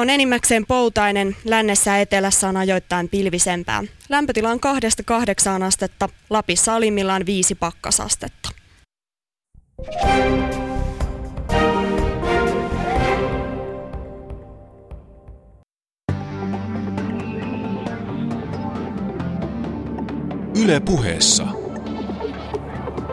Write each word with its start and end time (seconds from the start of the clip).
On 0.00 0.10
enimmäkseen 0.10 0.66
poutainen, 0.66 1.36
lännessä 1.44 1.90
ja 1.90 1.98
etelässä 1.98 2.48
on 2.48 2.56
ajoittain 2.56 3.08
pilvisempää. 3.08 3.84
Lämpötila 4.08 4.50
on 4.50 4.60
2-8 5.60 5.62
astetta, 5.62 6.08
Lapissa 6.30 6.74
alimmillaan 6.74 7.26
5 7.26 7.54
pakkasastetta. 7.54 8.48
Yle 20.64 20.80
puheessa. 20.80 21.46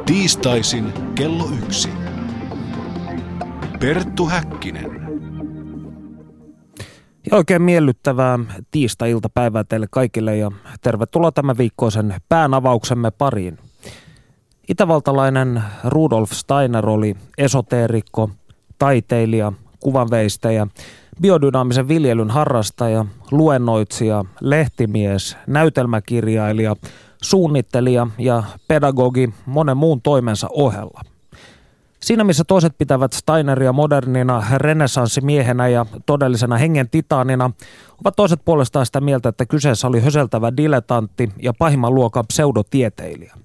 Tiistaisin 0.05 0.93
kello 1.15 1.49
yksi. 1.63 1.89
Perttu 3.79 4.25
Häkkinen. 4.25 4.96
Ja 7.31 7.37
oikein 7.37 7.61
miellyttävää 7.61 8.39
tiistai-iltapäivää 8.71 9.63
teille 9.63 9.87
kaikille 9.91 10.37
ja 10.37 10.51
tervetuloa 10.81 11.31
tämän 11.31 11.57
viikkoisen 11.57 12.15
päänavauksemme 12.29 13.11
pariin. 13.11 13.57
Itävaltalainen 14.69 15.63
Rudolf 15.83 16.31
Steiner 16.31 16.89
oli 16.89 17.15
esoteerikko, 17.37 18.29
taiteilija, 18.79 19.53
kuvanveistäjä, 19.79 20.67
biodynaamisen 21.21 21.87
viljelyn 21.87 22.29
harrastaja, 22.29 23.05
luennoitsija, 23.31 24.25
lehtimies, 24.41 25.37
näytelmäkirjailija, 25.47 26.75
suunnittelija 27.21 28.07
ja 28.17 28.43
pedagogi 28.67 29.33
monen 29.45 29.77
muun 29.77 30.01
toimensa 30.01 30.47
ohella– 30.51 31.01
Siinä 31.99 32.23
missä 32.23 32.43
toiset 32.43 32.77
pitävät 32.77 33.13
Steineria 33.13 33.73
modernina 33.73 34.43
renessanssimiehenä 34.55 35.67
ja 35.67 35.85
todellisena 36.05 36.57
hengen 36.57 36.89
titaanina, 36.89 37.51
ovat 38.01 38.15
toiset 38.15 38.41
puolestaan 38.45 38.85
sitä 38.85 39.01
mieltä, 39.01 39.29
että 39.29 39.45
kyseessä 39.45 39.87
oli 39.87 40.01
höseltävä 40.01 40.57
dilettantti 40.57 41.31
ja 41.41 41.53
pahimman 41.53 41.95
luokan 41.95 42.27
pseudotieteilijä. 42.27 43.35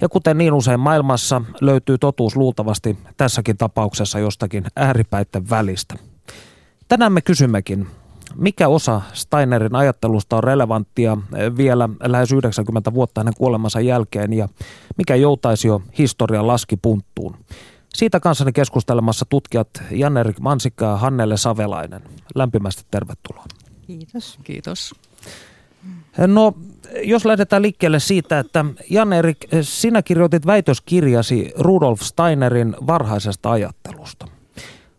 Ja 0.00 0.08
kuten 0.08 0.38
niin 0.38 0.52
usein 0.52 0.80
maailmassa, 0.80 1.42
löytyy 1.60 1.98
totuus 1.98 2.36
luultavasti 2.36 2.98
tässäkin 3.16 3.56
tapauksessa 3.56 4.18
jostakin 4.18 4.64
ääripäitten 4.76 5.50
välistä. 5.50 5.94
Tänään 6.88 7.12
me 7.12 7.20
kysymmekin, 7.20 7.86
mikä 8.34 8.68
osa 8.68 9.00
Steinerin 9.12 9.74
ajattelusta 9.74 10.36
on 10.36 10.44
relevanttia 10.44 11.18
vielä 11.56 11.88
lähes 12.02 12.32
90 12.32 12.94
vuotta 12.94 13.20
hänen 13.20 13.34
kuolemansa 13.36 13.80
jälkeen 13.80 14.32
ja 14.32 14.48
mikä 14.96 15.14
joutaisi 15.14 15.68
jo 15.68 15.82
historian 15.98 16.46
laskipunttuun. 16.46 17.36
Siitä 17.96 18.20
kanssani 18.20 18.52
keskustelemassa 18.52 19.24
tutkijat 19.28 19.68
Janne-Erik 19.90 20.40
Mansikka 20.40 20.84
ja 20.84 20.96
Hannele 20.96 21.36
Savelainen. 21.36 22.02
Lämpimästi 22.34 22.84
tervetuloa. 22.90 23.44
Kiitos. 23.86 24.38
Kiitos. 24.44 24.94
No, 26.26 26.54
jos 27.02 27.24
lähdetään 27.24 27.62
liikkeelle 27.62 28.00
siitä, 28.00 28.38
että 28.38 28.64
Jan-Erik, 28.90 29.38
sinä 29.62 30.02
kirjoitit 30.02 30.46
väitöskirjasi 30.46 31.52
Rudolf 31.58 32.00
Steinerin 32.00 32.76
varhaisesta 32.86 33.50
ajattelusta. 33.50 34.28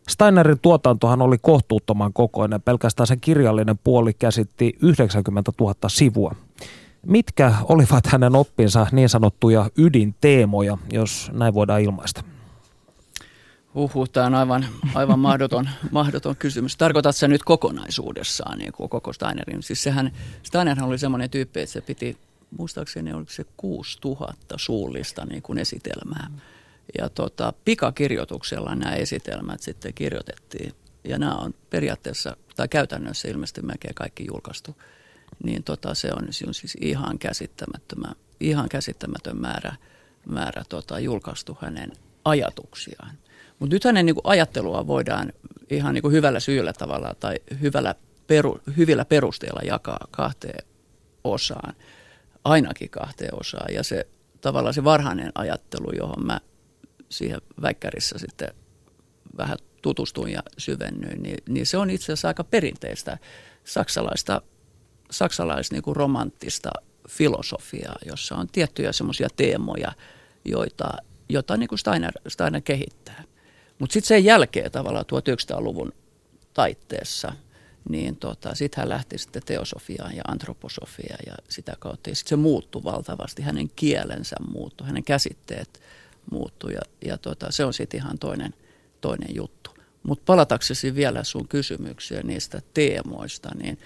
Steinerin 0.10 0.60
tuotantohan 0.60 1.22
oli 1.22 1.38
kohtuuttoman 1.38 2.14
kokoinen, 2.14 2.62
pelkästään 2.62 3.08
sen 3.08 3.20
kirjallinen 3.20 3.78
puoli 3.84 4.14
käsitti 4.14 4.78
90 4.82 5.52
000 5.60 5.74
sivua. 5.88 6.36
Mitkä 7.06 7.54
olivat 7.64 8.08
hänen 8.08 8.36
oppinsa 8.36 8.88
niin 8.92 9.10
sanottuja 9.10 9.70
ydinteemoja, 9.78 10.78
jos 10.92 11.32
näin 11.34 11.54
voidaan 11.54 11.82
ilmaista? 11.82 12.24
Huhhuh, 13.78 14.10
tämä 14.10 14.26
on 14.26 14.36
aivan, 14.36 14.66
aivan 14.94 15.20
mahdoton, 15.20 15.70
mahdoton 15.92 16.36
kysymys. 16.36 16.78
Tarkoitatko 16.78 17.18
se 17.18 17.28
nyt 17.28 17.44
kokonaisuudessaan 17.44 18.58
niin 18.58 18.74
kuin 18.74 18.90
koko 18.90 19.14
Steinerin? 19.14 19.64
Siis 19.64 19.84
sehän, 19.84 20.12
Steinerhan 20.44 20.88
oli 20.90 20.98
semmoinen 20.98 21.30
tyyppi, 21.30 21.60
että 21.60 21.74
se 21.74 21.82
piti, 21.82 22.18
muistaakseni 22.58 23.14
oliko 23.14 23.32
se 23.32 23.46
6000 23.58 24.56
suullista 24.58 25.26
niin 25.26 25.42
kuin 25.42 25.60
esitelmää. 25.60 26.32
Ja 26.98 27.10
tota, 27.10 27.54
pikakirjoituksella 27.66 28.76
nämä 28.76 28.96
esitelmät 28.96 29.62
sitten 29.62 29.94
kirjoitettiin. 29.94 30.74
Ja 31.04 31.18
nämä 31.18 31.36
on 31.36 31.54
periaatteessa, 31.70 32.38
tai 32.56 32.68
käytännössä 32.68 33.28
ilmeisesti 33.28 33.62
melkein 33.62 33.96
kaikki 33.96 34.26
julkaistu. 34.28 34.78
Niin 35.44 35.64
tota, 35.64 35.94
se 35.94 36.10
on, 36.16 36.28
se 36.32 36.46
on 36.48 36.54
siis 36.54 36.78
ihan 36.82 37.20
käsittämättömän, 37.20 38.16
ihan 38.40 38.70
käsittämätön 38.70 39.38
määrä, 39.38 39.76
määrä 40.30 40.64
tota, 40.70 41.00
julkaistu 41.00 41.58
hänen 41.62 41.92
ajatuksiaan. 42.26 43.18
Mutta 43.60 43.76
nyt 43.76 43.84
hänen 43.84 44.06
niin 44.06 44.16
kuin 44.16 44.26
ajattelua 44.28 44.88
voidaan 44.88 45.34
ihan 45.70 45.94
niin 45.94 46.12
hyvällä 46.12 46.40
syyllä 46.40 46.74
tavalla 46.74 47.16
tai 47.20 47.36
hyvällä 47.62 47.96
peru, 48.28 48.60
hyvillä 48.78 49.06
perusteilla 49.06 49.62
jakaa 49.64 50.08
kahteen 50.12 50.68
osaan, 51.24 51.74
ainakin 52.44 52.90
kahteen 52.90 53.40
osaan. 53.40 53.74
Ja 53.74 53.84
se 53.84 54.08
tavallaan 54.42 54.74
se 54.74 54.84
varhainen 54.84 55.32
ajattelu, 55.36 55.92
johon 55.98 56.26
mä 56.26 56.40
siihen 57.10 57.42
väikkärissä 57.62 58.18
sitten 58.18 58.54
vähän 59.38 59.58
tutustuin 59.82 60.34
ja 60.34 60.44
syvennyin, 60.58 61.24
niin, 61.24 61.38
niin 61.50 61.66
se 61.66 61.78
on 61.78 61.90
itse 61.90 62.06
asiassa 62.06 62.28
aika 62.28 62.44
perinteistä 62.44 63.18
saksalaista, 63.64 64.42
saksalais 65.12 65.72
niin 65.72 65.84
romanttista 65.88 66.72
filosofiaa, 67.10 67.96
jossa 68.06 68.36
on 68.36 68.48
tiettyjä 68.52 68.92
semmoisia 68.92 69.28
teemoja, 69.36 69.92
joita, 70.46 70.94
joita 71.30 71.58
niin 71.58 71.70
kuin 71.70 71.80
Steiner, 71.80 72.12
Steiner 72.28 72.62
kehittää. 72.62 73.24
Mutta 73.80 73.94
sitten 73.94 74.08
sen 74.08 74.26
jälkeen 74.26 74.72
tavallaan 74.72 75.06
1900-luvun 75.06 75.94
taitteessa, 76.54 77.34
niin 77.90 78.16
tota, 78.16 78.56
sitten 78.56 78.82
hän 78.82 78.90
lähti 78.90 79.18
sitten 79.18 79.42
teosofiaan 79.46 80.16
ja 80.16 80.24
antroposofiaan 80.28 81.20
ja 81.28 81.34
sitä 81.50 81.74
kautta. 81.80 82.10
Ja 82.10 82.16
sitten 82.16 82.30
se 82.30 82.36
muuttui 82.36 82.84
valtavasti, 82.84 83.42
hänen 83.42 83.72
kielensä 83.76 84.36
muuttui, 84.52 84.88
hänen 84.88 85.04
käsitteet 85.04 85.82
muuttui 86.32 86.74
ja, 86.74 86.82
ja 87.06 87.18
tota, 87.18 87.52
se 87.52 87.66
on 87.66 87.74
sitten 87.74 88.00
ihan 88.00 88.20
toinen, 88.20 88.54
toinen 89.02 89.36
juttu. 89.36 89.72
Mutta 90.04 90.24
palataksesi 90.26 90.96
vielä 90.96 91.24
sun 91.24 91.48
kysymykseen 91.48 92.28
niistä 92.28 92.62
teemoista, 92.74 93.50
niin 93.56 93.80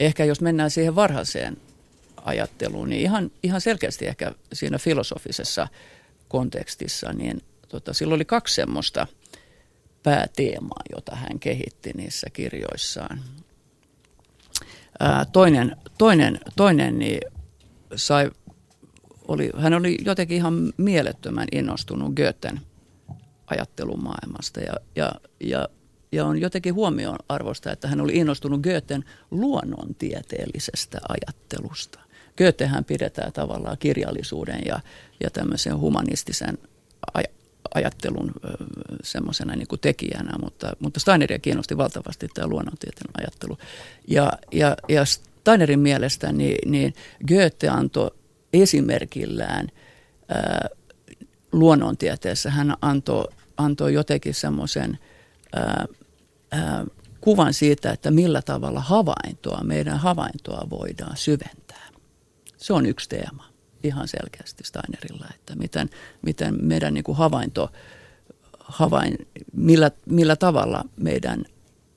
ehkä 0.00 0.24
jos 0.24 0.40
mennään 0.40 0.70
siihen 0.70 0.94
varhaiseen 0.94 1.56
ajatteluun, 2.24 2.88
niin 2.88 3.02
ihan, 3.02 3.30
ihan 3.42 3.60
selkeästi 3.60 4.06
ehkä 4.06 4.34
siinä 4.52 4.78
filosofisessa 4.78 5.68
kontekstissa, 6.28 7.12
niin 7.12 7.42
tota, 7.68 7.92
sillä 7.92 8.14
oli 8.14 8.24
kaksi 8.24 8.54
semmoista– 8.54 9.06
pääteemaa, 10.02 10.82
jota 10.94 11.16
hän 11.16 11.38
kehitti 11.40 11.92
niissä 11.96 12.26
kirjoissaan. 12.32 13.20
Ää, 15.00 15.24
toinen, 15.24 15.76
toinen, 15.98 16.40
toinen 16.56 16.98
niin 16.98 17.20
sai, 17.96 18.30
oli, 19.28 19.50
hän 19.58 19.74
oli 19.74 19.98
jotenkin 20.04 20.36
ihan 20.36 20.72
mielettömän 20.76 21.48
innostunut 21.52 22.14
Goethen 22.14 22.60
ajattelumaailmasta 23.46 24.60
ja, 24.60 24.72
ja, 24.96 25.12
ja, 25.40 25.68
ja 26.12 26.26
on 26.26 26.40
jotenkin 26.40 26.74
huomioon 26.74 27.18
arvosta, 27.28 27.72
että 27.72 27.88
hän 27.88 28.00
oli 28.00 28.16
innostunut 28.16 28.60
Goethen 28.60 29.04
luonnontieteellisestä 29.30 30.98
ajattelusta. 31.08 32.00
Goethehän 32.38 32.84
pidetään 32.84 33.32
tavallaan 33.32 33.78
kirjallisuuden 33.78 34.60
ja, 34.66 34.80
ja 35.24 35.30
tämmöisen 35.30 35.78
humanistisen 35.78 36.58
aj- 37.18 37.37
ajattelun 37.74 38.32
semmoisena 39.02 39.56
niin 39.56 39.68
kuin 39.68 39.80
tekijänä, 39.80 40.32
mutta, 40.42 40.72
mutta 40.78 41.00
Steineria 41.00 41.38
kiinnosti 41.38 41.76
valtavasti 41.76 42.28
tämä 42.34 42.48
luonnontieteen 42.48 43.10
ajattelu. 43.18 43.58
Ja, 44.08 44.32
ja, 44.52 44.76
ja 44.88 45.04
Steinerin 45.04 45.80
mielestä 45.80 46.32
niin, 46.32 46.70
niin 46.70 46.94
Goethe 47.28 47.68
antoi 47.68 48.10
esimerkillään 48.52 49.68
ää, 50.28 50.68
luonnontieteessä, 51.52 52.50
hän 52.50 52.74
antoi, 52.82 53.24
antoi 53.56 53.94
jotenkin 53.94 54.34
semmoisen 54.34 54.98
kuvan 57.20 57.54
siitä, 57.54 57.90
että 57.92 58.10
millä 58.10 58.42
tavalla 58.42 58.80
havaintoa, 58.80 59.64
meidän 59.64 59.98
havaintoa 59.98 60.66
voidaan 60.70 61.16
syventää. 61.16 61.88
Se 62.56 62.72
on 62.72 62.86
yksi 62.86 63.08
teema 63.08 63.47
ihan 63.82 64.08
selkeästi 64.08 64.64
Steinerilla, 64.64 65.26
että 65.34 65.56
miten, 65.56 65.90
miten 66.22 66.66
meidän 66.66 66.94
niin 66.94 67.04
kuin 67.04 67.18
havainto, 67.18 67.72
havain, 68.60 69.28
millä, 69.52 69.90
millä 70.06 70.36
tavalla 70.36 70.84
meidän 70.96 71.44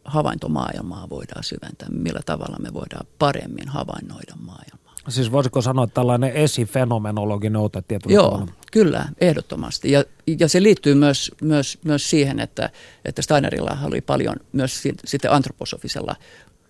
havaintomaailmaa 0.05 1.09
voidaan 1.09 1.43
syventää, 1.43 1.87
millä 1.91 2.21
tavalla 2.25 2.57
me 2.59 2.73
voidaan 2.73 3.07
paremmin 3.19 3.67
havainnoida 3.67 4.33
maailmaa. 4.39 4.81
Siis 5.09 5.31
voisiko 5.31 5.61
sanoa, 5.61 5.83
että 5.83 5.93
tällainen 5.93 6.33
esifenomenologinen 6.33 7.55
ote 7.61 7.81
tietyllä 7.87 8.15
Joo, 8.15 8.31
tavalla? 8.31 8.51
kyllä, 8.71 9.05
ehdottomasti. 9.21 9.91
Ja, 9.91 10.03
ja 10.39 10.49
se 10.49 10.63
liittyy 10.63 10.95
myös, 10.95 11.31
myös, 11.41 11.79
myös 11.85 12.09
siihen, 12.09 12.39
että, 12.39 12.69
että 13.05 13.21
Steinerilla 13.21 13.77
oli 13.83 14.01
paljon 14.01 14.35
myös 14.51 14.83
sitten 15.05 15.31
antroposofisella 15.31 16.15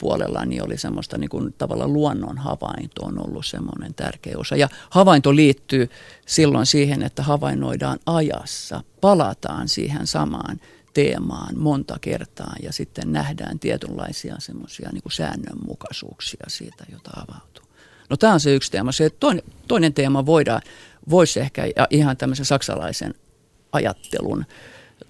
puolella 0.02 0.46
niin 0.46 0.64
oli 0.64 0.78
semmoista 0.78 1.18
niin 1.18 1.30
kuin 1.30 1.54
tavallaan 1.58 1.94
luonnon 1.94 2.38
havainto 2.38 3.06
on 3.06 3.28
ollut 3.28 3.46
semmoinen 3.46 3.94
tärkeä 3.94 4.38
osa. 4.38 4.56
Ja 4.56 4.70
havainto 4.90 5.36
liittyy 5.36 5.90
silloin 6.26 6.66
siihen, 6.66 7.04
että 7.04 7.24
havainnoidaan 7.24 8.00
ajassa, 8.06 8.84
palataan 9.02 9.70
siihen 9.70 10.08
samaan 10.08 10.60
teemaan 10.94 11.58
monta 11.58 11.98
kertaa 12.02 12.54
ja 12.64 12.74
sitten 12.74 13.12
nähdään 13.12 13.60
tietynlaisia 13.60 14.36
semmoisia 14.40 14.90
niin 14.92 15.04
kuin 15.04 15.14
säännönmukaisuuksia 15.14 16.46
siitä, 16.48 16.86
jota 16.92 17.12
avautuu. 17.16 17.66
No 18.10 18.18
tämä 18.18 18.34
on 18.34 18.40
se 18.40 18.56
yksi 18.56 18.72
teema. 18.72 18.92
Se 18.92 19.10
toinen, 19.10 19.44
toinen 19.68 19.94
teema 19.94 20.26
voidaan, 20.26 20.62
voisi 21.10 21.40
ehkä 21.40 21.64
ihan 21.90 22.18
tämmöisen 22.18 22.46
saksalaisen 22.46 23.14
ajattelun 23.72 24.46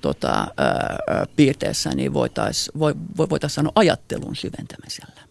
tota, 0.01 0.47
ää, 0.57 1.25
piirteessä, 1.35 1.89
niin 1.89 2.13
voitaisiin 2.13 2.79
voi, 2.79 2.93
voitais 3.17 3.55
sanoa 3.55 3.71
ajattelun 3.75 4.35
syventämisellä. 4.35 5.21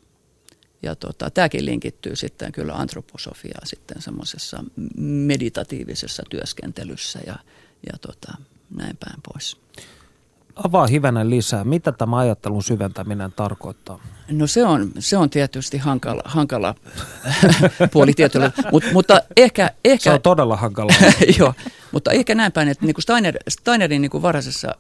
Ja 0.83 0.95
tota, 0.95 1.31
tämäkin 1.31 1.67
linkittyy 1.67 2.17
sitten 2.17 2.53
kyllä 2.53 2.75
antroposofiaan 2.75 3.67
sitten 3.67 4.03
semmoisessa 4.03 4.65
meditatiivisessa 4.97 6.23
työskentelyssä 6.31 7.21
ja, 7.27 7.37
ja 7.93 7.99
tota, 8.01 8.33
näin 8.71 8.97
päin 8.97 9.21
pois. 9.33 9.57
Avaa 10.65 10.87
hivenen 10.87 11.31
lisää. 11.31 11.65
Mitä 11.65 11.93
tämä 11.93 12.19
ajattelun 12.19 12.63
syventäminen 12.63 13.33
tarkoittaa? 13.33 14.01
No 14.31 14.47
se 14.47 14.65
on, 14.65 14.93
se 14.99 15.17
on 15.17 15.31
tietysti 15.31 15.79
hankala, 15.79 16.23
hankala 16.25 16.75
puoli 17.93 18.13
tietyllä, 18.13 18.53
Mut, 18.73 18.85
mutta 18.93 19.21
ehkä, 19.37 19.71
ehkä... 19.85 20.05
Se 20.05 20.11
on 20.11 20.23
todella 20.23 20.57
hankala. 20.57 20.93
joo, 21.39 21.55
mutta 21.93 22.11
ehkä 22.11 22.35
näin 22.35 22.53
päin, 22.53 22.69
että 22.69 22.87
niin 22.87 22.95
kuin 22.95 23.03
Steiner, 23.03 23.37
Steinerin 23.49 24.03
niin 24.03 24.11
kuin 24.11 24.23
varhaisessa 24.23 24.75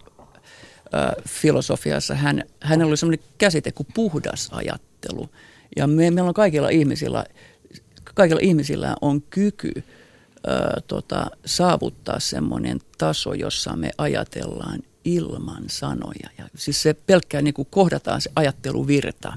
äh, 0.95 1.11
filosofiassa 1.29 2.15
hän, 2.15 2.45
hänellä 2.61 2.91
oli 2.91 2.97
sellainen 2.97 3.27
käsite 3.39 3.73
kuin 3.73 3.87
puhdas 3.95 4.49
ajattelu. 4.53 5.29
Ja 5.77 5.87
me, 5.87 6.11
meillä 6.11 6.29
on 6.29 6.35
kaikilla 6.35 6.69
ihmisillä, 6.69 7.25
kaikilla 8.15 8.41
ihmisillä 8.43 8.97
on 9.01 9.23
kyky 9.23 9.73
ö, 9.77 9.83
tota, 10.87 11.27
saavuttaa 11.47 12.21
semmoinen 12.21 12.79
taso, 12.99 13.35
jossa 13.35 13.77
me 13.77 13.91
ajatellaan 13.99 14.81
ilman 15.05 15.65
sanoja. 15.67 16.31
Ja 16.39 16.45
siis 16.57 16.83
se 16.83 16.95
pelkkää 16.95 17.43
niin 17.43 17.55
kuin 17.55 17.69
kohdataan 17.71 18.21
se 18.21 18.31
ajatteluvirta. 18.37 19.33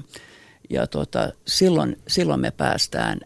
Ja 0.70 0.86
tota, 0.86 1.32
silloin, 1.46 1.98
silloin 2.08 2.40
me 2.40 2.50
päästään 2.50 3.20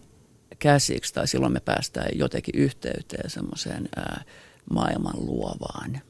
käsiksi 0.58 1.14
tai 1.14 1.28
silloin 1.28 1.52
me 1.52 1.60
päästään 1.60 2.08
jotenkin 2.14 2.54
yhteyteen 2.60 3.30
semmoiseen 3.30 3.88
maailman 4.70 5.14
luovaan 5.16 6.00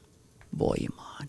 voimaan. 0.59 1.27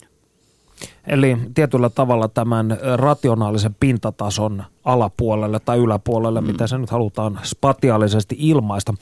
Eli 1.07 1.37
tietyllä 1.53 1.89
tavalla 1.89 2.27
tämän 2.27 2.77
rationaalisen 2.95 3.75
pintatason 3.79 4.63
alapuolelle 4.83 5.59
tai 5.59 5.77
yläpuolelle, 5.77 6.41
mm. 6.41 6.47
mitä 6.47 6.67
se 6.67 6.77
nyt 6.77 6.89
halutaan 6.89 7.39
spatiaalisesti 7.43 8.35
ilmaista. 8.39 8.93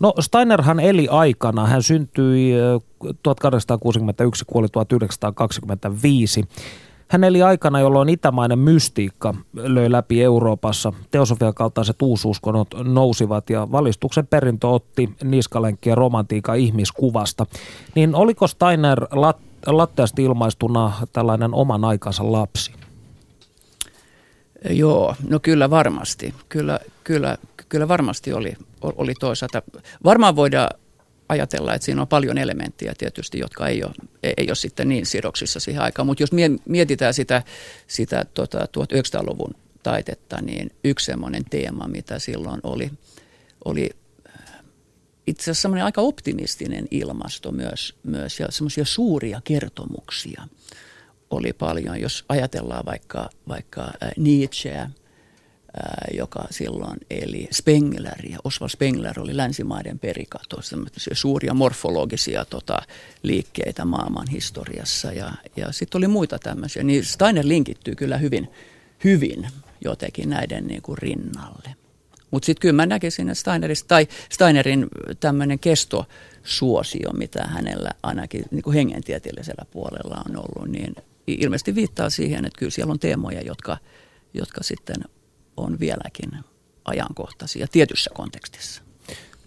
No 0.00 0.14
Steinerhan 0.20 0.80
eli 0.80 1.08
aikana, 1.10 1.66
hän 1.66 1.82
syntyi 1.82 2.54
1861, 3.22 4.44
kuoli 4.46 4.68
1925. 4.68 6.44
Hän 7.08 7.24
eli 7.24 7.42
aikana, 7.42 7.80
jolloin 7.80 8.08
itämainen 8.08 8.58
mystiikka 8.58 9.34
löi 9.54 9.92
läpi 9.92 10.22
Euroopassa. 10.22 10.92
Teosofian 11.10 11.54
kaltaiset 11.54 12.02
uusuuskonnot 12.02 12.68
nousivat 12.84 13.50
ja 13.50 13.68
valistuksen 13.72 14.26
perintö 14.26 14.68
otti 14.68 15.10
niskalenkkiä 15.24 15.94
romantiikan 15.94 16.58
ihmiskuvasta. 16.58 17.46
Niin 17.94 18.14
oliko 18.14 18.46
Steiner 18.46 19.00
lat- 19.00 19.46
latteasti 19.66 20.22
ilmaistuna 20.24 20.92
tällainen 21.12 21.54
oman 21.54 21.84
aikansa 21.84 22.32
lapsi? 22.32 22.72
Joo, 24.70 25.14
no 25.28 25.40
kyllä 25.40 25.70
varmasti. 25.70 26.34
Kyllä, 26.48 26.80
kyllä, 27.04 27.38
kyllä 27.68 27.88
varmasti 27.88 28.32
oli, 28.32 28.56
oli 28.82 29.14
toisaalta. 29.20 29.62
Varmaan 30.04 30.36
voidaan 30.36 30.68
ajatella, 31.28 31.74
että 31.74 31.84
siinä 31.84 32.00
on 32.02 32.08
paljon 32.08 32.38
elementtejä 32.38 32.94
tietysti, 32.98 33.38
jotka 33.38 33.68
ei 33.68 33.84
ole, 33.84 33.92
ei 34.22 34.46
ole 34.48 34.54
sitten 34.54 34.88
niin 34.88 35.06
sidoksissa 35.06 35.60
siihen 35.60 35.82
aikaan. 35.82 36.06
Mutta 36.06 36.22
jos 36.22 36.30
mietitään 36.68 37.14
sitä, 37.14 37.42
sitä 37.86 38.24
tota, 38.34 38.58
1900-luvun 38.58 39.54
taitetta, 39.82 40.40
niin 40.42 40.70
yksi 40.84 41.06
semmoinen 41.06 41.44
teema, 41.50 41.88
mitä 41.88 42.18
silloin 42.18 42.60
oli, 42.62 42.90
oli 43.64 43.90
itse 45.26 45.42
asiassa 45.42 45.62
semmoinen 45.62 45.84
aika 45.84 46.00
optimistinen 46.00 46.88
ilmasto 46.90 47.52
myös, 47.52 47.94
myös 48.02 48.40
ja 48.40 48.46
semmoisia 48.50 48.84
suuria 48.84 49.40
kertomuksia 49.44 50.42
oli 51.30 51.52
paljon. 51.52 52.00
Jos 52.00 52.24
ajatellaan 52.28 52.86
vaikka, 52.86 53.30
vaikka 53.48 53.82
äh, 53.82 54.10
Nietzscheä, 54.16 54.82
äh, 54.82 54.90
joka 56.14 56.44
silloin 56.50 56.98
eli 57.10 57.48
Spengler, 57.52 58.26
ja 58.30 58.38
Oswald 58.44 58.70
Spengler 58.70 59.20
oli 59.20 59.36
länsimaiden 59.36 59.98
perikato, 59.98 60.60
suuria 61.12 61.54
morfologisia 61.54 62.44
tota, 62.44 62.78
liikkeitä 63.22 63.84
maailman 63.84 64.28
historiassa. 64.28 65.12
Ja, 65.12 65.32
ja 65.56 65.72
sitten 65.72 65.98
oli 65.98 66.08
muita 66.08 66.38
tämmöisiä. 66.38 66.82
Niin 66.82 67.04
Steiner 67.04 67.48
linkittyy 67.48 67.94
kyllä 67.94 68.18
hyvin, 68.18 68.48
hyvin 69.04 69.46
jotenkin 69.84 70.30
näiden 70.30 70.66
niin 70.66 70.82
kuin 70.82 70.98
rinnalle. 70.98 71.74
Mutta 72.30 72.46
sitten 72.46 72.60
kyllä 72.60 72.76
mä 72.76 72.86
näkisin, 72.86 73.28
että 73.28 73.40
Steinerista, 73.40 73.88
tai 73.88 74.06
Steinerin 74.30 74.86
tämmöinen 75.20 75.58
kestosuosio, 75.58 77.12
mitä 77.12 77.44
hänellä 77.44 77.90
ainakin 78.02 78.44
niin 78.50 78.62
kuin 78.62 78.74
hengentieteellisellä 78.74 79.64
puolella 79.70 80.22
on 80.28 80.36
ollut, 80.36 80.68
niin 80.68 80.94
ilmeisesti 81.26 81.74
viittaa 81.74 82.10
siihen, 82.10 82.44
että 82.44 82.58
kyllä 82.58 82.70
siellä 82.70 82.90
on 82.90 82.98
teemoja, 82.98 83.42
jotka, 83.42 83.78
jotka 84.34 84.62
sitten 84.62 84.96
on 85.56 85.80
vieläkin 85.80 86.30
ajankohtaisia 86.84 87.66
tietyssä 87.72 88.10
kontekstissa. 88.14 88.82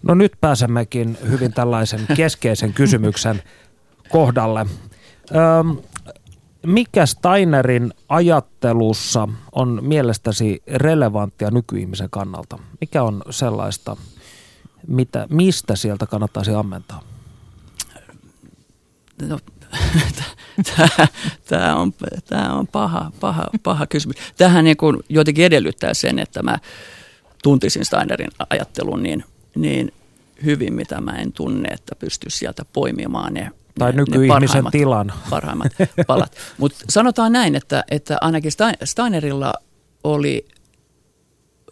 No 0.02 0.14
nyt 0.14 0.32
pääsemmekin 0.40 1.18
hyvin 1.28 1.52
tällaisen 1.52 2.06
keskeisen 2.16 2.72
kysymyksen 2.72 3.42
kohdalle. 4.08 4.60
Öm, 5.60 5.76
mikä 6.66 7.06
Steinerin 7.06 7.94
ajattelussa 8.08 9.28
on 9.52 9.78
mielestäsi 9.82 10.62
relevanttia 10.66 11.50
nykyihmisen 11.50 12.10
kannalta? 12.10 12.58
Mikä 12.80 13.02
on 13.02 13.22
sellaista, 13.30 13.96
mitä, 14.86 15.26
mistä 15.30 15.76
sieltä 15.76 16.06
kannattaisi 16.06 16.50
ammentaa? 16.50 17.02
No, 19.22 19.38
tämä 21.48 21.76
on, 21.76 21.92
tämä 22.26 22.54
on 22.54 22.66
paha, 22.66 23.12
paha, 23.20 23.46
paha 23.62 23.86
kysymys. 23.86 24.16
Tähän 24.36 24.64
niin 24.64 24.76
kuin 24.76 24.96
jotenkin 25.08 25.44
edellyttää 25.44 25.94
sen, 25.94 26.18
että 26.18 26.42
mä 26.42 26.58
tuntisin 27.42 27.84
Steinerin 27.84 28.30
ajattelun 28.50 29.02
niin, 29.02 29.24
niin 29.54 29.92
hyvin, 30.44 30.74
mitä 30.74 31.00
mä 31.00 31.12
en 31.12 31.32
tunne, 31.32 31.68
että 31.68 31.94
pystyisi 31.94 32.38
sieltä 32.38 32.64
poimimaan 32.72 33.34
ne 33.34 33.50
tai 33.78 33.92
nykyihmisen 33.92 34.64
ne 34.64 34.70
tilan. 34.70 35.12
Parhaimmat 35.30 35.72
palat. 36.06 36.36
Mutta 36.58 36.84
sanotaan 36.88 37.32
näin, 37.32 37.54
että, 37.54 37.84
että 37.90 38.18
ainakin 38.20 38.52
Steinerilla 38.84 39.54
oli 40.04 40.46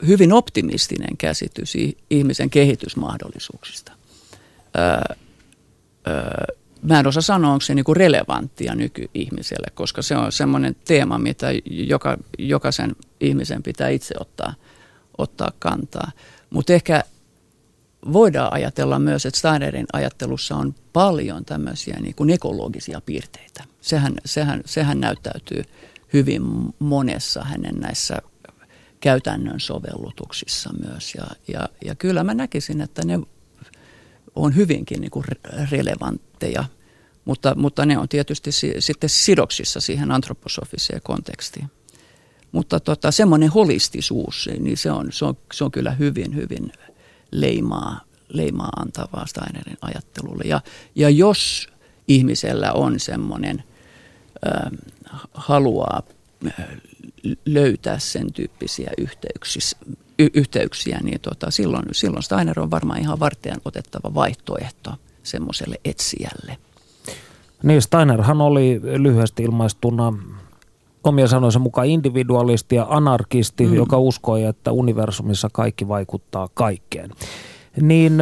hyvin 0.07 0.33
optimistinen 0.33 1.17
käsitys 1.17 1.75
ihmisen 2.11 2.51
kehitysmahdollisuuksista. 2.51 3.93
Öö, 4.79 5.17
öö, 6.09 6.57
mä 6.83 7.01
en 7.01 7.07
osaa 7.07 7.23
sanoa, 7.23 7.53
onko 7.53 7.61
se 7.61 7.75
niinku 7.75 7.95
relevanttia 7.95 8.75
nykyihmiselle, 8.75 9.67
koska 9.75 10.03
se 10.03 10.17
on 10.17 10.33
semmoinen 10.33 10.77
teema, 10.85 11.19
mitä 11.19 11.47
joka, 11.65 12.17
jokaisen 12.39 12.97
ihmisen 13.21 13.63
pitää 13.63 13.89
itse 13.89 14.15
ottaa, 14.21 14.55
ottaa 15.19 15.53
kantaa. 15.59 16.11
Mutta 16.51 16.73
ehkä 16.73 17.05
voidaan 18.13 18.53
ajatella 18.53 18.99
myös, 18.99 19.27
että 19.27 19.39
Steinerin 19.39 19.87
ajattelussa 19.93 20.57
on 20.57 20.75
paljon 20.93 21.45
tämmöisiä 21.45 21.97
niin 22.01 22.15
kuin 22.15 22.31
ekologisia 22.31 23.01
piirteitä. 23.07 23.65
Sehän, 23.81 24.15
sehän, 24.25 24.61
sehän 24.65 25.01
näyttäytyy 25.01 25.65
hyvin 26.13 26.43
monessa 26.79 27.45
hänen 27.45 27.75
näissä 27.75 28.19
käytännön 29.01 29.61
sovellutuksissa 29.61 30.71
myös. 30.89 31.15
Ja, 31.15 31.27
ja, 31.49 31.69
ja 31.85 31.95
kyllä 31.95 32.25
mä 32.25 32.35
näkisin, 32.35 32.81
että 32.81 33.03
ne 33.05 33.19
on 34.39 34.57
hyvinkin 34.57 35.01
niin 35.01 35.11
kuin 35.11 35.25
relevantteja, 35.71 36.65
mutta, 37.25 37.55
mutta 37.55 37.87
ne 37.87 37.99
on 37.99 38.09
tietysti 38.09 38.53
si, 38.53 38.75
sitten 38.79 39.11
sidoksissa 39.11 39.81
siihen 39.81 40.11
antroposofiseen 40.11 41.01
kontekstiin. 41.03 41.71
Mutta 42.53 42.81
tota, 42.81 43.11
semmoinen 43.11 43.49
holistisuus, 43.49 44.49
niin 44.59 44.77
se 44.77 44.91
on, 44.91 45.13
se, 45.13 45.25
on, 45.25 45.37
se 45.53 45.65
on 45.65 45.71
kyllä 45.71 45.91
hyvin, 45.91 46.35
hyvin 46.35 46.73
leimaa, 47.31 48.01
leimaa 48.29 48.71
antavaa 48.77 49.27
Steinerin 49.27 49.79
ajattelulle. 49.81 50.45
Ja, 50.47 50.61
ja 50.95 51.11
jos 51.11 51.69
ihmisellä 52.09 52.73
on 52.73 53.01
semmoinen, 53.01 53.65
äh, 54.47 54.73
haluaa 55.35 56.03
löytää 57.47 57.99
sen 57.99 58.33
tyyppisiä 58.33 58.91
yhteyksiä, 58.99 59.63
y- 60.19 60.31
yhteyksiä 60.35 60.99
niin 61.03 61.21
tota, 61.21 61.51
silloin, 61.51 61.85
silloin 61.93 62.23
Steiner 62.23 62.61
on 62.61 62.71
varmaan 62.71 63.01
ihan 63.01 63.21
varten 63.21 63.57
otettava 63.65 64.15
vaihtoehto 64.15 64.91
semmoiselle 65.23 65.77
etsijälle. 65.85 66.57
Niin, 67.63 67.83
Steinerhan 67.83 68.41
oli 68.41 68.81
lyhyesti 68.83 69.43
ilmaistuna 69.43 70.13
omia 71.05 71.27
sanoissa 71.27 71.61
mukaan 71.61 71.87
individualisti 71.87 72.77
ja 72.77 72.87
anarkisti, 72.89 73.67
mm. 73.67 73.75
joka 73.75 73.99
uskoi, 73.99 74.45
että 74.45 74.73
universumissa 74.73 75.49
kaikki 75.53 75.89
vaikuttaa 75.89 76.49
kaikkeen. 76.55 77.11
Niin 77.81 78.13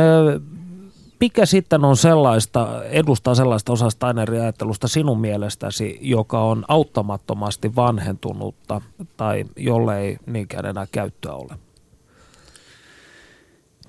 mikä 1.20 1.46
sitten 1.46 1.84
on 1.84 1.96
sellaista, 1.96 2.84
edustaa 2.84 3.34
sellaista 3.34 3.72
osa 3.72 3.90
Steinerin 3.90 4.40
ajattelusta 4.40 4.88
sinun 4.88 5.20
mielestäsi, 5.20 5.98
joka 6.00 6.42
on 6.42 6.64
auttamattomasti 6.68 7.76
vanhentunutta 7.76 8.80
tai 9.16 9.44
jolle 9.56 10.00
ei 10.00 10.16
niinkään 10.26 10.66
enää 10.66 10.86
käyttöä 10.92 11.32
ole? 11.32 11.65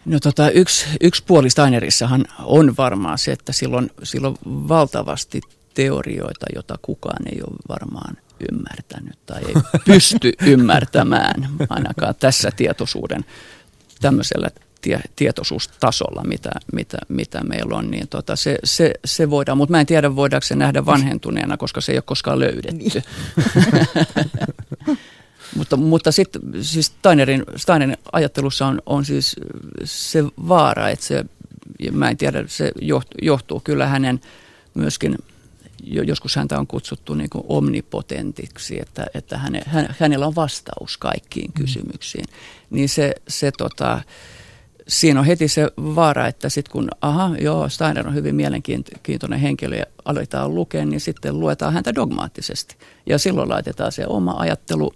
No 0.07 0.19
tota, 0.19 0.49
yksi, 0.49 0.85
yksi 1.01 1.23
puoli 1.27 1.49
Steinerissahan 1.49 2.25
on 2.43 2.73
varmaan 2.77 3.17
se, 3.17 3.31
että 3.31 3.51
silloin, 3.51 3.91
silloin 4.03 4.37
valtavasti 4.45 5.41
teorioita, 5.73 6.45
joita 6.55 6.75
kukaan 6.81 7.27
ei 7.27 7.41
ole 7.47 7.55
varmaan 7.69 8.17
ymmärtänyt 8.51 9.17
tai 9.25 9.41
ei 9.47 9.53
pysty 9.93 10.33
ymmärtämään 10.41 11.49
ainakaan 11.69 12.15
tässä 12.19 12.51
tietoisuuden 12.55 13.25
tämmöisellä 14.01 14.49
tie, 14.81 14.99
tietoisuustasolla, 15.15 16.23
mitä, 16.23 16.51
mitä, 16.73 16.97
mitä 17.09 17.43
meillä 17.43 17.77
on, 17.77 17.91
niin 17.91 18.07
tota, 18.07 18.35
se, 18.35 18.57
se, 18.63 18.93
se 19.05 19.29
voidaan, 19.29 19.57
mutta 19.57 19.71
mä 19.71 19.79
en 19.79 19.85
tiedä 19.85 20.15
voidaanko 20.15 20.45
se 20.45 20.55
nähdä 20.55 20.85
vanhentuneena, 20.85 21.57
koska 21.57 21.81
se 21.81 21.91
ei 21.91 21.97
ole 21.97 22.03
koskaan 22.05 22.39
löydetty. 22.39 22.71
Niin. 22.71 23.03
mutta 25.55 25.77
mutta 25.77 26.11
sitten 26.11 26.41
siis 26.61 26.85
Steinerin, 26.85 27.43
Steinerin 27.55 27.97
ajattelussa 28.11 28.67
on, 28.67 28.81
on 28.85 29.05
siis 29.05 29.35
se 29.83 30.23
vaara, 30.23 30.89
että 30.89 31.05
se, 31.05 31.25
mä 31.91 32.09
en 32.09 32.17
tiedä, 32.17 32.43
se 32.47 32.71
johtuu, 32.81 33.17
johtuu 33.21 33.59
kyllä 33.59 33.87
hänen 33.87 34.21
myöskin– 34.73 35.15
joskus 35.83 36.35
häntä 36.35 36.59
on 36.59 36.67
kutsuttu 36.67 37.13
niin 37.13 37.29
kuin 37.29 37.43
omnipotentiksi, 37.47 38.81
että, 38.81 39.07
että 39.13 39.37
häne, 39.37 39.61
hän, 39.65 39.95
hänellä 39.99 40.27
on 40.27 40.35
vastaus 40.35 40.97
kaikkiin 40.97 41.51
mm. 41.51 41.61
kysymyksiin. 41.61 42.25
Niin 42.69 42.89
se, 42.89 43.15
se 43.27 43.51
tota, 43.57 44.01
siinä 44.87 45.19
on 45.19 45.25
heti 45.25 45.47
se 45.47 45.71
vaara, 45.77 46.27
että 46.27 46.49
sitten 46.49 46.71
kun, 46.71 46.89
aha, 47.01 47.35
joo, 47.41 47.69
Steiner 47.69 48.07
on 48.07 48.13
hyvin 48.13 48.35
mielenkiintoinen 48.35 49.39
henkilö 49.39 49.75
ja 49.75 49.85
aletaan 50.05 50.55
lukea, 50.55 50.85
niin 50.85 50.99
sitten 50.99 51.39
luetaan 51.39 51.73
häntä 51.73 51.95
dogmaattisesti. 51.95 52.75
Ja 53.05 53.17
silloin 53.17 53.49
laitetaan 53.49 53.91
se 53.91 54.07
oma 54.07 54.35
ajattelu, 54.37 54.93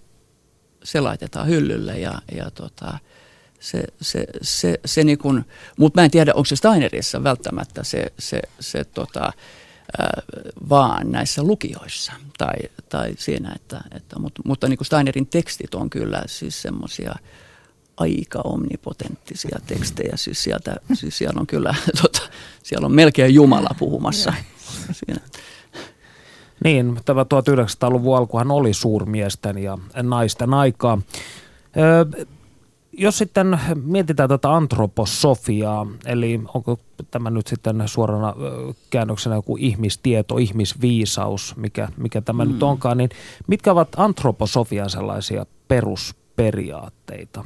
se 0.84 1.02
laitetaan 1.02 1.48
hyllylle 1.48 2.00
ja, 2.00 2.22
ja 2.32 2.52
tota, 2.52 2.98
se, 3.60 3.84
se, 4.02 4.26
se, 4.42 4.80
se 4.86 5.04
niin 5.04 5.18
kuin, 5.18 5.46
mutta 5.78 6.02
mä 6.02 6.06
en 6.06 6.12
tiedä, 6.12 6.34
onko 6.34 6.46
se 6.46 6.56
Steinerissa 6.56 7.24
välttämättä 7.24 7.84
se, 7.84 8.06
se, 8.20 8.42
se 8.60 8.84
tota, 8.84 9.34
vaan 10.70 11.12
näissä 11.12 11.44
lukioissa 11.44 12.14
tai, 12.38 12.56
tai 12.90 13.14
siinä, 13.18 13.54
että, 13.56 13.82
että 13.92 14.20
mutta, 14.20 14.42
mutta 14.46 14.68
niin 14.68 14.78
kuin 14.78 14.86
Steinerin 14.86 15.28
tekstit 15.28 15.76
on 15.76 15.90
kyllä 15.90 16.24
siis 16.26 16.62
semmoisia 16.62 17.16
aika 17.98 18.42
omnipotenttisia 18.44 19.60
tekstejä. 19.68 20.14
Siis, 20.16 20.44
sieltä, 20.44 20.76
siis 20.94 21.18
siellä 21.18 21.40
on 21.40 21.48
kyllä, 21.48 21.76
tota, 22.02 22.22
siellä 22.64 22.86
on 22.86 22.92
melkein 22.92 23.34
Jumala 23.34 23.76
puhumassa. 23.80 24.34
Siinä. 24.92 25.22
Niin, 26.64 27.00
tämä 27.06 27.24
1900-luvun 27.24 28.18
alkuhan 28.18 28.52
oli 28.52 28.74
suurmiesten 28.74 29.58
ja 29.58 29.78
naisten 30.04 30.54
aikaa. 30.54 31.02
Öö, 31.78 32.26
jos 32.94 33.18
sitten 33.18 33.60
mietitään 33.84 34.30
tätä 34.30 34.56
antroposofiaa, 34.56 35.88
eli 36.06 36.42
onko 36.54 36.80
tämä 37.12 37.30
nyt 37.30 37.48
sitten 37.48 37.84
suorana 37.86 38.34
käännöksenä 38.90 39.36
joku 39.36 39.58
ihmistieto, 39.60 40.38
ihmisviisaus, 40.38 41.56
mikä, 41.58 41.88
mikä 41.98 42.22
tämä 42.22 42.46
mm. 42.46 42.52
nyt 42.52 42.64
onkaan, 42.64 42.98
niin 42.98 43.10
mitkä 43.48 43.72
ovat 43.72 43.90
antroposofian 43.98 44.90
sellaisia 44.90 45.46
perusperiaatteita? 45.68 47.46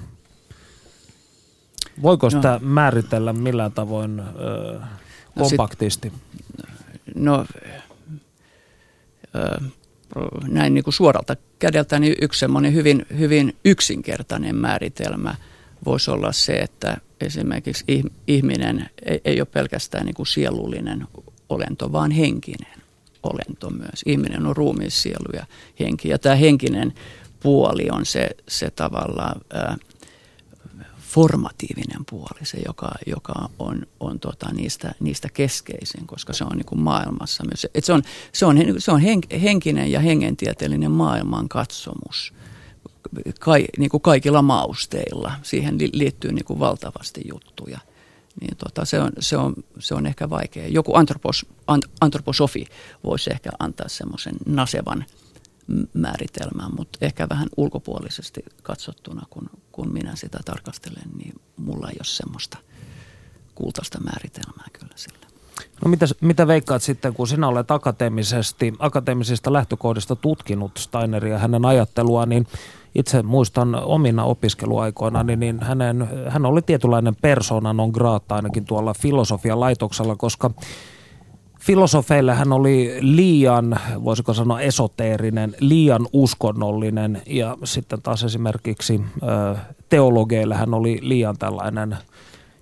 Voiko 2.02 2.30
sitä 2.30 2.52
no. 2.52 2.60
määritellä 2.62 3.34
millään 3.34 3.72
tavoin 3.72 4.20
ö, 4.20 4.80
kompaktisti? 5.40 6.12
No, 6.12 6.16
sit, 7.06 7.16
no 7.16 7.46
näin 10.48 10.74
niin 10.74 10.84
kuin 10.84 10.94
suoralta 10.94 11.36
kädeltä, 11.60 12.00
niin 12.00 12.16
yksi 12.22 12.40
semmoinen 12.40 12.74
hyvin, 12.74 13.06
hyvin 13.18 13.56
yksinkertainen 13.66 14.56
määritelmä 14.56 15.36
voisi 15.86 16.12
olla 16.12 16.32
se, 16.32 16.54
että 16.54 16.98
esimerkiksi 17.22 17.86
ihminen 18.28 18.90
ei, 19.06 19.22
ei 19.26 19.42
ole 19.42 19.48
pelkästään 19.52 20.06
niin 20.06 20.16
kuin 20.16 20.28
sielullinen 20.28 21.08
olento, 21.50 21.92
vaan 21.92 22.12
henkinen 22.12 22.82
olento 23.24 23.70
myös. 23.70 24.02
Ihminen 24.06 24.46
on 24.46 24.56
ruumis, 24.56 25.02
sielu 25.02 25.30
ja 25.34 25.46
henki. 25.80 26.10
Ja 26.10 26.20
tämä 26.20 26.36
henkinen 26.36 26.94
puoli 27.40 27.88
on 27.92 28.06
se, 28.06 28.30
se 28.48 28.70
tavallaan 28.72 29.42
ää, 29.54 29.78
formatiivinen 31.16 32.06
puoli, 32.10 32.40
se 32.46 32.58
joka, 32.66 32.92
joka 33.08 33.50
on, 33.60 33.88
on 34.00 34.20
tota 34.20 34.52
niistä, 34.54 34.96
niistä 35.00 35.30
keskeisin, 35.34 36.08
koska 36.08 36.34
se 36.34 36.44
on 36.44 36.58
niin 36.58 36.66
kuin 36.66 36.82
maailmassa 36.82 37.44
myös. 37.44 37.68
Et 37.76 37.86
se 37.86 37.94
on, 37.94 38.04
se 38.34 38.46
on, 38.46 38.58
se 38.78 38.92
on 38.92 39.02
henkinen 39.42 39.92
ja 39.92 40.00
hengentieteellinen 40.00 40.92
maailmankatsomus 40.92 42.34
Kai, 43.40 43.66
niin 43.78 43.90
kuin 43.90 44.02
kaikilla 44.02 44.42
mausteilla. 44.42 45.32
Siihen 45.44 45.78
liittyy 45.94 46.32
niin 46.32 46.46
kuin 46.46 46.60
valtavasti 46.60 47.22
juttuja. 47.34 47.80
Niin 48.42 48.58
tota, 48.58 48.86
se, 48.86 49.00
on, 49.00 49.12
se, 49.20 49.38
on, 49.38 49.54
se 49.80 49.96
on 49.96 50.06
ehkä 50.06 50.30
vaikea. 50.30 50.68
Joku 50.68 50.96
antropos, 50.96 51.46
ant, 51.68 51.86
antroposofi 52.02 52.66
voisi 53.04 53.30
ehkä 53.30 53.50
antaa 53.60 53.88
semmoisen 53.90 54.36
nasevan– 54.46 55.06
määritelmään, 55.94 56.76
mutta 56.76 57.00
ehkä 57.02 57.30
vähän 57.30 57.48
ulkopuolisesti 57.58 58.46
katsottuna, 58.64 59.26
kun, 59.30 59.50
kun 59.76 59.94
minä 59.94 60.16
sitä 60.16 60.40
tarkastelen, 60.46 61.10
niin 61.18 61.36
mulla 61.58 61.88
ei 61.90 61.96
ole 62.00 62.04
semmoista 62.06 62.58
kultaista 63.56 64.00
määritelmää 64.00 64.68
kyllä 64.74 64.94
sillä. 64.96 65.26
No 65.86 65.90
mitä, 65.92 66.06
mitä 66.22 66.48
veikkaat 66.48 66.84
sitten, 66.84 67.14
kun 67.14 67.28
sinä 67.28 67.48
olet 67.48 67.72
akateemisesti, 67.72 68.74
akateemisista 68.80 69.54
lähtökohdista 69.54 70.16
tutkinut 70.16 70.72
Steineria 70.78 71.40
hänen 71.40 71.66
ajattelua, 71.66 72.26
niin 72.26 72.48
itse 72.96 73.24
muistan 73.24 73.76
omina 73.76 74.24
opiskeluaikoina, 74.24 75.24
niin, 75.24 75.40
niin 75.40 75.60
hänen, 75.64 76.10
hän 76.30 76.46
oli 76.46 76.62
tietynlainen 76.62 77.16
persona 77.16 77.74
non 77.74 77.90
grata 77.90 78.36
ainakin 78.36 78.66
tuolla 78.66 78.94
filosofian 78.94 79.60
laitoksella, 79.60 80.16
koska 80.16 80.52
filosofeille 81.66 82.34
hän 82.34 82.54
oli 82.54 82.98
liian, 83.00 83.80
voisiko 84.04 84.34
sanoa 84.34 84.62
esoteerinen, 84.62 85.56
liian 85.60 86.08
uskonnollinen 86.14 87.22
ja 87.26 87.58
sitten 87.64 88.02
taas 88.02 88.24
esimerkiksi 88.24 89.02
teologeille 89.90 90.56
hän 90.56 90.74
oli 90.74 91.00
liian 91.02 91.38
tällainen 91.38 91.98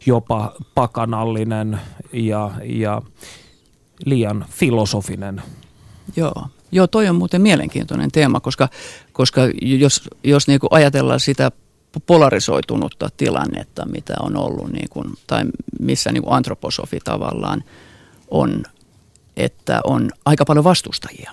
jopa 0.06 0.54
pakanallinen 0.76 1.80
ja, 2.14 2.52
ja 2.64 3.02
liian 4.06 4.46
filosofinen. 4.50 5.42
Joo. 6.16 6.48
Joo, 6.72 6.88
toi 6.88 7.08
on 7.10 7.16
muuten 7.16 7.42
mielenkiintoinen 7.42 8.12
teema, 8.12 8.40
koska, 8.40 8.70
koska 9.12 9.42
jos, 9.62 10.10
jos 10.24 10.48
niin 10.48 10.60
ajatellaan 10.72 11.20
sitä 11.20 11.52
polarisoitunutta 12.06 13.10
tilannetta, 13.18 13.86
mitä 13.86 14.14
on 14.20 14.38
ollut, 14.38 14.72
niin 14.72 14.90
kuin, 14.90 15.14
tai 15.28 15.44
missä 15.80 16.12
niin 16.12 16.24
antroposofi 16.28 17.00
tavallaan 17.04 17.64
on 18.32 18.64
että 19.38 19.82
on 19.84 20.10
aika 20.26 20.46
paljon 20.46 20.64
vastustajia, 20.64 21.32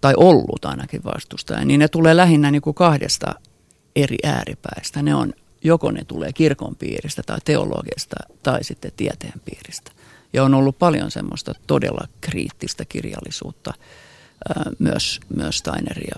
tai 0.00 0.14
ollut 0.16 0.64
ainakin 0.64 1.04
vastustajia, 1.04 1.64
niin 1.64 1.80
ne 1.80 1.88
tulee 1.88 2.16
lähinnä 2.16 2.50
niin 2.50 2.62
kuin 2.62 2.74
kahdesta 2.74 3.34
eri 3.96 4.16
ääripäistä. 4.24 5.02
Ne 5.02 5.14
on, 5.14 5.32
joko 5.64 5.90
ne 5.90 6.04
tulee 6.04 6.32
kirkon 6.32 6.76
piiristä 6.76 7.22
tai 7.26 7.38
teologista 7.44 8.16
tai 8.42 8.64
sitten 8.64 8.92
tieteen 8.96 9.40
piiristä. 9.44 9.90
Ja 10.32 10.44
on 10.44 10.54
ollut 10.54 10.78
paljon 10.78 11.10
semmoista 11.10 11.54
todella 11.66 12.08
kriittistä 12.20 12.84
kirjallisuutta 12.84 13.74
ää, 14.48 14.70
myös, 14.78 15.20
myös 15.36 15.58
Steineria 15.58 16.16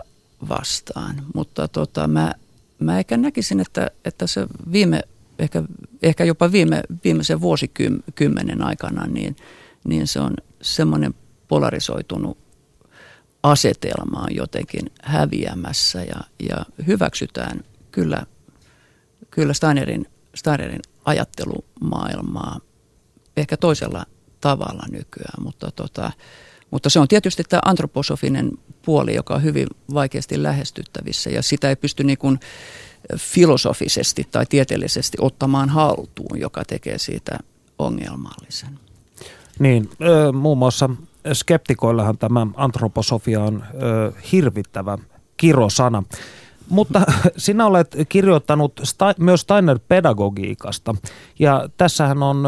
vastaan. 0.49 1.23
Mutta 1.35 1.69
tota, 1.69 2.07
mä, 2.09 2.35
mä 2.79 2.99
ehkä 2.99 3.17
näkisin, 3.17 3.61
että, 3.61 3.91
että 4.05 4.27
se 4.27 4.47
viime, 4.73 5.03
ehkä, 5.39 5.63
ehkä 6.03 6.25
jopa 6.25 6.53
viime, 6.53 6.83
viimeisen 7.05 7.41
vuosikymmenen 7.41 8.63
aikana, 8.63 9.07
niin, 9.07 9.37
niin 9.85 10.07
se 10.07 10.21
on 10.21 10.35
semmoinen 10.65 11.15
polarisoitunut 11.49 12.39
asetelma 13.43 14.21
on 14.21 14.35
jotenkin 14.35 14.87
häviämässä 15.03 16.03
ja, 16.03 16.21
ja 16.49 16.67
hyväksytään 16.87 17.61
kyllä, 17.91 18.27
kyllä 19.31 19.53
Steinerin, 19.53 20.07
Steinerin 20.35 20.81
ajattelumaailmaa 21.05 22.61
ehkä 23.37 23.57
toisella 23.57 24.07
tavalla 24.41 24.83
nykyään, 24.91 25.43
mutta, 25.45 25.71
tota, 25.71 26.13
mutta 26.71 26.91
se 26.91 27.01
on 27.01 27.09
tietysti 27.09 27.43
tämä 27.49 27.61
antroposofinen 27.65 28.51
puoli, 28.85 29.15
joka 29.15 29.35
on 29.35 29.43
hyvin 29.43 29.67
vaikeasti 29.95 30.43
lähestyttävissä 30.43 31.31
ja 31.31 31.43
sitä 31.43 31.69
ei 31.69 31.77
pysty 31.77 32.05
niin 32.05 32.19
kuin 32.19 32.41
filosofisesti 33.17 34.29
tai 34.31 34.47
tieteellisesti 34.47 35.19
ottamaan 35.21 35.69
haltuun, 35.69 36.41
joka 36.41 36.65
tekee 36.65 36.99
siitä 36.99 37.39
ongelmallisen. 37.79 38.84
Niin, 39.59 39.91
muun 40.33 40.59
muassa 40.59 40.91
skeptikoillahan 41.33 42.19
tämä 42.19 42.47
antroposofia 42.57 43.43
on 43.43 43.65
hirvittävä 44.33 44.99
kirosana. 45.37 46.03
Mutta 46.69 47.03
sinä 47.37 47.67
olet 47.67 47.97
kirjoittanut 48.09 48.81
sta- 48.83 49.15
myös 49.19 49.41
Steiner-pedagogiikasta. 49.41 50.95
Ja 51.39 51.69
tässähän 51.77 52.23
on 52.23 52.45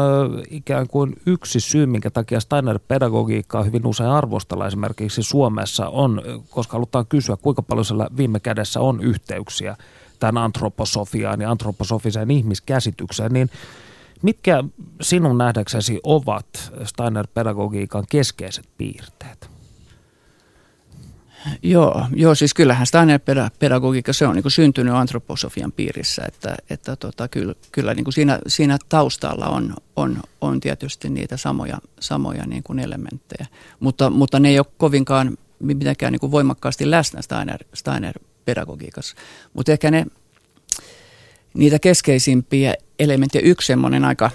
ikään 0.49 0.87
kuin 0.87 1.13
yksi 1.25 1.59
syy, 1.59 1.85
minkä 1.85 2.09
takia 2.09 2.39
Steiner-pedagogiikkaa 2.39 3.63
hyvin 3.63 3.87
usein 3.87 4.09
arvostella 4.09 4.67
esimerkiksi 4.67 5.23
Suomessa 5.23 5.89
on, 5.89 6.21
koska 6.49 6.73
halutaan 6.73 7.05
kysyä, 7.05 7.37
kuinka 7.41 7.61
paljon 7.61 7.85
siellä 7.85 8.07
viime 8.17 8.39
kädessä 8.39 8.79
on 8.79 9.01
yhteyksiä 9.01 9.77
tämän 10.19 10.43
antroposofiaan 10.43 11.41
ja 11.41 11.51
antroposofiseen 11.51 12.31
ihmiskäsitykseen, 12.31 13.33
niin 13.33 13.49
mitkä 14.21 14.63
sinun 15.01 15.37
nähdäksesi 15.37 15.99
ovat 16.03 16.71
Steiner-pedagogiikan 16.83 18.03
keskeiset 18.09 18.65
piirteet? 18.77 19.49
Joo, 21.63 22.05
joo, 22.15 22.35
siis 22.35 22.53
kyllähän 22.53 22.87
Steiner-pedagogiikka, 22.87 24.13
se 24.13 24.27
on 24.27 24.35
niin 24.35 24.51
syntynyt 24.51 24.93
antroposofian 24.93 25.71
piirissä, 25.71 26.23
että, 26.27 26.57
että 26.69 26.95
tota, 26.95 27.27
kyllä, 27.27 27.53
kyllä 27.71 27.93
niin 27.93 28.13
siinä, 28.13 28.39
siinä 28.47 28.77
taustalla 28.89 29.45
on, 29.45 29.73
on, 29.95 30.21
on 30.41 30.59
tietysti 30.59 31.09
niitä 31.09 31.37
samoja, 31.37 31.77
samoja 31.99 32.45
niin 32.45 32.63
kuin 32.63 32.79
elementtejä, 32.79 33.45
mutta, 33.79 34.09
mutta 34.09 34.39
ne 34.39 34.49
ei 34.49 34.59
ole 34.59 34.67
kovinkaan 34.77 35.37
mitenkään 35.59 36.11
niin 36.11 36.19
kuin 36.19 36.31
voimakkaasti 36.31 36.91
läsnä 36.91 37.21
Steiner, 37.21 37.63
Steiner-pedagogiikassa, 37.73 39.15
mutta 39.53 39.71
ehkä 39.71 39.91
ne, 39.91 40.05
niitä 41.57 41.79
keskeisimpiä 41.79 42.73
elementtejä, 42.99 43.41
yksi 43.45 43.67
semmoinen 43.67 44.05
aika 44.05 44.31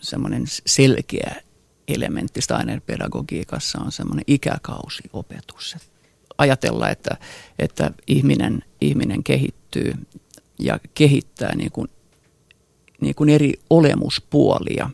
semmoinen 0.00 0.44
selkeä 0.66 1.42
elementti 1.88 2.40
Steiner-pedagogiikassa 2.40 3.80
on 3.80 3.92
semmoinen 3.92 4.24
ikäkausiopetus. 4.26 5.76
Ajatella, 6.38 6.90
että, 6.90 7.16
että 7.58 7.90
ihminen, 8.06 8.64
ihminen 8.80 9.24
kehittyy 9.24 9.94
ja 10.58 10.78
kehittää 10.94 11.54
niin 11.56 11.72
kuin, 11.72 11.88
niin 13.00 13.14
kuin 13.14 13.28
eri 13.28 13.52
olemuspuolia. 13.70 14.90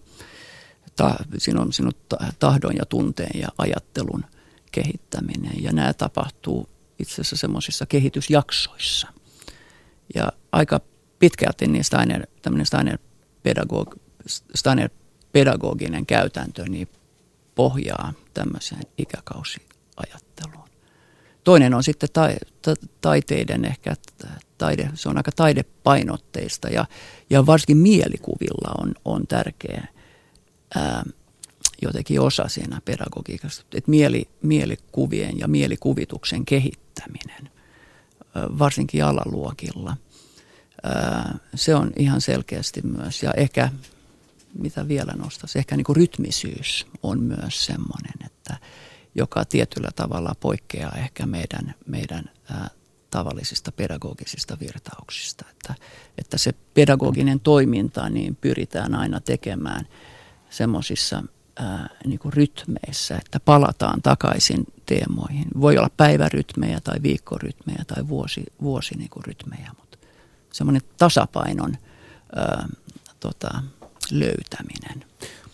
Ta, 0.97 1.15
siinä 1.39 1.61
on 1.61 1.73
sinut 1.73 1.97
tahdon 2.39 2.77
ja 2.77 2.87
tunteen 2.87 3.41
ja 3.41 3.49
ajattelun 3.59 4.25
kehittäminen 4.73 5.63
ja 5.63 5.73
nämä 5.73 5.93
tapahtuu 5.95 6.69
itse 6.99 7.15
asiassa 7.15 7.37
semmoisissa 7.37 7.87
kehitysjaksoissa. 7.87 9.09
Ja 10.15 10.33
aika 10.53 10.81
pitkälti 11.19 11.67
niin 11.67 11.85
Steiner, 11.85 12.27
tämmöinen 12.43 12.67
Steiner, 12.67 12.99
pedagog, 13.43 13.95
Steiner 14.55 14.91
pedagoginen 15.33 16.07
käytäntö 16.07 16.65
niin 16.69 16.89
pohjaa 17.55 18.13
tämmöiseen 18.35 18.83
ikäkausiajatteluun. 18.99 20.69
Toinen 21.45 21.75
on 21.75 21.83
sitten 21.83 22.09
ta, 22.13 22.29
ta, 22.63 22.75
taiteiden 23.01 23.65
ehkä, 23.65 23.95
taide, 24.59 24.91
se 24.95 25.09
on 25.09 25.17
aika 25.17 25.33
taidepainotteista 25.33 26.69
ja, 26.69 26.87
ja 27.31 27.47
varsinkin 27.47 27.77
mielikuvilla 27.77 28.75
on, 28.79 28.95
on 29.05 29.27
tärkeä 29.27 29.87
ää, 30.75 31.05
jotenkin 31.83 32.21
osa 32.21 32.49
siinä 32.49 32.81
pedagogiikassa. 32.85 33.65
Että 33.75 33.91
mieli, 33.91 34.29
mielikuvien 34.43 35.39
ja 35.39 35.49
mielikuvituksen 35.49 36.45
kehittäminen, 36.45 37.51
varsinkin 38.59 39.05
alaluokilla, 39.05 39.97
se 41.55 41.75
on 41.75 41.93
ihan 41.97 42.21
selkeästi 42.21 42.83
myös. 42.83 43.23
Ja 43.23 43.33
ehkä 43.33 43.69
mitä 44.55 44.89
vielä 44.89 45.13
nostaisi, 45.13 45.59
ehkä 45.59 45.77
niin 45.77 45.85
kuin 45.85 45.97
rytmisyys 45.97 46.87
on 47.03 47.23
myös 47.23 47.67
semmoinen, 47.67 48.15
että 48.27 48.57
joka 49.15 49.45
tietyllä 49.45 49.89
tavalla 49.97 50.35
poikkeaa 50.41 50.93
ehkä 50.93 51.27
meidän, 51.27 51.75
meidän 51.87 52.31
tavallisista 53.11 53.73
pedagogisista 53.73 54.57
virtauksista. 54.61 55.45
Että, 55.51 55.75
että 56.19 56.39
se 56.39 56.53
pedagoginen 56.75 57.41
toiminta 57.41 58.09
niin 58.11 58.37
pyritään 58.37 58.95
aina 58.95 59.21
tekemään 59.21 59.89
semmoisissa 60.51 61.23
niin 62.07 62.21
rytmeissä, 62.27 63.17
että 63.17 63.41
palataan 63.41 64.03
takaisin 64.03 64.65
teemoihin. 64.87 65.45
Voi 65.61 65.79
olla 65.79 65.91
päivärytmejä 65.97 66.81
tai 66.85 66.97
viikkorytmejä 67.03 67.85
tai 67.87 68.09
vuosi, 68.09 68.45
vuosi 68.63 68.97
niin 68.97 69.11
rytmejä, 69.27 69.71
mutta 69.79 69.99
semmoinen 70.53 70.83
tasapainon 70.99 71.77
ää, 72.37 72.69
tota, 73.21 73.63
löytäminen. 74.11 75.05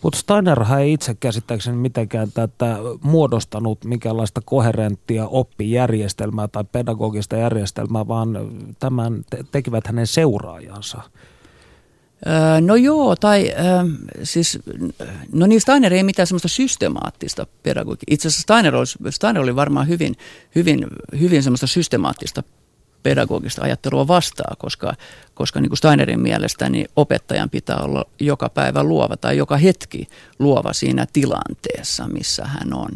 Mutta 0.01 0.19
Steinerhan 0.19 0.81
ei 0.81 0.93
itse 0.93 1.15
käsittääkseni 1.19 1.77
mitenkään 1.77 2.31
tätä 2.31 2.77
muodostanut 3.01 3.85
mikäänlaista 3.85 4.41
koherenttia 4.45 5.27
oppijärjestelmää 5.27 6.47
tai 6.47 6.63
pedagogista 6.71 7.35
järjestelmää, 7.35 8.07
vaan 8.07 8.29
tämän 8.79 9.25
te- 9.29 9.45
tekivät 9.51 9.87
hänen 9.87 10.07
seuraajansa. 10.07 11.01
No 12.61 12.75
joo, 12.75 13.15
tai 13.15 13.51
siis, 14.23 14.59
no 15.33 15.45
niin 15.45 15.61
Steiner 15.61 15.93
ei 15.93 16.03
mitään 16.03 16.27
semmoista 16.27 16.47
systemaattista 16.47 17.47
pedagogiikkaa. 17.63 18.13
Itse 18.13 18.27
asiassa 18.27 18.41
Steiner 18.41 18.75
oli, 18.75 19.11
Steiner 19.11 19.43
oli 19.43 19.55
varmaan 19.55 19.87
hyvin, 19.87 20.15
hyvin, 20.55 20.87
hyvin 21.19 21.43
semmoista 21.43 21.67
systemaattista 21.67 22.43
pedagogista 23.03 23.61
ajattelua 23.61 24.07
vastaa, 24.07 24.55
koska, 24.57 24.93
koska 25.33 25.61
niin 25.61 25.69
kuin 25.69 25.77
Steinerin 25.77 26.19
mielestä 26.19 26.69
niin 26.69 26.87
opettajan 26.95 27.49
pitää 27.49 27.77
olla 27.77 28.05
joka 28.19 28.49
päivä 28.49 28.83
luova 28.83 29.17
tai 29.17 29.37
joka 29.37 29.57
hetki 29.57 30.07
luova 30.39 30.73
siinä 30.73 31.07
tilanteessa, 31.13 32.07
missä 32.07 32.45
hän 32.45 32.73
on. 32.73 32.89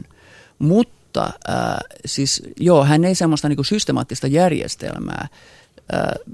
Mutta 0.60 1.26
äh, 1.50 1.78
siis 2.06 2.44
joo, 2.60 2.86
hän 2.86 3.06
ei 3.06 3.16
semmoista 3.16 3.50
niin 3.50 3.58
kuin 3.58 3.66
systemaattista 3.66 4.28
järjestelmää 4.28 5.22
äh, 5.22 5.30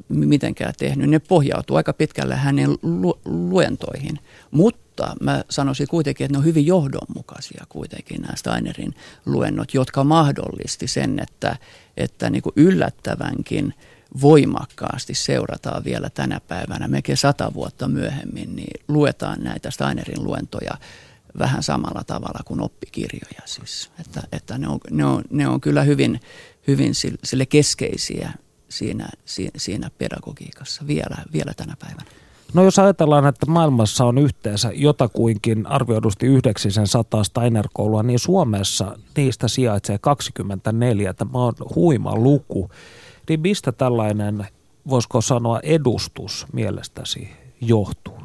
mitenkään 0.09 0.73
tehnyt. 0.77 1.09
Ne 1.09 1.19
pohjautuu 1.19 1.77
aika 1.77 1.93
pitkälle 1.93 2.35
hänen 2.35 2.69
lu- 2.81 3.19
luentoihin, 3.25 4.19
mutta 4.51 5.15
mä 5.21 5.43
sanoisin 5.49 5.87
kuitenkin, 5.87 6.25
että 6.25 6.33
ne 6.33 6.37
on 6.37 6.45
hyvin 6.45 6.65
johdonmukaisia 6.65 7.65
kuitenkin 7.69 8.21
nämä 8.21 8.35
Steinerin 8.35 8.95
luennot, 9.25 9.73
jotka 9.73 10.03
mahdollisti 10.03 10.87
sen, 10.87 11.19
että, 11.19 11.57
että 11.97 12.29
niin 12.29 12.41
kuin 12.41 12.53
yllättävänkin 12.55 13.73
voimakkaasti 14.21 15.13
seurataan 15.13 15.83
vielä 15.83 16.09
tänä 16.09 16.39
päivänä, 16.47 16.87
melkein 16.87 17.17
sata 17.17 17.53
vuotta 17.53 17.87
myöhemmin, 17.87 18.55
niin 18.55 18.81
luetaan 18.87 19.43
näitä 19.43 19.71
Steinerin 19.71 20.23
luentoja 20.23 20.77
vähän 21.39 21.63
samalla 21.63 22.03
tavalla 22.03 22.39
kuin 22.45 22.61
oppikirjoja. 22.61 23.41
Siis. 23.45 23.91
Että, 23.99 24.23
että 24.31 24.57
ne, 24.57 24.67
on, 24.67 24.79
ne, 24.91 25.05
on, 25.05 25.23
ne 25.29 25.47
on 25.47 25.61
kyllä 25.61 25.83
hyvin, 25.83 26.19
hyvin 26.67 26.93
sille 27.23 27.45
keskeisiä 27.45 28.31
siinä, 28.69 29.09
siinä 29.57 29.89
pedagogiikassa 29.97 30.87
vielä, 30.87 31.17
vielä 31.33 31.53
tänä 31.57 31.75
päivänä. 31.79 32.05
No 32.53 32.63
jos 32.63 32.79
ajatellaan, 32.79 33.27
että 33.27 33.45
maailmassa 33.45 34.05
on 34.05 34.17
yhteensä 34.17 34.71
jotakuinkin 34.73 35.67
arvioidusti 35.67 36.25
900 36.25 37.23
Steiner-koulua, 37.23 38.03
niin 38.03 38.19
Suomessa 38.19 38.97
niistä 39.17 39.47
sijaitsee 39.47 39.97
24. 39.97 41.13
Tämä 41.13 41.39
on 41.39 41.53
huima 41.75 42.15
luku. 42.15 42.69
Niin 43.29 43.39
mistä 43.39 43.71
tällainen, 43.71 44.47
voisiko 44.89 45.21
sanoa, 45.21 45.59
edustus 45.59 46.45
mielestäsi 46.53 47.29
johtuu? 47.61 48.17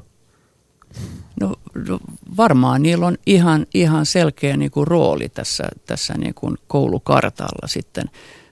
No, 1.40 1.54
no 1.88 2.00
varmaan 2.36 2.82
niillä 2.82 3.06
on 3.06 3.16
ihan, 3.26 3.66
ihan 3.74 4.06
selkeä 4.06 4.56
niin 4.56 4.70
kuin 4.70 4.86
rooli 4.86 5.28
tässä, 5.28 5.64
tässä 5.86 6.14
niin 6.14 6.34
kuin 6.34 6.56
koulukartalla 6.66 7.66
sitten 7.66 8.04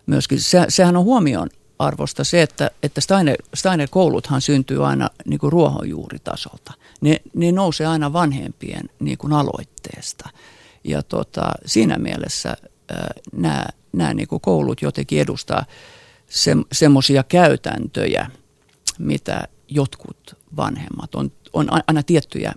myöskin. 0.06 0.40
Se, 0.40 0.64
sehän 0.68 0.96
on 0.96 1.04
huomioon 1.04 1.48
arvosta 1.78 2.24
se, 2.24 2.42
että, 2.42 2.70
että 2.82 3.00
Steiner, 3.00 3.36
Steiner-kouluthan 3.54 4.40
syntyy 4.40 4.86
aina 4.86 5.10
niin 5.24 5.38
kuin 5.38 5.52
ruohonjuuritasolta. 5.52 6.72
Ne, 7.00 7.20
ne 7.34 7.52
nousee 7.52 7.86
aina 7.86 8.12
vanhempien 8.12 8.90
niin 9.00 9.18
kuin 9.18 9.32
aloitteesta. 9.32 10.28
Ja 10.84 11.02
tota, 11.02 11.52
siinä 11.66 11.98
mielessä 11.98 12.56
nämä, 13.32 13.66
nämä 13.92 14.14
niin 14.14 14.28
kuin 14.28 14.40
koulut 14.40 14.82
jotenkin 14.82 15.20
edustaa 15.20 15.64
se, 16.28 16.56
semmoisia 16.72 17.22
käytäntöjä, 17.22 18.30
mitä 18.98 19.42
jotkut 19.68 20.36
vanhemmat 20.56 21.14
on, 21.14 21.32
on 21.52 21.66
aina 21.86 22.02
tiettyjä 22.02 22.52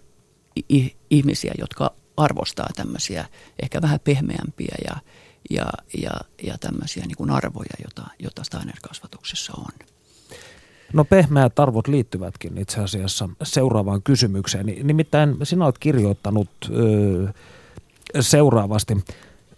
ihmisiä, 1.09 1.53
jotka 1.57 1.93
arvostaa 2.17 2.69
tämmöisiä 2.75 3.25
ehkä 3.61 3.81
vähän 3.81 3.99
pehmeämpiä 3.99 4.75
ja, 4.85 4.95
ja, 5.53 5.65
ja, 6.01 6.11
ja 6.43 6.57
tämmöisiä 6.57 7.05
niin 7.05 7.17
kuin 7.17 7.29
arvoja, 7.29 7.73
joita, 7.83 8.11
joita 8.19 8.43
Steiner-kasvatuksessa 8.43 9.53
on. 9.57 9.87
No 10.93 11.05
pehmeät 11.05 11.59
arvot 11.59 11.87
liittyvätkin 11.87 12.57
itse 12.57 12.81
asiassa 12.81 13.29
seuraavaan 13.43 14.01
kysymykseen. 14.01 14.65
Nimittäin 14.83 15.35
sinä 15.43 15.65
olet 15.65 15.77
kirjoittanut 15.77 16.49
ö, 16.69 17.33
seuraavasti. 18.19 18.97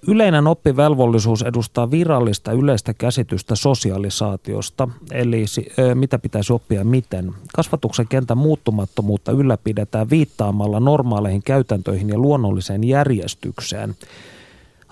Yleinen 0.08 0.48
oppivelvollisuus 0.48 1.42
edustaa 1.42 1.92
virallista 1.92 2.52
yleistä 2.52 2.94
käsitystä 2.94 3.56
sosialisaatiosta, 3.56 4.88
eli 5.12 5.46
mitä 5.94 6.20
pitäisi 6.20 6.54
oppia 6.54 6.84
miten. 6.84 7.34
Kasvatuksen 7.56 8.08
kentän 8.08 8.38
muuttumattomuutta 8.38 9.32
ylläpidetään 9.32 10.10
viittaamalla 10.10 10.80
normaaleihin 10.80 11.44
käytäntöihin 11.44 12.10
ja 12.10 12.18
luonnolliseen 12.18 12.84
järjestykseen– 12.84 13.96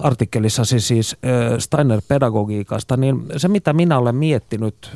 artikkelissasi 0.02 0.80
siis 0.80 1.16
Steiner-pedagogiikasta, 1.60 2.98
niin 2.98 3.26
se 3.38 3.48
mitä 3.48 3.74
minä 3.74 3.98
olen 3.98 4.16
miettinyt 4.16 4.92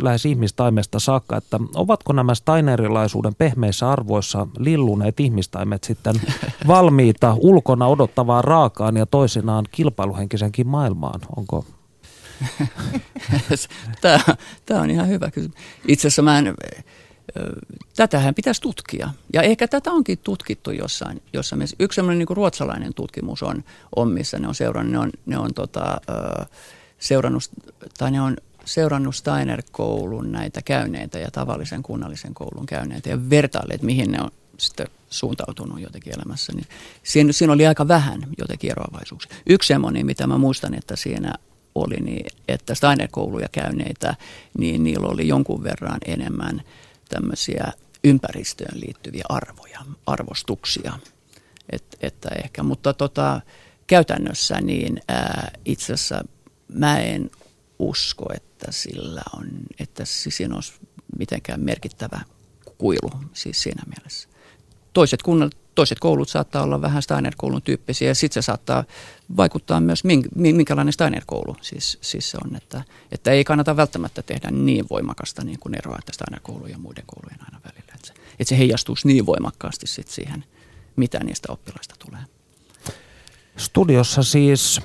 lähes 0.00 0.26
ihmistaimesta 0.26 0.98
saakka, 0.98 1.36
että 1.36 1.60
ovatko 1.74 2.12
nämä 2.12 2.34
Steinerilaisuuden 2.34 3.34
pehmeissä 3.34 3.90
arvoissa 3.90 4.46
lilluneet 4.58 5.20
ihmistaimet 5.20 5.84
sitten 5.84 6.14
valmiita 6.66 7.36
ulkona 7.40 7.86
odottavaan 7.86 8.44
raakaan 8.44 8.96
ja 8.96 9.06
toisinaan 9.06 9.64
kilpailuhenkisenkin 9.70 10.66
maailmaan? 10.66 11.20
Onko 11.36 11.64
tämä, 14.00 14.20
tämä 14.66 14.80
on 14.80 14.90
ihan 14.90 15.08
hyvä 15.08 15.30
kysymys. 15.30 15.56
Itse 15.88 16.08
asiassa 16.08 16.22
mä 16.22 16.38
en, 16.38 16.54
tätähän 17.96 18.34
pitäisi 18.34 18.60
tutkia. 18.60 19.10
Ja 19.32 19.42
ehkä 19.42 19.68
tätä 19.68 19.92
onkin 19.92 20.18
tutkittu 20.18 20.70
jossain. 20.70 21.22
jossain 21.32 21.58
mielessä. 21.58 21.76
Yksi 21.80 21.96
sellainen 21.96 22.18
niin 22.18 22.36
ruotsalainen 22.36 22.94
tutkimus 22.94 23.42
on, 23.42 23.64
on, 23.96 24.10
missä 24.10 24.38
ne 24.38 24.48
on 24.48 24.54
seurannut, 24.54 24.92
ne 24.92 24.98
on, 24.98 25.10
ne 25.26 25.38
on 25.38 25.54
tota, 25.54 26.00
seurannut, 26.98 27.42
tai 27.98 28.10
ne 28.10 28.20
on 28.20 28.36
seurannut 28.64 29.14
Steiner-koulun 29.14 30.32
näitä 30.32 30.62
käyneitä 30.62 31.18
ja 31.18 31.30
tavallisen 31.30 31.82
kunnallisen 31.82 32.34
koulun 32.34 32.66
käyneitä 32.66 33.08
ja 33.08 33.30
vertailleet, 33.30 33.82
mihin 33.82 34.10
ne 34.12 34.22
on 34.22 34.30
sitten 34.56 34.86
suuntautunut 35.10 35.80
jotenkin 35.80 36.14
elämässä. 36.14 36.52
Niin 36.52 36.66
siinä, 37.02 37.32
siinä 37.32 37.52
oli 37.52 37.66
aika 37.66 37.88
vähän 37.88 38.20
jotenkin 38.38 38.70
eroavaisuuksia. 38.70 39.36
Yksi 39.46 39.66
semmoinen, 39.66 40.06
mitä 40.06 40.26
mä 40.26 40.38
muistan, 40.38 40.74
että 40.74 40.96
siinä 40.96 41.34
oli, 41.74 41.96
niin, 41.96 42.26
että 42.48 42.74
Steiner-kouluja 42.74 43.48
käyneitä, 43.52 44.16
niin 44.58 44.84
niillä 44.84 45.08
oli 45.08 45.28
jonkun 45.28 45.62
verran 45.62 45.98
enemmän 46.06 46.62
tämmöisiä 47.08 47.72
ympäristöön 48.04 48.80
liittyviä 48.80 49.24
arvoja, 49.28 49.80
arvostuksia. 50.06 50.98
Et, 51.72 51.96
että 52.00 52.28
ehkä, 52.44 52.62
mutta 52.62 52.94
tota, 52.94 53.40
käytännössä 53.86 54.60
niin 54.60 55.00
ää, 55.08 55.50
itse 55.64 55.92
asiassa 55.92 56.24
mä 56.68 56.98
en 56.98 57.30
usko, 57.78 58.26
että 58.34 58.72
sillä 58.72 59.22
on, 59.38 59.48
että 59.80 60.02
siinä 60.04 60.54
olisi 60.54 60.72
mitenkään 61.18 61.60
merkittävä 61.60 62.20
kuilu 62.78 63.10
siis 63.32 63.62
siinä 63.62 63.82
mielessä. 63.96 64.27
Toiset 64.98 65.22
kunnat 65.22 65.52
toiset 65.74 65.98
koulut 65.98 66.28
saattaa 66.28 66.62
olla 66.62 66.82
vähän 66.82 67.02
Steiner-koulun 67.02 67.62
tyyppisiä 67.62 68.08
ja 68.08 68.14
sitten 68.14 68.42
se 68.42 68.46
saattaa 68.46 68.84
vaikuttaa 69.36 69.80
myös, 69.80 70.02
minkälainen 70.34 70.92
Steiner-koulu 70.92 71.56
siis, 71.60 71.98
siis 72.00 72.34
on. 72.44 72.56
Että, 72.56 72.82
että 73.12 73.30
ei 73.30 73.44
kannata 73.44 73.76
välttämättä 73.76 74.22
tehdä 74.22 74.50
niin 74.50 74.86
voimakasta 74.90 75.44
niin 75.44 75.58
kuin 75.58 75.74
eroa, 75.74 75.96
että 75.98 76.12
Steiner-koulu 76.12 76.66
ja 76.66 76.78
muiden 76.78 77.04
koulujen 77.06 77.40
aina 77.44 77.60
välillä. 77.64 77.92
Että 77.94 78.06
se, 78.06 78.12
että 78.30 78.48
se 78.48 78.58
heijastuisi 78.58 79.06
niin 79.08 79.26
voimakkaasti 79.26 79.86
sit 79.86 80.08
siihen, 80.08 80.44
mitä 80.96 81.18
niistä 81.24 81.52
oppilaista 81.52 81.94
tulee. 81.98 82.20
Studiossa 83.56 84.22
siis 84.22 84.80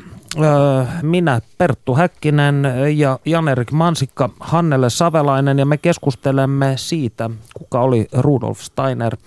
minä, 1.02 1.42
Perttu 1.58 1.96
Häkkinen 1.96 2.64
ja 2.96 3.20
Jan-Erik 3.26 3.72
Mansikka, 3.72 4.30
Hannele 4.40 4.90
Savelainen 4.90 5.60
ja 5.60 5.66
me 5.66 5.78
keskustelemme 5.78 6.74
siitä, 6.78 7.30
kuka 7.54 7.82
oli 7.82 8.08
Rudolf 8.12 8.60
Steiner 8.60 9.18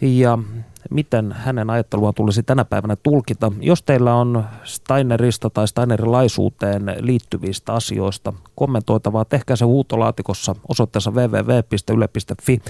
ja 0.00 0.38
miten 0.90 1.32
hänen 1.32 1.70
ajattelua 1.70 2.12
tulisi 2.12 2.42
tänä 2.42 2.64
päivänä 2.64 2.96
tulkita. 3.02 3.52
Jos 3.60 3.82
teillä 3.82 4.14
on 4.14 4.44
Steinerista 4.64 5.50
tai 5.50 5.68
Steinerilaisuuteen 5.68 6.96
liittyvistä 7.00 7.72
asioista 7.72 8.32
kommentoitavaa, 8.54 9.24
tehkää 9.24 9.56
se 9.56 9.64
huutolaatikossa 9.64 10.54
osoitteessa 10.68 11.10
www.yle.fi 11.10 12.62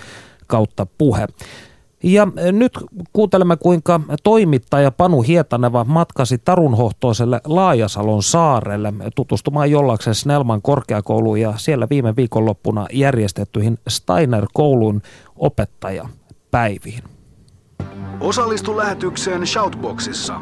kautta 0.47 0.87
puhe. 0.99 1.27
Ja 2.03 2.29
nyt 2.53 2.73
kuuntelemme, 3.13 3.57
kuinka 3.57 4.01
toimittaja 4.23 4.91
Panu 4.91 5.23
Hietaneva 5.23 5.85
matkasi 5.85 6.39
Tarunhohtoiselle 6.39 7.41
Laajasalon 7.45 8.23
saarelle 8.23 8.93
tutustumaan 9.15 9.71
jollakseen 9.71 10.15
Snellman 10.15 10.63
korkeakouluun 10.63 11.41
ja 11.41 11.55
siellä 11.57 11.87
viime 11.91 12.17
viikonloppuna 12.17 12.87
järjestettyihin 12.93 13.79
Steiner-koulun 13.89 15.03
opettajapäiviin. 16.55 17.03
Osallistu 18.21 18.77
lähetykseen 18.77 19.47
Shoutboxissa. 19.47 20.41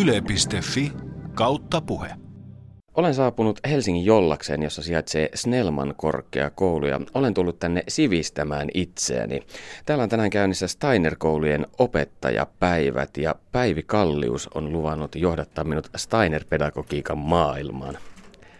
Yle.fi 0.00 0.92
kautta 1.34 1.80
puhe. 1.80 2.10
Olen 2.94 3.14
saapunut 3.14 3.60
Helsingin 3.68 4.04
Jollakseen, 4.04 4.62
jossa 4.62 4.82
sijaitsee 4.82 5.28
Snellman 5.34 5.94
korkeakoulu 5.96 6.86
ja 6.86 7.00
olen 7.14 7.34
tullut 7.34 7.58
tänne 7.58 7.84
sivistämään 7.88 8.68
itseäni. 8.74 9.42
Täällä 9.86 10.02
on 10.02 10.08
tänään 10.08 10.30
käynnissä 10.30 10.66
Steiner-koulujen 10.66 11.66
opettajapäivät 11.78 13.16
ja 13.16 13.34
Päivi 13.52 13.82
Kallius 13.82 14.48
on 14.54 14.72
luvannut 14.72 15.14
johdattaa 15.14 15.64
minut 15.64 15.90
Steiner-pedagogiikan 15.96 17.18
maailmaan. 17.18 17.98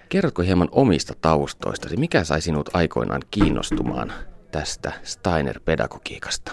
Kerrotko 0.09 0.43
hieman 0.43 0.69
omista 0.73 1.15
taustoistasi? 1.21 1.97
Mikä 1.97 2.25
sai 2.25 2.41
sinut 2.41 2.71
aikoinaan 2.73 3.23
kiinnostumaan 3.31 4.13
tästä 4.51 4.93
Steiner-pedagogiikasta? 5.03 6.53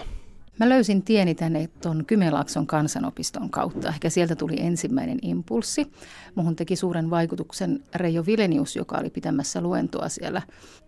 Mä 0.58 0.68
löysin 0.68 1.02
tieni 1.02 1.34
tänne 1.34 1.68
tuon 1.82 2.04
Kymenlaakson 2.04 2.66
kansanopiston 2.66 3.50
kautta. 3.50 3.88
Ehkä 3.88 4.10
sieltä 4.10 4.36
tuli 4.36 4.60
ensimmäinen 4.60 5.18
impulssi. 5.22 5.92
Muhun 6.34 6.56
teki 6.56 6.76
suuren 6.76 7.10
vaikutuksen 7.10 7.84
Reijo 7.94 8.26
Vilenius, 8.26 8.76
joka 8.76 8.98
oli 8.98 9.10
pitämässä 9.10 9.60
luentoa 9.60 10.08
siellä 10.08 10.42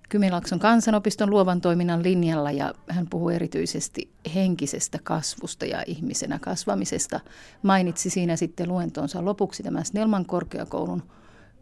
Kymenlaakson 0.09 0.59
kansanopiston 0.59 1.31
luovan 1.31 1.61
toiminnan 1.61 2.03
linjalla 2.03 2.51
ja 2.51 2.75
hän 2.89 3.07
puhui 3.11 3.35
erityisesti 3.35 4.11
henkisestä 4.35 4.99
kasvusta 5.03 5.67
ja 5.67 5.83
ihmisenä 5.87 6.39
kasvamisesta. 6.39 7.21
Mainitsi 7.63 8.11
siinä 8.11 8.37
sitten 8.37 8.69
luentonsa 8.69 9.25
lopuksi 9.25 9.63
tämän 9.63 9.85
Snellman 9.85 10.27
korkeakoulun, 10.27 11.03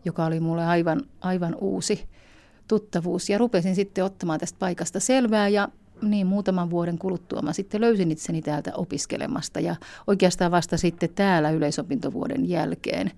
joka 0.05 0.25
oli 0.25 0.41
mulle 0.41 0.67
aivan, 0.67 1.03
aivan 1.21 1.57
uusi 1.61 2.09
tuttavuus. 2.69 3.31
Ja 3.31 3.39
rupesin 3.39 3.75
sitten 3.75 4.05
ottamaan 4.05 4.41
tästä 4.41 4.59
paikasta 4.59 5.01
selvää 5.01 5.49
ja 5.49 5.69
niin 6.03 6.27
muutaman 6.27 6.71
vuoden 6.71 6.99
kuluttua 6.99 7.43
mä 7.43 7.53
sitten 7.53 7.81
löysin 7.81 8.11
itseni 8.11 8.43
täältä 8.43 8.73
opiskelemasta 8.75 9.61
ja 9.61 9.77
oikeastaan 10.07 10.51
vasta 10.51 10.77
sitten 10.77 11.09
täällä 11.15 11.51
yleisopintovuoden 11.51 12.49
jälkeen 12.49 13.11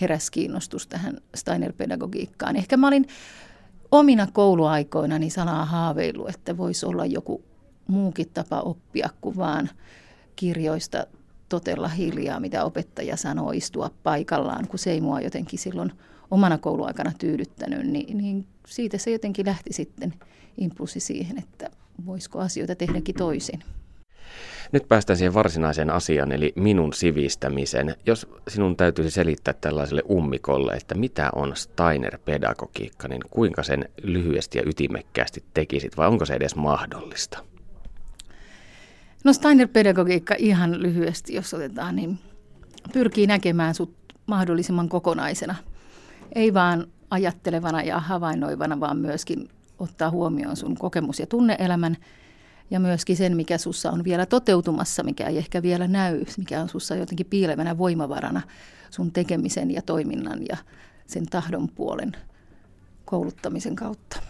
heräs 0.00 0.30
kiinnostus 0.30 0.86
tähän 0.86 1.18
Steiner-pedagogiikkaan. 1.36 2.56
Ehkä 2.56 2.76
mä 2.76 2.88
olin 2.88 3.06
omina 3.92 4.26
kouluaikoina 4.32 5.18
niin 5.18 5.30
sanaa 5.30 5.64
haaveillut, 5.64 6.28
että 6.28 6.56
voisi 6.56 6.86
olla 6.86 7.06
joku 7.06 7.44
muukin 7.86 8.30
tapa 8.34 8.60
oppia 8.60 9.08
kuin 9.20 9.36
vaan 9.36 9.70
kirjoista 10.36 11.06
totella 11.48 11.88
hiljaa, 11.88 12.40
mitä 12.40 12.64
opettaja 12.64 13.16
sanoo, 13.16 13.52
istua 13.52 13.90
paikallaan, 14.02 14.68
kun 14.68 14.78
se 14.78 14.90
ei 14.90 15.00
mua 15.00 15.20
jotenkin 15.20 15.58
silloin 15.58 15.92
omana 16.30 16.58
kouluaikana 16.58 17.12
tyydyttänyt, 17.18 17.86
niin, 17.86 18.18
niin 18.18 18.46
siitä 18.66 18.98
se 18.98 19.10
jotenkin 19.10 19.46
lähti 19.46 19.72
sitten 19.72 20.14
impulssi 20.58 21.00
siihen, 21.00 21.38
että 21.38 21.70
voisiko 22.06 22.38
asioita 22.38 22.74
tehdäkin 22.74 23.14
toisin. 23.14 23.62
Nyt 24.72 24.88
päästään 24.88 25.16
siihen 25.16 25.34
varsinaiseen 25.34 25.90
asiaan, 25.90 26.32
eli 26.32 26.52
minun 26.56 26.92
sivistämisen. 26.92 27.94
Jos 28.06 28.28
sinun 28.48 28.76
täytyisi 28.76 29.10
selittää 29.10 29.54
tällaiselle 29.54 30.02
ummikolle, 30.10 30.72
että 30.72 30.94
mitä 30.94 31.30
on 31.34 31.56
Steiner-pedagogiikka, 31.56 33.08
niin 33.08 33.22
kuinka 33.30 33.62
sen 33.62 33.88
lyhyesti 34.02 34.58
ja 34.58 34.64
ytimekkäästi 34.66 35.44
tekisit, 35.54 35.96
vai 35.96 36.08
onko 36.08 36.24
se 36.24 36.34
edes 36.34 36.56
mahdollista? 36.56 37.44
No 39.24 39.32
Steiner-pedagogiikka 39.32 40.34
ihan 40.38 40.82
lyhyesti, 40.82 41.34
jos 41.34 41.54
otetaan, 41.54 41.96
niin 41.96 42.18
pyrkii 42.92 43.26
näkemään 43.26 43.74
sut 43.74 43.94
mahdollisimman 44.26 44.88
kokonaisena. 44.88 45.54
Ei 46.34 46.54
vaan 46.54 46.86
ajattelevana 47.10 47.82
ja 47.82 47.98
havainnoivana, 47.98 48.80
vaan 48.80 48.98
myöskin 48.98 49.48
ottaa 49.78 50.10
huomioon 50.10 50.56
sun 50.56 50.76
kokemus- 50.78 51.20
ja 51.20 51.26
tunneelämän 51.26 51.96
ja 52.70 52.80
myöskin 52.80 53.16
sen, 53.16 53.36
mikä 53.36 53.58
sussa 53.58 53.90
on 53.90 54.04
vielä 54.04 54.26
toteutumassa, 54.26 55.02
mikä 55.02 55.26
ei 55.26 55.38
ehkä 55.38 55.62
vielä 55.62 55.88
näy, 55.88 56.24
mikä 56.36 56.60
on 56.60 56.68
sussa 56.68 56.96
jotenkin 56.96 57.26
piilevänä 57.26 57.78
voimavarana 57.78 58.40
sun 58.90 59.12
tekemisen 59.12 59.70
ja 59.70 59.82
toiminnan 59.82 60.40
ja 60.48 60.56
sen 61.06 61.26
tahdon 61.26 61.68
puolen 61.68 62.12
kouluttamisen 63.04 63.76
kautta. 63.76 64.20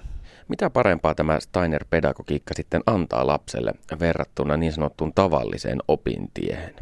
Mitä 0.49 0.71
parempaa 0.71 1.14
tämä 1.14 1.38
Steiner-pedagogiikka 1.40 2.55
sitten 2.55 2.83
antaa 2.87 3.27
lapselle 3.27 3.73
verrattuna 4.01 4.57
niin 4.57 4.73
sanottuun 4.73 5.12
tavalliseen 5.14 5.79
opintiehen? 5.88 6.75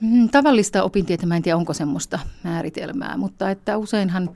Mm, 0.00 0.28
tavallista 0.28 0.82
opintietä, 0.82 1.26
mä 1.26 1.36
en 1.36 1.42
tiedä 1.42 1.56
onko 1.56 1.74
semmoista 1.74 2.18
määritelmää, 2.44 3.16
mutta 3.16 3.50
että 3.50 3.76
useinhan 3.76 4.30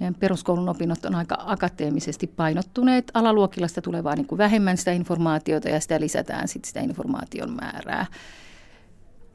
meidän 0.00 0.14
peruskoulun 0.14 0.68
opinnot 0.68 1.04
on 1.04 1.14
aika 1.14 1.36
akateemisesti 1.46 2.26
painottuneet. 2.26 3.10
Alaluokilla 3.14 3.68
sitä 3.68 3.80
tulee 3.80 4.04
vain 4.04 4.16
niin 4.16 4.26
kuin 4.26 4.38
vähemmän 4.38 4.76
sitä 4.76 4.92
informaatiota 4.92 5.68
ja 5.68 5.80
sitä 5.80 6.00
lisätään 6.00 6.48
sitten 6.48 6.68
sitä 6.68 6.80
informaation 6.80 7.50
määrää. 7.50 8.06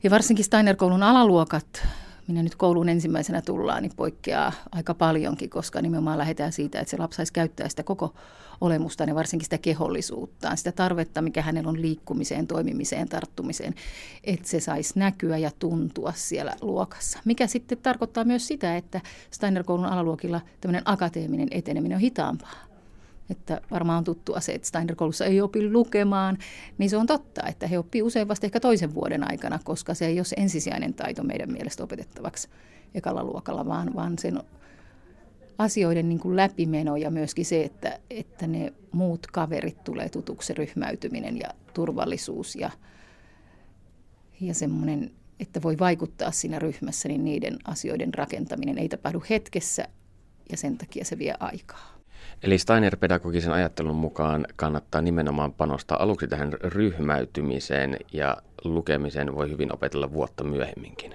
Ja 0.03 0.09
varsinkin 0.09 0.45
Steiner-koulun 0.45 1.03
alaluokat 1.03 1.87
minä 2.29 2.43
nyt 2.43 2.55
kouluun 2.55 2.89
ensimmäisenä 2.89 3.41
tullaan, 3.41 3.83
niin 3.83 3.95
poikkeaa 3.95 4.51
aika 4.71 4.93
paljonkin, 4.93 5.49
koska 5.49 5.81
nimenomaan 5.81 6.17
lähdetään 6.17 6.51
siitä, 6.51 6.79
että 6.79 6.91
se 6.91 6.97
lapsi 6.97 7.17
saisi 7.17 7.33
käyttää 7.33 7.69
sitä 7.69 7.83
koko 7.83 8.13
olemusta 8.61 9.03
ja 9.03 9.15
varsinkin 9.15 9.45
sitä 9.45 9.57
kehollisuuttaan, 9.57 10.57
sitä 10.57 10.71
tarvetta, 10.71 11.21
mikä 11.21 11.41
hänellä 11.41 11.69
on 11.69 11.81
liikkumiseen, 11.81 12.47
toimimiseen, 12.47 13.09
tarttumiseen, 13.09 13.75
että 14.23 14.47
se 14.47 14.59
saisi 14.59 14.99
näkyä 14.99 15.37
ja 15.37 15.51
tuntua 15.59 16.13
siellä 16.15 16.55
luokassa. 16.61 17.19
Mikä 17.25 17.47
sitten 17.47 17.77
tarkoittaa 17.77 18.23
myös 18.23 18.47
sitä, 18.47 18.77
että 18.77 19.01
Steiner-koulun 19.31 19.85
alaluokilla 19.85 20.41
tämmöinen 20.61 20.83
akateeminen 20.85 21.47
eteneminen 21.51 21.95
on 21.95 22.01
hitaampaa 22.01 22.68
että 23.29 23.61
varmaan 23.71 23.97
on 23.97 24.03
tuttua 24.03 24.39
se, 24.39 24.51
että 24.51 24.67
Steiner-koulussa 24.67 25.25
ei 25.25 25.41
opi 25.41 25.71
lukemaan, 25.71 26.37
niin 26.77 26.89
se 26.89 26.97
on 26.97 27.07
totta, 27.07 27.47
että 27.47 27.67
he 27.67 27.79
oppii 27.79 28.01
usein 28.01 28.27
vasta 28.27 28.45
ehkä 28.45 28.59
toisen 28.59 28.93
vuoden 28.93 29.31
aikana, 29.31 29.59
koska 29.63 29.93
se 29.93 30.05
ei 30.05 30.19
ole 30.19 30.25
se 30.25 30.35
ensisijainen 30.39 30.93
taito 30.93 31.23
meidän 31.23 31.51
mielestä 31.51 31.83
opetettavaksi 31.83 32.49
ekalla 32.95 33.23
luokalla, 33.23 33.65
vaan, 33.65 33.95
vaan 33.95 34.17
sen 34.19 34.39
asioiden 35.57 36.09
niin 36.09 36.19
kuin 36.19 36.35
läpimeno 36.35 36.95
ja 36.95 37.11
myöskin 37.11 37.45
se, 37.45 37.63
että, 37.63 37.99
että 38.09 38.47
ne 38.47 38.73
muut 38.91 39.27
kaverit 39.27 39.83
tulee 39.83 40.09
tutuksi, 40.09 40.53
ryhmäytyminen 40.53 41.37
ja 41.37 41.49
turvallisuus 41.73 42.55
ja, 42.55 42.71
ja 44.41 44.53
semmoinen, 44.53 45.11
että 45.39 45.61
voi 45.61 45.79
vaikuttaa 45.79 46.31
siinä 46.31 46.59
ryhmässä, 46.59 47.07
niin 47.07 47.25
niiden 47.25 47.57
asioiden 47.63 48.13
rakentaminen 48.13 48.77
ei 48.77 48.89
tapahdu 48.89 49.23
hetkessä 49.29 49.87
ja 50.51 50.57
sen 50.57 50.77
takia 50.77 51.05
se 51.05 51.17
vie 51.17 51.33
aikaa. 51.39 51.98
Eli 52.43 52.57
Steiner-pedagogisen 52.57 53.51
ajattelun 53.51 53.95
mukaan 53.95 54.47
kannattaa 54.55 55.01
nimenomaan 55.01 55.53
panostaa 55.53 56.03
aluksi 56.03 56.27
tähän 56.27 56.53
ryhmäytymiseen 56.53 57.97
ja 58.13 58.37
lukemisen 58.63 59.35
voi 59.35 59.49
hyvin 59.49 59.73
opetella 59.73 60.13
vuotta 60.13 60.43
myöhemminkin. 60.43 61.13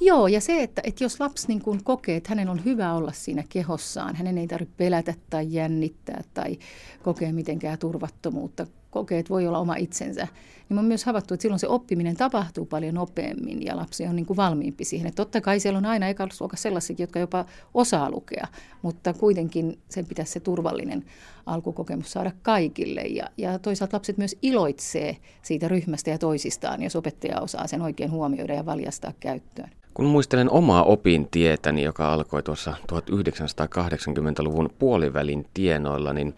Joo, 0.00 0.26
ja 0.26 0.40
se, 0.40 0.62
että, 0.62 0.82
että 0.84 1.04
jos 1.04 1.20
lapsi 1.20 1.48
niin 1.48 1.62
kuin 1.62 1.84
kokee, 1.84 2.16
että 2.16 2.28
hänen 2.28 2.48
on 2.48 2.64
hyvä 2.64 2.94
olla 2.94 3.12
siinä 3.12 3.44
kehossaan, 3.48 4.16
hänen 4.16 4.38
ei 4.38 4.46
tarvitse 4.46 4.74
pelätä 4.76 5.14
tai 5.30 5.46
jännittää 5.48 6.22
tai 6.34 6.58
kokea 7.02 7.32
mitenkään 7.32 7.78
turvattomuutta, 7.78 8.66
kokee, 8.94 9.18
että 9.18 9.30
voi 9.30 9.46
olla 9.46 9.58
oma 9.58 9.76
itsensä, 9.76 10.28
niin 10.68 10.78
on 10.78 10.84
myös 10.84 11.04
havaittu, 11.04 11.34
että 11.34 11.42
silloin 11.42 11.58
se 11.58 11.68
oppiminen 11.68 12.16
tapahtuu 12.16 12.66
paljon 12.66 12.94
nopeammin 12.94 13.62
ja 13.66 13.76
lapsi 13.76 14.06
on 14.06 14.16
niin 14.16 14.26
kuin 14.26 14.36
valmiimpi 14.36 14.84
siihen. 14.84 15.06
Että 15.06 15.16
totta 15.16 15.40
kai 15.40 15.60
siellä 15.60 15.78
on 15.78 15.86
aina 15.86 16.08
ekalla 16.08 16.48
sellaisia, 16.54 16.96
jotka 16.98 17.18
jopa 17.18 17.44
osaa 17.74 18.10
lukea, 18.10 18.46
mutta 18.82 19.12
kuitenkin 19.12 19.78
sen 19.88 20.06
pitäisi 20.06 20.32
se 20.32 20.40
turvallinen 20.40 21.04
alkukokemus 21.46 22.12
saada 22.12 22.32
kaikille. 22.42 23.00
Ja, 23.00 23.24
ja 23.38 23.58
toisaalta 23.58 23.96
lapset 23.96 24.18
myös 24.18 24.36
iloitsee 24.42 25.16
siitä 25.42 25.68
ryhmästä 25.68 26.10
ja 26.10 26.18
toisistaan, 26.18 26.82
jos 26.82 26.96
opettaja 26.96 27.40
osaa 27.40 27.66
sen 27.66 27.82
oikein 27.82 28.10
huomioida 28.10 28.54
ja 28.54 28.66
valjastaa 28.66 29.12
käyttöön. 29.20 29.70
Kun 29.94 30.06
muistelen 30.06 30.50
omaa 30.50 30.82
opintietäni, 30.82 31.82
joka 31.82 32.12
alkoi 32.12 32.42
tuossa 32.42 32.74
1980-luvun 32.92 34.70
puolivälin 34.78 35.46
tienoilla, 35.54 36.12
niin 36.12 36.34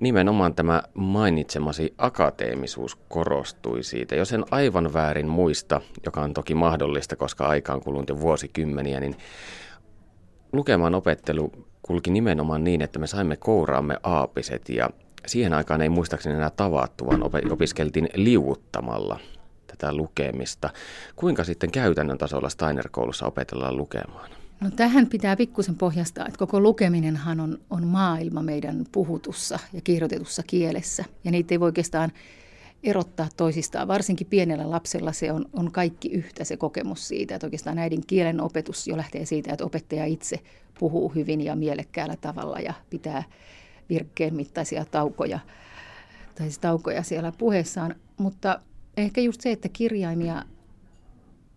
nimenomaan 0.00 0.54
tämä 0.54 0.82
mainitsemasi 0.94 1.94
akateemisuus 1.98 2.96
korostui 3.08 3.82
siitä. 3.82 4.16
Jos 4.16 4.32
en 4.32 4.44
aivan 4.50 4.92
väärin 4.92 5.28
muista, 5.28 5.80
joka 6.06 6.20
on 6.20 6.34
toki 6.34 6.54
mahdollista, 6.54 7.16
koska 7.16 7.46
aika 7.46 7.72
on 7.72 7.80
kulunut 7.80 8.08
jo 8.08 8.20
vuosikymmeniä, 8.20 9.00
niin 9.00 9.16
lukemaan 10.52 10.94
opettelu 10.94 11.52
kulki 11.82 12.10
nimenomaan 12.10 12.64
niin, 12.64 12.82
että 12.82 12.98
me 12.98 13.06
saimme 13.06 13.36
kouraamme 13.36 13.96
aapiset 14.02 14.68
ja 14.68 14.90
siihen 15.26 15.52
aikaan 15.52 15.82
ei 15.82 15.88
muistaakseni 15.88 16.34
enää 16.34 16.50
tavattu, 16.50 17.06
vaan 17.06 17.22
opiskeltiin 17.50 18.08
liuuttamalla 18.14 19.20
tätä 19.78 19.94
lukemista. 19.94 20.70
Kuinka 21.16 21.44
sitten 21.44 21.70
käytännön 21.70 22.18
tasolla 22.18 22.48
Steiner-koulussa 22.48 23.26
opetellaan 23.26 23.76
lukemaan? 23.76 24.30
No 24.60 24.70
tähän 24.70 25.06
pitää 25.06 25.36
pikkusen 25.36 25.74
pohjastaa, 25.74 26.26
että 26.26 26.38
koko 26.38 26.60
lukeminenhan 26.60 27.40
on, 27.40 27.58
on 27.70 27.86
maailma 27.86 28.42
meidän 28.42 28.84
puhutussa 28.92 29.58
ja 29.72 29.80
kirjoitetussa 29.80 30.42
kielessä. 30.46 31.04
Ja 31.24 31.30
niitä 31.30 31.54
ei 31.54 31.60
voi 31.60 31.66
oikeastaan 31.66 32.12
erottaa 32.82 33.28
toisistaan. 33.36 33.88
Varsinkin 33.88 34.26
pienellä 34.26 34.70
lapsella 34.70 35.12
se 35.12 35.32
on, 35.32 35.46
on 35.52 35.72
kaikki 35.72 36.08
yhtä 36.08 36.44
se 36.44 36.56
kokemus 36.56 37.08
siitä, 37.08 37.34
että 37.34 37.46
oikeastaan 37.46 37.78
äidin 37.78 38.06
kielen 38.06 38.40
opetus 38.40 38.88
jo 38.88 38.96
lähtee 38.96 39.26
siitä, 39.26 39.52
että 39.52 39.64
opettaja 39.64 40.04
itse 40.04 40.40
puhuu 40.78 41.08
hyvin 41.08 41.40
ja 41.40 41.56
mielekkäällä 41.56 42.16
tavalla 42.20 42.58
ja 42.58 42.74
pitää 42.90 43.22
virkkeen 43.88 44.34
mittaisia 44.34 44.84
taukoja, 44.84 45.38
tai 46.34 46.46
siis 46.46 46.58
taukoja 46.58 47.02
siellä 47.02 47.32
puheessaan. 47.38 47.94
Mutta 48.16 48.60
ehkä 49.02 49.20
just 49.20 49.40
se, 49.40 49.52
että 49.52 49.68
kirjaimia 49.68 50.44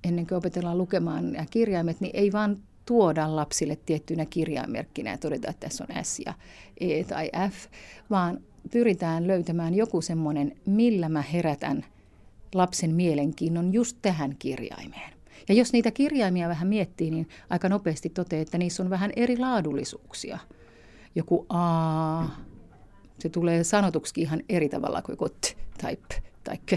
ennen 0.03 0.27
kuin 0.27 0.37
opetellaan 0.37 0.77
lukemaan 0.77 1.31
nämä 1.31 1.45
kirjaimet, 1.49 2.01
niin 2.01 2.11
ei 2.15 2.31
vaan 2.31 2.57
tuoda 2.85 3.35
lapsille 3.35 3.77
tiettynä 3.85 4.25
kirjaimerkkinä 4.25 5.11
ja 5.11 5.17
todeta, 5.17 5.49
että 5.49 5.67
tässä 5.67 5.85
on 5.89 6.05
S 6.05 6.21
ja 6.25 6.33
E 6.79 7.03
tai 7.03 7.29
F, 7.49 7.65
vaan 8.09 8.39
pyritään 8.71 9.27
löytämään 9.27 9.73
joku 9.73 10.01
semmoinen, 10.01 10.55
millä 10.65 11.09
mä 11.09 11.21
herätän 11.21 11.85
lapsen 12.53 12.95
mielenkiinnon 12.95 13.73
just 13.73 13.97
tähän 14.01 14.35
kirjaimeen. 14.39 15.13
Ja 15.49 15.55
jos 15.55 15.73
niitä 15.73 15.91
kirjaimia 15.91 16.49
vähän 16.49 16.67
miettii, 16.67 17.11
niin 17.11 17.29
aika 17.49 17.69
nopeasti 17.69 18.09
toteaa, 18.09 18.41
että 18.41 18.57
niissä 18.57 18.83
on 18.83 18.89
vähän 18.89 19.11
eri 19.15 19.37
laadullisuuksia. 19.37 20.39
Joku 21.15 21.45
A, 21.49 22.25
se 23.19 23.29
tulee 23.29 23.63
sanotuksi 23.63 24.21
ihan 24.21 24.41
eri 24.49 24.69
tavalla 24.69 25.01
kuin 25.01 25.17
kot 25.17 25.57
tai 25.81 25.95
p 25.95 26.11
tai 26.43 26.57
k. 26.57 26.71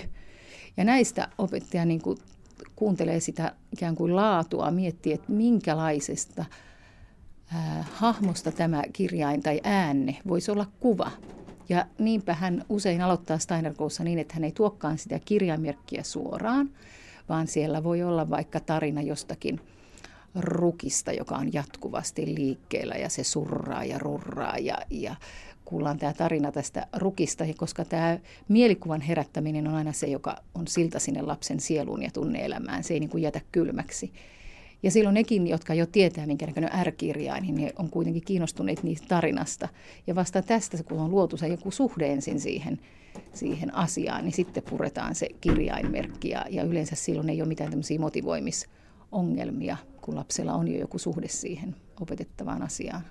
Ja 0.77 0.85
näistä 0.85 1.29
opettaja 1.39 1.85
niin 1.85 2.03
kuin 2.03 2.19
kuuntelee 2.77 3.21
sitä 3.21 3.55
ikään 3.73 3.95
kuin 3.95 4.17
laatua, 4.17 4.71
miettii, 4.71 5.13
että 5.13 5.33
minkälaisesta 5.33 6.45
äh, 7.55 7.91
hahmosta 7.93 8.53
tämä 8.53 8.83
kirjain 8.93 9.43
tai 9.43 9.61
äänne 9.65 10.17
voisi 10.29 10.51
olla 10.51 10.67
kuva. 10.81 11.11
Ja 11.69 11.87
niinpä 11.99 12.35
hän 12.35 12.65
usein 12.69 13.01
aloittaa 13.03 13.39
steiner 13.39 13.75
niin, 14.05 14.19
että 14.19 14.35
hän 14.35 14.45
ei 14.45 14.53
tuokkaan 14.53 14.99
sitä 14.99 15.21
kirjaimerkkiä 15.25 16.03
suoraan, 16.03 16.71
vaan 17.29 17.47
siellä 17.47 17.85
voi 17.85 18.03
olla 18.03 18.31
vaikka 18.31 18.61
tarina 18.61 19.03
jostakin 19.03 19.61
rukista, 20.35 21.13
joka 21.13 21.35
on 21.35 21.53
jatkuvasti 21.53 22.35
liikkeellä 22.35 22.95
ja 22.95 23.09
se 23.09 23.25
surraa 23.25 23.85
ja 23.85 23.99
rurraa 23.99 24.59
ja, 24.59 24.79
ja 24.91 25.17
kuullaan 25.65 25.99
tämä 25.99 26.13
tarina 26.13 26.53
tästä 26.53 26.87
rukista, 26.97 27.45
koska 27.57 27.85
tämä 27.85 28.19
mielikuvan 28.49 29.01
herättäminen 29.01 29.69
on 29.69 29.75
aina 29.75 29.93
se, 29.93 30.07
joka 30.07 30.37
on 30.55 30.67
silta 30.67 30.99
sinne 30.99 31.23
lapsen 31.23 31.61
sieluun 31.61 32.03
ja 32.03 32.11
tunneelämään. 32.11 32.85
Se 32.85 32.95
ei 32.95 33.01
niin 33.01 33.11
kuin 33.11 33.23
jätä 33.23 33.41
kylmäksi. 33.53 34.13
Ja 34.83 34.91
silloin 34.91 35.15
nekin, 35.15 35.47
jotka 35.47 35.75
jo 35.75 35.87
tietää, 35.87 36.27
minkä 36.27 36.47
näköinen 36.47 36.87
R-kirjain, 36.87 37.43
niin 37.43 37.55
ne 37.55 37.73
on 37.79 37.91
kuitenkin 37.91 38.23
kiinnostuneet 38.25 38.83
niistä 38.83 39.09
tarinasta. 39.09 39.69
Ja 40.07 40.15
vasta 40.15 40.43
tästä, 40.43 40.83
kun 40.83 40.99
on 40.99 41.11
luotu 41.11 41.37
se 41.37 41.49
joku 41.49 41.71
suhde 41.71 42.13
ensin 42.13 42.41
siihen, 42.41 42.81
siihen 43.33 43.75
asiaan, 43.75 44.25
niin 44.25 44.33
sitten 44.33 44.63
puretaan 44.71 45.15
se 45.15 45.29
kirjainmerkki. 45.41 46.29
Ja, 46.29 46.45
ja 46.51 46.63
yleensä 46.63 46.97
silloin 46.97 47.31
ei 47.31 47.43
ole 47.43 47.49
mitään 47.49 47.71
tämmöisiä 47.71 47.99
motivoimisongelmia, 47.99 49.77
kun 50.01 50.17
lapsella 50.17 50.55
on 50.55 50.69
jo 50.69 50.81
joku 50.81 50.99
suhde 50.99 51.29
siihen 51.29 51.77
opetettavaan 52.01 52.63
asiaan. 52.63 53.03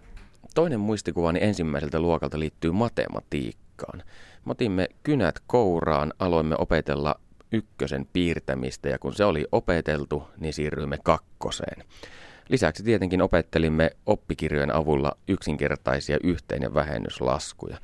Toinen 0.55 0.79
muistikuvani 0.79 1.39
ensimmäiseltä 1.41 1.99
luokalta 1.99 2.39
liittyy 2.39 2.71
matematiikkaan. 2.71 4.03
Me 4.45 4.51
otimme 4.51 4.87
kynät 5.03 5.35
kouraan, 5.47 6.13
aloimme 6.19 6.55
opetella 6.59 7.15
ykkösen 7.51 8.07
piirtämistä 8.13 8.89
ja 8.89 8.99
kun 8.99 9.13
se 9.13 9.25
oli 9.25 9.45
opeteltu, 9.51 10.23
niin 10.37 10.53
siirryimme 10.53 10.97
kakkoseen. 11.03 11.83
Lisäksi 12.49 12.83
tietenkin 12.83 13.21
opettelimme 13.21 13.91
oppikirjojen 14.05 14.75
avulla 14.75 15.11
yksinkertaisia 15.27 16.17
yhteen- 16.23 16.61
ja 16.61 16.73
vähennyslaskuja. 16.73 17.77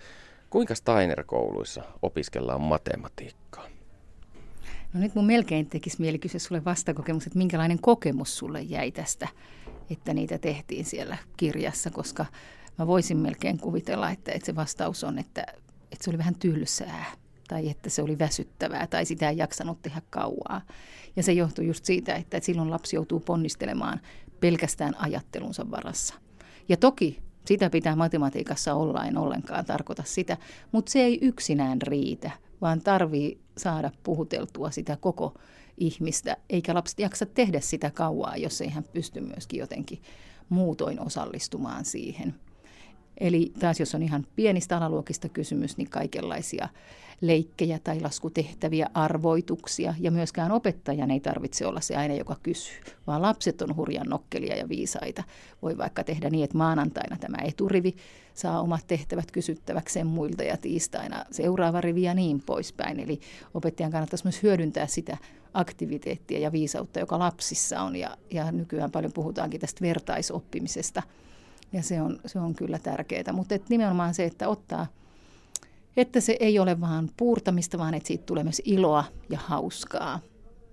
Kuinka 0.49 0.75
Steiner-kouluissa 0.75 1.83
opiskellaan 2.01 2.61
matematiikkaa? 2.61 3.67
No 4.93 4.99
nyt 4.99 5.15
mun 5.15 5.25
melkein 5.25 5.65
tekisi 5.65 6.01
mieli 6.01 6.19
kysyä 6.19 6.39
sulle 6.39 6.65
vastakokemus, 6.65 7.27
että 7.27 7.37
minkälainen 7.37 7.79
kokemus 7.81 8.37
sulle 8.37 8.61
jäi 8.61 8.91
tästä, 8.91 9.27
että 9.91 10.13
niitä 10.13 10.37
tehtiin 10.37 10.85
siellä 10.85 11.17
kirjassa, 11.37 11.89
koska 11.91 12.25
mä 12.77 12.87
voisin 12.87 13.17
melkein 13.17 13.59
kuvitella, 13.59 14.11
että, 14.11 14.31
että 14.31 14.45
se 14.45 14.55
vastaus 14.55 15.03
on, 15.03 15.19
että, 15.19 15.45
että 15.91 16.03
se 16.03 16.09
oli 16.09 16.17
vähän 16.17 16.35
tylsää 16.35 17.05
tai 17.47 17.69
että 17.69 17.89
se 17.89 18.01
oli 18.01 18.19
väsyttävää 18.19 18.87
tai 18.87 19.05
sitä 19.05 19.29
ei 19.29 19.37
jaksanut 19.37 19.81
tehdä 19.81 20.01
kauaa. 20.09 20.61
Ja 21.15 21.23
se 21.23 21.33
johtui 21.33 21.67
just 21.67 21.85
siitä, 21.85 22.15
että 22.15 22.39
silloin 22.39 22.71
lapsi 22.71 22.95
joutuu 22.95 23.19
ponnistelemaan 23.19 24.01
pelkästään 24.39 24.95
ajattelunsa 24.99 25.71
varassa. 25.71 26.13
Ja 26.69 26.77
toki 26.77 27.21
sitä 27.45 27.69
pitää 27.69 27.95
matematiikassa 27.95 28.73
olla, 28.73 29.05
en 29.05 29.17
ollenkaan 29.17 29.65
tarkoita 29.65 30.03
sitä, 30.05 30.37
mutta 30.71 30.91
se 30.91 30.99
ei 30.99 31.19
yksinään 31.21 31.81
riitä, 31.81 32.31
vaan 32.61 32.81
tarvii 32.81 33.39
saada 33.57 33.91
puhuteltua 34.03 34.71
sitä 34.71 34.97
koko 35.01 35.33
ihmistä, 35.79 36.37
eikä 36.49 36.73
lapset 36.73 36.99
jaksa 36.99 37.25
tehdä 37.25 37.59
sitä 37.59 37.91
kauaa, 37.91 38.37
jos 38.37 38.61
ei 38.61 38.69
hän 38.69 38.83
pysty 38.83 39.21
myöskin 39.21 39.59
jotenkin 39.59 40.01
muutoin 40.49 40.99
osallistumaan 40.99 41.85
siihen. 41.85 42.35
Eli 43.17 43.51
taas 43.59 43.79
jos 43.79 43.95
on 43.95 44.03
ihan 44.03 44.27
pienistä 44.35 44.77
alaluokista 44.77 45.29
kysymys, 45.29 45.77
niin 45.77 45.89
kaikenlaisia 45.89 46.69
leikkejä 47.21 47.79
tai 47.83 48.01
laskutehtäviä, 48.01 48.89
arvoituksia. 48.93 49.93
Ja 49.99 50.11
myöskään 50.11 50.51
opettajan 50.51 51.11
ei 51.11 51.19
tarvitse 51.19 51.65
olla 51.65 51.81
se 51.81 51.95
aina, 51.95 52.13
joka 52.13 52.35
kysyy, 52.43 52.75
vaan 53.07 53.21
lapset 53.21 53.61
on 53.61 53.75
hurjan 53.75 54.07
nokkelia 54.07 54.55
ja 54.55 54.69
viisaita. 54.69 55.23
Voi 55.61 55.77
vaikka 55.77 56.03
tehdä 56.03 56.29
niin, 56.29 56.43
että 56.43 56.57
maanantaina 56.57 57.17
tämä 57.17 57.37
eturivi 57.43 57.95
saa 58.33 58.61
omat 58.61 58.87
tehtävät 58.87 59.31
kysyttäväkseen 59.31 60.07
muilta 60.07 60.43
ja 60.43 60.57
tiistaina 60.57 61.25
seuraava 61.31 61.81
rivi 61.81 62.01
ja 62.01 62.13
niin 62.13 62.41
poispäin. 62.45 62.99
Eli 62.99 63.19
opettajan 63.53 63.91
kannattaisi 63.91 64.25
myös 64.25 64.43
hyödyntää 64.43 64.87
sitä 64.87 65.17
aktiviteettia 65.53 66.39
ja 66.39 66.51
viisautta, 66.51 66.99
joka 66.99 67.19
lapsissa 67.19 67.81
on. 67.81 67.95
Ja, 67.95 68.17
ja 68.31 68.51
nykyään 68.51 68.91
paljon 68.91 69.13
puhutaankin 69.13 69.61
tästä 69.61 69.81
vertaisoppimisesta. 69.81 71.03
Ja 71.73 71.83
se 71.83 72.01
on, 72.01 72.19
se 72.25 72.39
on 72.39 72.55
kyllä 72.55 72.79
tärkeää. 72.79 73.33
Mutta 73.33 73.55
nimenomaan 73.69 74.13
se, 74.13 74.25
että 74.25 74.47
ottaa– 74.47 74.87
että 75.97 76.19
se 76.19 76.37
ei 76.39 76.59
ole 76.59 76.81
vaan 76.81 77.09
puurtamista, 77.17 77.77
vaan 77.77 77.93
että 77.93 78.07
siitä 78.07 78.25
tulee 78.25 78.43
myös 78.43 78.61
iloa 78.65 79.03
ja 79.29 79.39
hauskaa. 79.39 80.19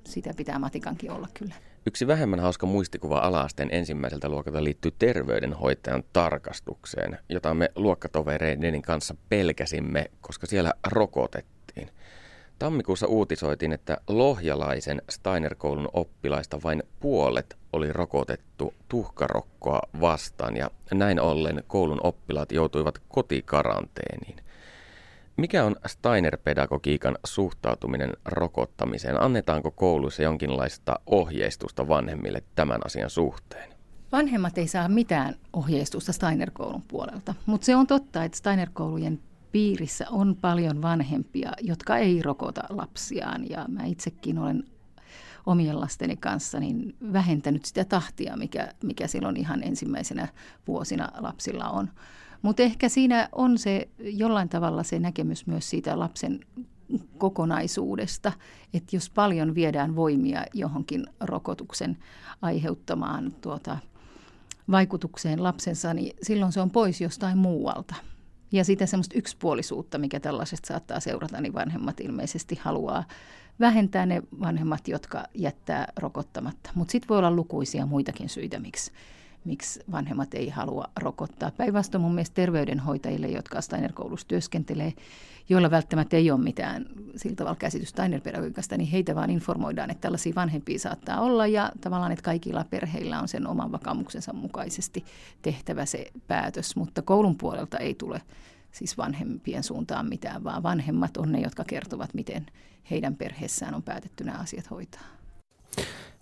Sitä 0.05 0.35
pitää 0.37 0.59
matikankin 0.59 1.11
olla 1.11 1.29
kyllä. 1.35 1.55
Yksi 1.87 2.07
vähemmän 2.07 2.41
hauska 2.41 2.67
muistikuva 2.67 3.19
alaasteen 3.19 3.69
ensimmäiseltä 3.73 4.29
luokalta 4.29 4.65
liittyy 4.65 4.93
terveydenhoitajan 4.99 6.05
tarkastukseen, 6.13 7.19
jota 7.29 7.55
me 7.55 7.69
luokkatovereiden 7.77 8.83
kanssa 8.83 9.15
pelkäsimme, 9.29 10.11
koska 10.21 10.47
siellä 10.47 10.73
rokotettiin. 10.87 11.56
Tammikuussa 12.59 13.07
uutisoitiin, 13.07 13.73
että 13.73 13.99
lohjalaisen 14.09 15.03
Steiner-koulun 15.11 15.89
oppilaista 15.93 16.61
vain 16.65 16.83
puolet 17.01 17.57
oli 17.73 17.93
rokotettu 17.93 18.75
tuhkarokkoa 18.89 19.81
vastaan 20.01 20.57
ja 20.57 20.71
näin 20.95 21.21
ollen 21.21 21.65
koulun 21.67 22.01
oppilaat 22.03 22.53
joutuivat 22.53 22.99
kotikaranteeniin. 23.09 24.37
Mikä 25.37 25.65
on 25.65 25.77
Steiner-pedagogiikan 25.87 27.19
suhtautuminen 27.25 28.13
rokottamiseen? 28.25 29.23
Annetaanko 29.23 29.71
kouluissa 29.71 30.23
jonkinlaista 30.23 31.01
ohjeistusta 31.07 31.89
vanhemmille 31.89 32.43
tämän 32.55 32.81
asian 32.85 33.11
suhteen? 33.11 33.71
Vanhemmat 34.13 34.59
ei 34.59 34.69
saa 34.69 34.89
mitään 34.89 35.35
ohjeistusta 35.53 36.13
Steiner-koulun 36.13 36.83
puolelta, 36.89 37.35
mutta 37.47 37.65
se 37.65 37.77
on 37.77 37.87
totta, 37.87 38.25
että 38.25 38.39
Steiner-koulujen 38.39 39.21
piirissä 39.53 40.07
on 40.11 40.37
paljon 40.41 40.83
vanhempia, 40.83 41.53
jotka 41.61 41.97
ei 41.97 42.23
rokota 42.23 42.63
lapsiaan 42.69 43.51
ja 43.51 43.65
mä 43.69 43.85
itsekin 43.85 44.39
olen 44.39 44.65
omien 45.47 45.81
lasteni 45.81 46.17
kanssa 46.17 46.61
niin 46.61 46.97
vähentänyt 47.13 47.65
sitä 47.65 47.85
tahtia, 47.85 48.37
mikä, 48.37 48.73
mikä 48.83 49.07
silloin 49.07 49.37
ihan 49.37 49.63
ensimmäisenä 49.63 50.29
vuosina 50.67 51.09
lapsilla 51.19 51.69
on. 51.69 51.91
Mutta 52.43 52.63
ehkä 52.63 52.89
siinä 52.89 53.29
on 53.33 53.59
se 53.59 53.89
jollain 53.99 54.49
tavalla 54.49 54.83
se 54.83 54.99
näkemys 54.99 55.47
myös 55.47 55.71
siitä 55.71 55.99
lapsen 55.99 56.41
kokonaisuudesta, 57.19 58.33
että 58.75 58.97
jos 58.97 59.11
paljon 59.11 59.55
viedään 59.55 59.97
voimia 59.97 60.45
johonkin 60.55 61.07
rokotuksen 61.21 61.99
aiheuttamaan 62.43 63.33
tuota, 63.41 63.79
vaikutukseen 64.71 65.43
lapsensa, 65.43 65.95
niin 65.95 66.17
silloin 66.23 66.53
se 66.53 66.61
on 66.61 66.71
pois 66.71 67.01
jostain 67.01 67.39
muualta. 67.39 67.95
Ja 68.53 68.65
sitä 68.65 68.87
semmoista 68.87 69.19
yksipuolisuutta, 69.19 69.99
mikä 69.99 70.21
tällaisesta 70.21 70.67
saattaa 70.67 71.01
seurata, 71.01 71.41
niin 71.41 71.55
vanhemmat 71.55 72.01
ilmeisesti 72.01 72.59
haluaa 72.61 73.05
vähentää 73.61 74.07
ne 74.07 74.23
vanhemmat, 74.41 74.89
jotka 74.89 75.25
jättää 75.35 75.93
rokottamatta. 75.97 76.71
Mutta 76.75 76.93
sitten 76.93 77.09
voi 77.09 77.19
olla 77.19 77.31
lukuisia 77.31 77.87
muitakin 77.87 78.29
syitä, 78.29 78.59
miksi 78.59 78.93
miksi 79.47 79.81
vanhemmat 79.93 80.35
ei 80.35 80.49
halua 80.49 80.85
rokottaa. 81.01 81.51
Päinvastoin 81.51 82.03
mun 82.03 82.15
mielestä 82.15 82.35
terveydenhoitajille, 82.35 83.27
jotka 83.27 83.61
Steiner-koulussa 83.61 84.29
työskentelee, 84.29 84.93
joilla 85.49 85.71
välttämättä 85.71 86.17
ei 86.17 86.31
ole 86.31 86.41
mitään 86.41 86.87
sillä 87.17 87.37
tavalla 87.37 87.57
käsitystä 87.57 88.03
Steiner-pedagogiikasta, 88.03 88.77
niin 88.77 88.91
heitä 88.91 89.15
vaan 89.15 89.31
informoidaan, 89.31 89.91
että 89.91 90.01
tällaisia 90.01 90.35
vanhempia 90.37 90.79
saattaa 90.79 91.21
olla 91.21 91.47
ja 91.47 91.73
tavallaan, 91.81 92.13
että 92.13 92.23
kaikilla 92.23 92.65
perheillä 92.71 93.21
on 93.21 93.29
sen 93.29 93.47
oman 93.47 93.73
vakaumuksensa 93.73 94.33
mukaisesti 94.33 95.05
tehtävä 95.43 95.87
se 95.87 96.07
päätös, 96.29 96.77
mutta 96.77 97.03
koulun 97.03 97.37
puolelta 97.37 97.79
ei 97.79 97.95
tule 97.95 98.23
siis 98.73 98.99
vanhempien 98.99 99.63
suuntaan 99.63 100.09
mitään, 100.09 100.45
vaan 100.45 100.63
vanhemmat 100.63 101.17
on 101.17 101.33
ne, 101.33 101.41
jotka 101.41 101.65
kertovat, 101.65 102.15
miten 102.15 102.47
heidän 102.91 103.17
perheessään 103.17 103.75
on 103.75 103.83
päätetty 103.83 104.25
nämä 104.25 104.39
asiat 104.39 104.71
hoitaa. 104.71 105.16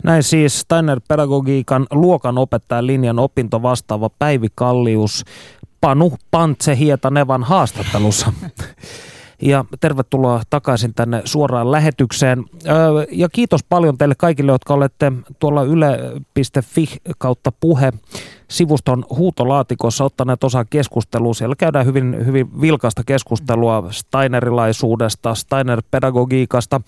Näin 0.04 0.22
siis 0.22 0.60
Steiner-pedagogiikan 0.60 1.86
luokanopettajan 1.90 2.86
linjan 2.86 3.18
opinto 3.18 3.62
vastaava 3.62 4.10
Päivi 4.18 4.48
Kallius 4.54 5.24
Panu 5.80 6.12
Pantse 6.30 6.78
Hietanevan 6.78 7.44
haastattelussa. 7.44 8.32
Ja 9.42 9.64
tervetuloa 9.80 10.42
takaisin 10.50 10.94
tänne 10.94 11.22
suoraan 11.24 11.72
lähetykseen. 11.72 12.44
Ja 13.10 13.28
kiitos 13.28 13.64
paljon 13.68 13.98
teille 13.98 14.14
kaikille, 14.14 14.52
jotka 14.52 14.74
olette 14.74 15.12
tuolla 15.38 15.62
yle.fi 15.62 16.86
kautta 17.18 17.52
puhe 17.52 17.92
sivuston 18.50 19.04
huutolaatikossa 19.10 20.04
ottaneet 20.04 20.44
osaa 20.44 20.64
keskusteluun. 20.64 21.34
Siellä 21.34 21.56
käydään 21.56 21.86
hyvin, 21.86 22.26
hyvin 22.26 22.60
vilkasta 22.60 23.02
keskustelua 23.06 23.88
Steinerilaisuudesta, 23.90 25.34
Steiner-pedagogiikasta 25.34 26.80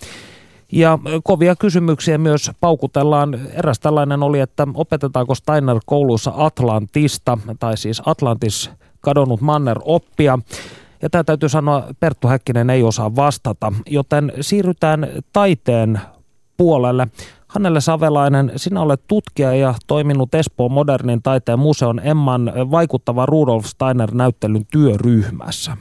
ja 0.73 0.99
kovia 1.25 1.57
kysymyksiä 1.57 2.19
myös 2.19 2.51
paukutellaan. 2.61 3.41
Eräs 3.53 3.81
tällainen 3.81 4.23
oli, 4.23 4.41
että 4.41 4.67
opetetaanko 4.75 5.35
Steiner 5.35 5.81
koulussa 5.87 6.33
Atlantista, 6.37 7.39
tai 7.59 7.77
siis 7.77 8.03
Atlantis 8.07 8.71
kadonnut 9.01 9.41
manner 9.41 9.79
oppia. 9.85 10.39
Ja 11.03 11.11
tämä 11.11 11.25
täytyy 11.25 11.49
sanoa, 11.49 11.85
Perttu 12.01 12.29
Häkkinen 12.29 12.71
ei 12.71 12.83
osaa 12.83 13.17
vastata, 13.17 13.73
joten 13.87 14.33
siirrytään 14.41 15.09
taiteen 15.33 16.01
puolelle. 16.57 17.09
Hannele 17.47 17.81
Savelainen, 17.81 18.53
sinä 18.57 18.81
olet 18.81 19.01
tutkija 19.07 19.55
ja 19.55 19.75
toiminut 19.87 20.35
Espoon 20.35 20.73
modernin 20.73 21.23
taiteen 21.23 21.59
museon 21.59 22.01
Emman 22.05 22.53
vaikuttava 22.71 23.27
Rudolf 23.27 23.65
Steiner-näyttelyn 23.67 24.67
työryhmässä. 24.73 25.77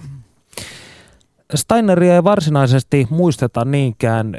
Steineria 1.56 2.16
ei 2.16 2.24
varsinaisesti 2.24 3.08
muisteta 3.10 3.66
niinkään 3.66 4.38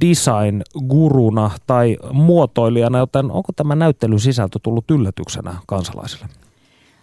design-guruna 0.00 1.50
tai 1.66 1.96
muotoilijana, 2.12 2.98
joten 2.98 3.30
onko 3.30 3.52
tämä 3.56 3.74
näyttelyn 3.74 4.20
sisältö 4.20 4.58
tullut 4.62 4.90
yllätyksenä 4.90 5.54
kansalaisille? 5.66 6.26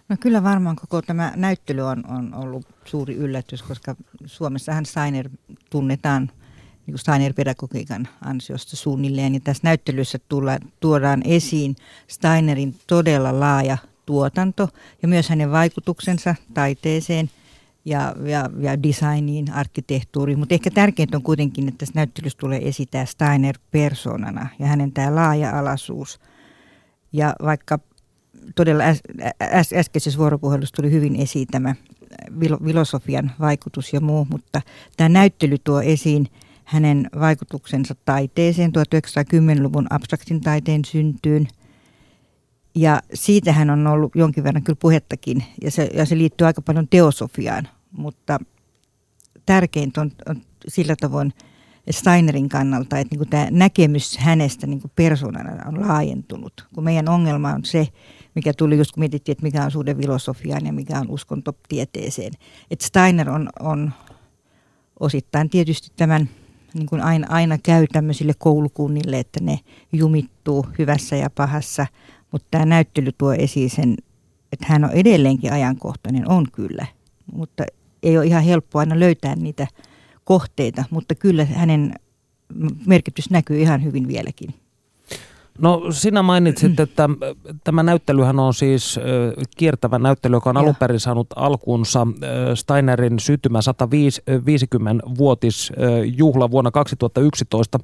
No 0.08 0.16
kyllä 0.20 0.42
varmaan 0.42 0.76
koko 0.76 1.02
tämä 1.02 1.32
näyttely 1.36 1.82
on, 1.82 2.04
on 2.08 2.34
ollut 2.34 2.66
suuri 2.84 3.14
yllätys, 3.14 3.62
koska 3.62 3.96
Suomessahan 4.26 4.86
Steiner 4.86 5.30
tunnetaan 5.70 6.30
niin 6.86 6.98
Steiner-pedagogiikan 6.98 8.08
ansiosta 8.24 8.76
suunnilleen. 8.76 9.34
Ja 9.34 9.40
tässä 9.40 9.60
näyttelyssä 9.64 10.18
tulla, 10.28 10.58
tuodaan 10.80 11.22
esiin 11.24 11.76
Steinerin 12.08 12.74
todella 12.86 13.40
laaja 13.40 13.78
tuotanto 14.06 14.68
ja 15.02 15.08
myös 15.08 15.28
hänen 15.28 15.50
vaikutuksensa 15.50 16.34
taiteeseen– 16.54 17.30
ja, 17.86 18.14
ja, 18.24 18.50
ja 18.60 18.82
designiin, 18.82 19.52
arkkitehtuuriin. 19.52 20.38
Mutta 20.38 20.54
ehkä 20.54 20.70
tärkeintä 20.70 21.16
on 21.16 21.22
kuitenkin, 21.22 21.68
että 21.68 21.78
tässä 21.78 21.92
näyttelyssä 21.94 22.38
tulee 22.38 22.68
esitää 22.68 23.04
Steiner 23.04 23.58
persoonana 23.70 24.48
ja 24.58 24.66
hänen 24.66 24.92
tämä 24.92 25.14
laaja-alaisuus. 25.14 26.20
Ja 27.12 27.34
vaikka 27.42 27.78
todella 28.54 28.84
äs, 28.84 29.00
äs, 29.42 29.72
äskeisessä 29.72 30.18
vuoropuhelussa 30.18 30.74
tuli 30.76 30.90
hyvin 30.90 31.16
esiin 31.16 31.46
tämä 31.46 31.74
filosofian 32.64 33.32
vaikutus 33.40 33.92
ja 33.92 34.00
muu, 34.00 34.26
mutta 34.30 34.60
tämä 34.96 35.08
näyttely 35.08 35.56
tuo 35.64 35.80
esiin 35.80 36.26
hänen 36.64 37.10
vaikutuksensa 37.20 37.94
taiteeseen 38.04 38.70
1910-luvun 38.70 39.86
abstraktin 39.90 40.40
taiteen 40.40 40.84
syntyyn– 40.84 41.48
ja 42.76 43.00
siitähän 43.14 43.70
on 43.70 43.86
ollut 43.86 44.12
jonkin 44.14 44.44
verran 44.44 44.62
kyllä 44.62 44.78
puhettakin, 44.80 45.44
ja 45.62 45.70
se, 45.70 45.90
ja 45.94 46.04
se 46.04 46.18
liittyy 46.18 46.46
aika 46.46 46.62
paljon 46.62 46.88
teosofiaan 46.88 47.68
mutta 47.92 48.38
tärkeintä 49.46 50.00
on, 50.00 50.10
on 50.28 50.42
sillä 50.68 50.96
tavoin 51.00 51.32
Steinerin 51.90 52.48
kannalta, 52.48 52.98
että 52.98 53.16
niin 53.16 53.28
tämä 53.28 53.48
näkemys 53.50 54.18
hänestä 54.18 54.66
niin 54.66 54.82
persoonana 54.96 55.68
on 55.68 55.88
laajentunut. 55.88 56.66
Kun 56.74 56.84
meidän 56.84 57.08
ongelma 57.08 57.52
on 57.52 57.64
se, 57.64 57.88
mikä 58.34 58.52
tuli 58.52 58.78
just 58.78 58.92
kun 58.92 59.00
mietittiin, 59.00 59.32
että 59.32 59.42
mikä 59.42 59.64
on 59.64 59.70
suhde 59.70 59.94
filosofiaan 59.94 60.66
ja 60.66 60.72
mikä 60.72 61.00
on 61.00 61.10
uskonto 61.10 61.52
tieteeseen. 61.68 62.32
Että 62.70 62.86
Steiner 62.86 63.30
on, 63.30 63.48
on 63.60 63.92
osittain 65.00 65.50
tietysti 65.50 65.88
tämän 65.96 66.28
niin 66.74 66.86
kuin 66.86 67.02
aina, 67.02 67.26
aina 67.30 67.58
käy 67.58 67.86
tämmöisille 67.92 68.32
koulukunnille, 68.38 69.18
että 69.18 69.40
ne 69.42 69.60
jumittuu 69.92 70.66
hyvässä 70.78 71.16
ja 71.16 71.30
pahassa, 71.30 71.86
mutta 72.32 72.48
tämä 72.50 72.64
näyttely 72.64 73.10
tuo 73.18 73.32
esiin 73.32 73.70
sen, 73.70 73.96
että 74.52 74.66
hän 74.68 74.84
on 74.84 74.90
edelleenkin 74.90 75.52
ajankohtainen, 75.52 76.30
on 76.30 76.46
kyllä, 76.52 76.86
mutta 77.32 77.64
ei 78.02 78.18
ole 78.18 78.26
ihan 78.26 78.42
helppo 78.42 78.78
aina 78.78 79.00
löytää 79.00 79.36
niitä 79.36 79.66
kohteita, 80.24 80.84
mutta 80.90 81.14
kyllä 81.14 81.44
hänen 81.44 81.94
merkitys 82.86 83.30
näkyy 83.30 83.60
ihan 83.60 83.84
hyvin 83.84 84.08
vieläkin. 84.08 84.54
No 85.58 85.82
sinä 85.90 86.22
mainitsit, 86.22 86.80
että 86.86 87.08
tämä 87.64 87.82
näyttelyhän 87.82 88.38
on 88.38 88.54
siis 88.54 89.00
kiertävä 89.56 89.98
näyttely, 89.98 90.36
joka 90.36 90.50
on 90.50 90.56
alun 90.56 90.76
perin 90.76 91.00
saanut 91.00 91.26
alkunsa 91.36 92.06
Steinerin 92.54 93.20
syttymä 93.20 93.58
150-vuotisjuhla 93.58 96.50
vuonna 96.50 96.70
2011. 96.70 97.78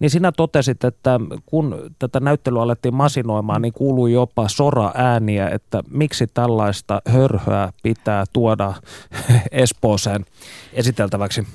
Niin 0.00 0.10
sinä 0.10 0.32
totesit, 0.32 0.84
että 0.84 1.20
kun 1.46 1.90
tätä 1.98 2.20
näyttelyä 2.20 2.62
alettiin 2.62 2.94
masinoimaan, 2.94 3.62
niin 3.62 3.72
kuului 3.72 4.12
jopa 4.12 4.48
sora-ääniä, 4.48 5.48
että 5.48 5.82
miksi 5.90 6.26
tällaista 6.26 7.02
hörhöä 7.08 7.72
pitää 7.82 8.24
tuoda 8.32 8.74
Espooseen 9.52 10.26
esiteltäväksi. 10.72 11.46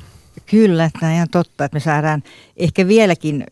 Kyllä, 0.45 0.89
tämä 0.99 1.09
on 1.09 1.15
ihan 1.15 1.29
totta, 1.31 1.65
että 1.65 1.75
me 1.75 1.79
saadaan 1.79 2.23
ehkä 2.57 2.87
vieläkin, 2.87 3.43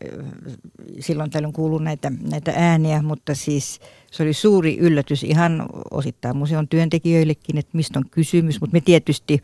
silloin 1.00 1.30
tällöin 1.30 1.52
kuuluu 1.52 1.78
näitä, 1.78 2.12
näitä 2.30 2.52
ääniä, 2.56 3.02
mutta 3.02 3.34
siis 3.34 3.80
se 4.10 4.22
oli 4.22 4.32
suuri 4.32 4.78
yllätys 4.78 5.22
ihan 5.22 5.66
osittain 5.90 6.36
museon 6.36 6.68
työntekijöillekin, 6.68 7.58
että 7.58 7.70
mistä 7.76 7.98
on 7.98 8.10
kysymys, 8.10 8.60
mutta 8.60 8.74
me 8.74 8.80
tietysti 8.80 9.40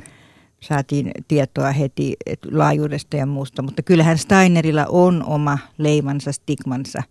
saatiin 0.60 1.10
tietoa 1.28 1.72
heti 1.72 2.16
laajuudesta 2.50 3.16
ja 3.16 3.26
muusta, 3.26 3.62
mutta 3.62 3.82
kyllähän 3.82 4.18
Steinerilla 4.18 4.86
on 4.88 5.24
oma 5.26 5.58
leimansa, 5.78 6.32
stigmansa, 6.32 7.02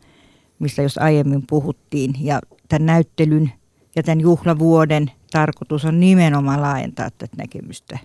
mistä 0.59 0.81
jos 0.81 0.97
aiemmin 0.97 1.43
puhuttiin, 1.49 2.13
ja 2.19 2.39
tämän 2.69 2.85
näyttelyn 2.85 3.51
ja 3.95 4.03
tämän 4.03 4.21
juhlavuoden 4.21 5.11
tarkoitus 5.31 5.85
on 5.85 5.99
nimenomaan 5.99 6.61
laajentaa 6.61 7.09
tätä 7.11 7.35
näkemystä 7.37 7.99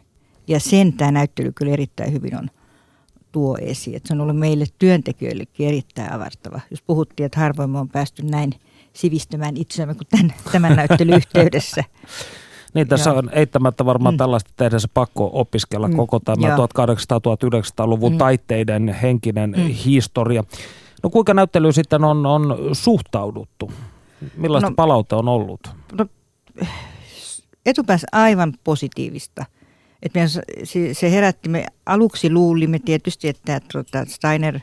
ja 0.49 0.61
sen 0.61 0.92
tämä 0.92 1.11
näyttely 1.11 1.53
kyllä 1.53 1.72
erittäin 1.72 2.12
hyvin 2.12 2.36
on 2.36 2.51
tuo 3.32 3.59
esiin. 3.61 3.97
Että 3.97 4.09
se 4.09 4.14
on 4.14 4.20
ollut 4.20 4.38
meille 4.38 4.64
työntekijöillekin 4.78 5.68
erittäin 5.68 6.12
avartava. 6.12 6.61
Jos 6.70 6.82
puhuttiin, 6.82 7.24
että 7.24 7.40
harvoin 7.40 7.70
me 7.70 7.78
on 7.78 7.88
päästy 7.88 8.22
näin 8.22 8.53
sivistämään 8.92 9.57
itseämme 9.57 9.95
kuin 9.95 10.07
tämän, 10.11 10.34
tämän 10.53 10.76
näyttelyn 10.76 11.16
yhteydessä. 11.22 11.84
Niin, 12.74 12.88
tässä 12.88 13.11
Joo. 13.11 13.18
on 13.18 13.30
eittämättä 13.32 13.84
varmaan 13.84 14.14
mm. 14.14 14.18
tällaista 14.18 14.51
tehdä 14.57 14.78
se 14.78 14.88
pakko 14.95 15.30
opiskella 15.32 15.88
mm. 15.88 15.97
koko 15.97 16.20
tämä 16.20 16.57
1800-1900-luvun 16.57 18.12
mm. 18.12 18.18
taiteiden 18.18 18.88
henkinen 19.03 19.55
mm. 19.57 19.66
historia. 19.66 20.45
No 21.03 21.11
kuinka 21.11 21.34
näyttely 21.34 21.72
sitten 21.72 22.05
on, 22.05 22.26
on 22.26 22.59
suhtauduttu? 22.72 23.72
Millaista 24.36 24.70
no, 24.70 24.74
palautta 24.74 25.16
on 25.16 25.28
ollut? 25.28 25.61
No, 25.92 26.07
etupäässä 27.66 28.07
aivan 28.12 28.53
positiivista. 28.64 29.45
Et 30.05 30.14
me, 30.14 30.20
se 30.92 31.11
herätti, 31.11 31.48
me 31.48 31.66
aluksi 31.86 32.30
luulimme 32.30 32.78
tietysti, 32.78 33.28
että 33.28 33.61
tuota, 33.72 34.05
Steiner, 34.09 34.61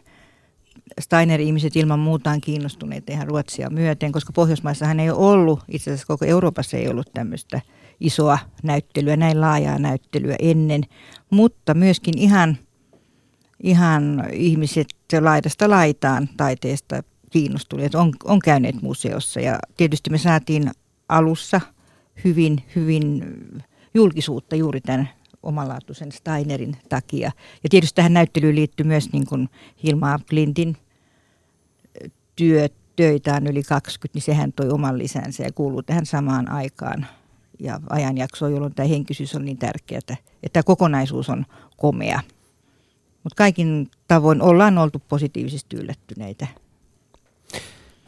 Steiner-ihmiset 1.00 1.76
ilman 1.76 2.00
muuta 2.00 2.32
on 2.32 2.42
kiinnostuneet 2.42 3.10
ihan 3.10 3.28
Ruotsia 3.28 3.70
myöten, 3.70 4.12
koska 4.12 4.34
Pohjoismaissahan 4.34 5.00
ei 5.00 5.10
ollut, 5.10 5.60
itse 5.68 5.92
asiassa 5.92 6.08
koko 6.08 6.26
Euroopassa 6.26 6.78
ei 6.78 6.88
ollut 6.88 7.14
tämmöistä 7.14 7.62
isoa 8.00 8.40
näyttelyä, 8.64 9.16
näin 9.16 9.42
laajaa 9.42 9.80
näyttelyä 9.80 10.36
ennen, 10.40 10.84
mutta 11.30 11.74
myöskin 11.74 12.18
ihan, 12.18 12.58
ihan 13.64 14.28
ihmiset 14.34 14.88
laidasta 15.22 15.70
laitaan 15.70 16.30
taiteesta 16.38 17.04
kiinnostuneet, 17.30 17.96
on, 17.96 18.14
on 18.24 18.40
käyneet 18.40 18.82
museossa. 18.82 19.40
Ja 19.40 19.60
tietysti 19.78 20.10
me 20.10 20.18
saatiin 20.18 20.72
alussa 21.10 21.62
hyvin, 22.24 22.64
hyvin 22.76 23.24
julkisuutta 23.94 24.56
juuri 24.56 24.82
tämän 24.82 25.10
omalaatuisen 25.44 26.12
Steinerin 26.12 26.78
takia. 26.90 27.32
Ja 27.64 27.70
tietysti 27.70 27.96
tähän 27.96 28.14
näyttelyyn 28.14 28.56
liittyy 28.56 28.86
myös 28.86 29.14
niin 29.14 29.26
kuin 29.28 29.50
Hilma 29.84 30.20
Clintin 30.30 30.78
työ, 32.36 32.70
töitä 32.96 33.36
on 33.36 33.48
yli 33.48 33.64
20, 33.64 34.16
niin 34.16 34.22
sehän 34.22 34.54
toi 34.54 34.70
oman 34.70 34.98
lisänsä 34.98 35.44
ja 35.44 35.52
kuuluu 35.52 35.84
tähän 35.84 36.06
samaan 36.06 36.52
aikaan 36.52 37.06
ja 37.60 37.80
ajanjaksoon, 37.90 38.52
jolloin 38.52 38.76
tämä 38.76 38.88
henkisyys 38.88 39.36
on 39.36 39.46
niin 39.46 39.58
tärkeää, 39.58 40.00
että 40.00 40.18
tämä 40.54 40.64
kokonaisuus 40.64 41.30
on 41.30 41.46
komea. 41.78 42.20
Mutta 43.24 43.36
kaikin 43.36 43.90
tavoin 44.08 44.42
ollaan 44.42 44.78
oltu 44.78 45.02
positiivisesti 45.10 45.76
yllättyneitä. 45.76 46.48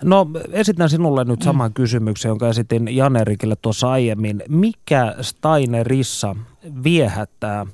No 0.04 0.28
esitän 0.52 0.90
sinulle 0.90 1.24
nyt 1.24 1.42
saman 1.42 1.72
mm. 1.72 1.74
kysymyksen, 1.74 2.30
jonka 2.30 2.50
esitin 2.50 2.96
Janerikille 2.96 3.56
tuossa 3.56 3.92
aiemmin. 3.92 4.44
Mikä 4.50 5.16
Steinerissa 5.22 6.36
viehättää 6.84 7.66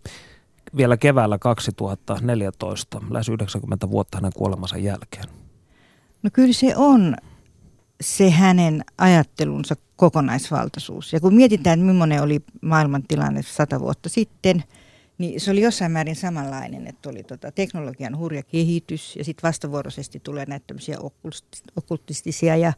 vielä 0.77 0.97
keväällä 0.97 1.37
2014, 1.37 3.01
lähes 3.09 3.29
90 3.29 3.89
vuotta 3.89 4.17
hänen 4.17 4.31
kuolemansa 4.35 4.77
jälkeen? 4.77 5.25
No 6.23 6.29
kyllä 6.33 6.53
se 6.53 6.73
on 6.75 7.15
se 8.01 8.29
hänen 8.29 8.83
ajattelunsa 8.97 9.75
kokonaisvaltaisuus. 9.95 11.13
Ja 11.13 11.19
kun 11.19 11.35
mietitään, 11.35 11.79
että 11.79 11.91
millainen 11.91 12.23
oli 12.23 12.39
maailmantilanne 12.61 13.41
sata 13.41 13.79
vuotta 13.79 14.09
sitten, 14.09 14.63
niin 15.19 15.41
se 15.41 15.51
oli 15.51 15.61
jossain 15.61 15.91
määrin 15.91 16.15
samanlainen, 16.15 16.87
että 16.87 17.09
oli 17.09 17.23
tota 17.23 17.51
teknologian 17.51 18.17
hurja 18.17 18.43
kehitys 18.43 19.15
ja 19.15 19.23
sitten 19.23 19.47
vastavuoroisesti 19.47 20.19
tulee 20.19 20.45
näitä 20.45 20.67
tämmöisiä 20.67 20.97
okkultistisia 21.75 22.55
ja, 22.55 22.73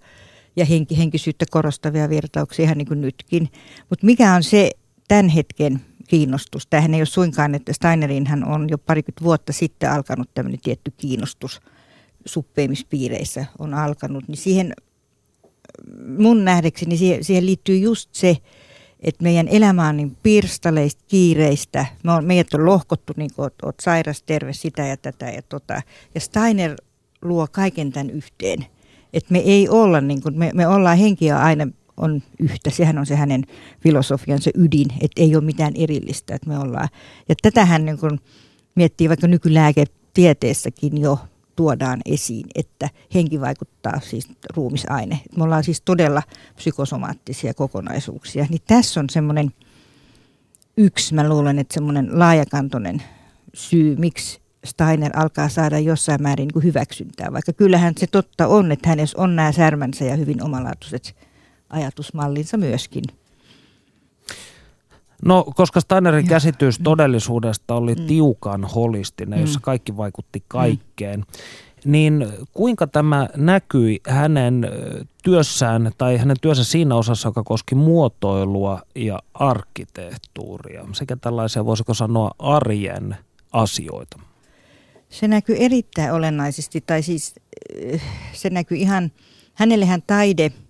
ja 0.56 0.66
henki, 0.66 0.98
henkisyyttä 0.98 1.46
korostavia 1.52 2.10
virtauksia 2.10 2.64
ihan 2.64 2.78
niin 2.78 2.88
kuin 2.88 3.02
nytkin. 3.02 3.50
Mutta 3.89 4.06
mikä 4.06 4.34
on 4.34 4.44
se 4.44 4.72
tämän 5.08 5.30
hetken 5.30 5.82
kiinnostus. 6.08 6.68
Tämähän 6.68 6.94
ei 6.94 7.00
ole 7.00 7.06
suinkaan, 7.06 7.56
että 7.56 7.74
Steinerinhan 7.74 8.48
on 8.48 8.70
jo 8.70 8.78
parikymmentä 8.78 9.24
vuotta 9.24 9.54
sitten 9.54 9.92
alkanut 9.92 10.30
tämmöinen 10.34 10.60
tietty 10.64 10.92
kiinnostus 10.98 11.62
suppeimispiireissä 12.26 13.46
on 13.60 13.74
alkanut, 13.74 14.28
niin 14.28 14.38
siihen 14.38 14.74
mun 16.18 16.46
nähdäkseni 16.46 16.98
siihen, 16.98 17.24
siihen 17.24 17.46
liittyy 17.46 17.78
just 17.78 18.10
se, 18.14 18.38
että 19.02 19.24
meidän 19.24 19.47
elämä 19.47 19.88
on 19.88 19.97
niin 19.97 20.18
pirstaleista, 20.24 21.04
kiireistä. 21.08 21.86
Me 22.04 22.12
on, 22.12 22.26
meidät 22.26 22.54
on 22.54 22.66
lohkottu, 22.66 23.14
niin 23.18 23.30
kuin 23.36 23.52
oot, 23.64 23.76
sairas, 23.82 24.24
terve, 24.24 24.54
sitä 24.54 24.86
ja 24.88 24.97
tätä 24.97 25.26
ja 25.26 25.41
tota. 25.41 25.82
Ja 26.16 26.22
Steiner 26.22 26.76
luo 27.22 27.47
kaiken 27.52 27.91
tämän 27.91 28.10
yhteen. 28.10 28.66
Että 29.14 29.34
me 29.34 29.39
ei 29.39 29.70
olla, 29.70 30.02
niin 30.02 30.22
kuin, 30.22 30.38
me, 30.38 30.52
me 30.54 30.68
ollaan 30.68 30.97
henkiä 30.97 31.39
aina 31.39 31.68
on 31.97 32.24
yhtä. 32.39 32.70
Sehän 32.70 32.97
on 32.97 33.06
se 33.06 33.16
hänen 33.16 33.43
filosofiansa 33.80 34.49
ydin, 34.56 34.88
että 35.02 35.22
ei 35.22 35.36
ole 35.36 35.43
mitään 35.43 35.74
erillistä, 35.76 36.36
että 36.36 36.49
me 36.49 36.60
ollaan. 36.60 36.89
Ja 37.30 37.36
tätähän 37.41 37.86
niin 37.86 37.97
kun 37.97 38.20
miettii 38.76 39.10
vaikka 39.10 39.28
nykylääketieteessäkin 39.28 41.02
jo 41.02 41.20
tuodaan 41.56 42.02
esiin, 42.06 42.45
että 42.56 42.89
henki 43.14 43.41
vaikuttaa 43.41 43.99
siis 43.99 44.30
ruumisaine. 44.56 45.20
Me 45.38 45.43
ollaan 45.43 45.64
siis 45.64 45.82
todella 45.82 46.24
psykosomaattisia 46.56 47.54
kokonaisuuksia. 47.54 48.45
Niin 48.49 48.62
tässä 48.68 48.99
on 48.99 49.10
semmoinen 49.10 49.52
yksi, 50.78 51.14
mä 51.14 51.30
luulen, 51.30 51.60
että 51.60 51.74
semmoinen 51.74 52.20
laajakantoinen 52.20 53.04
syy, 53.54 53.95
miksi 53.95 54.41
Steiner 54.66 55.12
alkaa 55.16 55.49
saada 55.49 55.80
jossain 55.80 56.22
määrin 56.22 56.49
niin 56.54 56.64
hyväksyntää. 56.64 57.34
Vaikka 57.34 57.54
kyllähän 57.54 57.93
se 57.97 58.08
totta 58.08 58.47
on, 58.47 58.72
että 58.72 58.89
hänessä 58.89 59.22
on 59.22 59.36
nämä 59.36 59.52
särmänsä 59.52 60.06
ja 60.06 60.16
hyvin 60.16 60.43
omalaatuiset 60.43 61.16
ajatusmallinsa 61.70 62.58
myöskin. 62.58 63.04
No, 65.26 65.43
koska 65.55 65.80
Steinerin 65.80 66.28
käsitys 66.28 66.80
todellisuudesta 66.84 67.76
oli 67.76 67.95
mm. 67.95 68.05
tiukan 68.07 68.63
holistinen, 68.63 69.41
jossa 69.41 69.59
mm. 69.59 69.63
kaikki 69.63 69.97
vaikutti 69.97 70.39
mm. 70.39 70.45
kaikkeen, 70.47 71.19
mm. 71.19 71.91
niin 71.91 72.28
kuinka 72.53 72.88
tämä 72.88 73.28
näkyi 73.38 74.01
hänen 74.07 74.67
työssään 75.24 75.91
tai 75.97 76.17
hänen 76.17 76.38
työssä 76.41 76.63
siinä 76.63 76.95
osassa, 76.95 77.28
joka 77.28 77.43
koski 77.43 77.76
muotoilua 77.76 78.82
ja 78.95 79.19
arkkitehtuuria, 79.34 80.86
sekä 80.91 81.15
tällaisia, 81.15 81.65
voisiko 81.65 81.93
sanoa, 81.93 82.32
arjen 82.39 83.15
asioita? 83.51 84.19
Se 85.09 85.28
näkyy 85.28 85.55
erittäin 85.59 86.11
olennaisesti, 86.13 86.82
tai 86.82 87.03
siis 87.03 87.36
se 88.34 88.49
näkyy 88.49 88.78
ihan, 88.78 89.11
hänellehän 89.53 90.01
taide– 90.07 90.51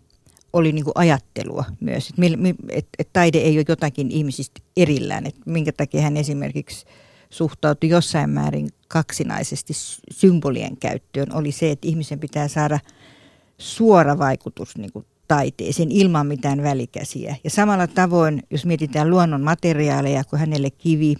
oli 0.53 0.71
niin 0.71 0.83
kuin 0.83 0.93
ajattelua 0.95 1.65
myös, 1.79 2.09
että 2.09 2.21
et, 2.69 2.87
et 2.99 3.09
taide 3.13 3.37
ei 3.37 3.57
ole 3.57 3.65
jotakin 3.67 4.11
ihmisistä 4.11 4.61
erillään, 4.77 5.25
että 5.25 5.41
minkä 5.45 5.71
takia 5.71 6.01
hän 6.01 6.17
esimerkiksi 6.17 6.85
suhtautui 7.29 7.89
jossain 7.89 8.29
määrin 8.29 8.69
kaksinaisesti 8.87 9.73
symbolien 10.11 10.77
käyttöön, 10.77 11.35
oli 11.35 11.51
se, 11.51 11.71
että 11.71 11.87
ihmisen 11.87 12.19
pitää 12.19 12.47
saada 12.47 12.79
suora 13.57 14.17
vaikutus 14.17 14.77
niin 14.77 14.91
kuin 14.91 15.05
taiteeseen 15.27 15.91
ilman 15.91 16.27
mitään 16.27 16.63
välikäsiä. 16.63 17.35
Ja 17.43 17.49
samalla 17.49 17.87
tavoin, 17.87 18.43
jos 18.49 18.65
mietitään 18.65 19.09
luonnon 19.09 19.41
materiaaleja, 19.41 20.23
kun 20.23 20.39
hänelle 20.39 20.69
kivi, 20.69 21.15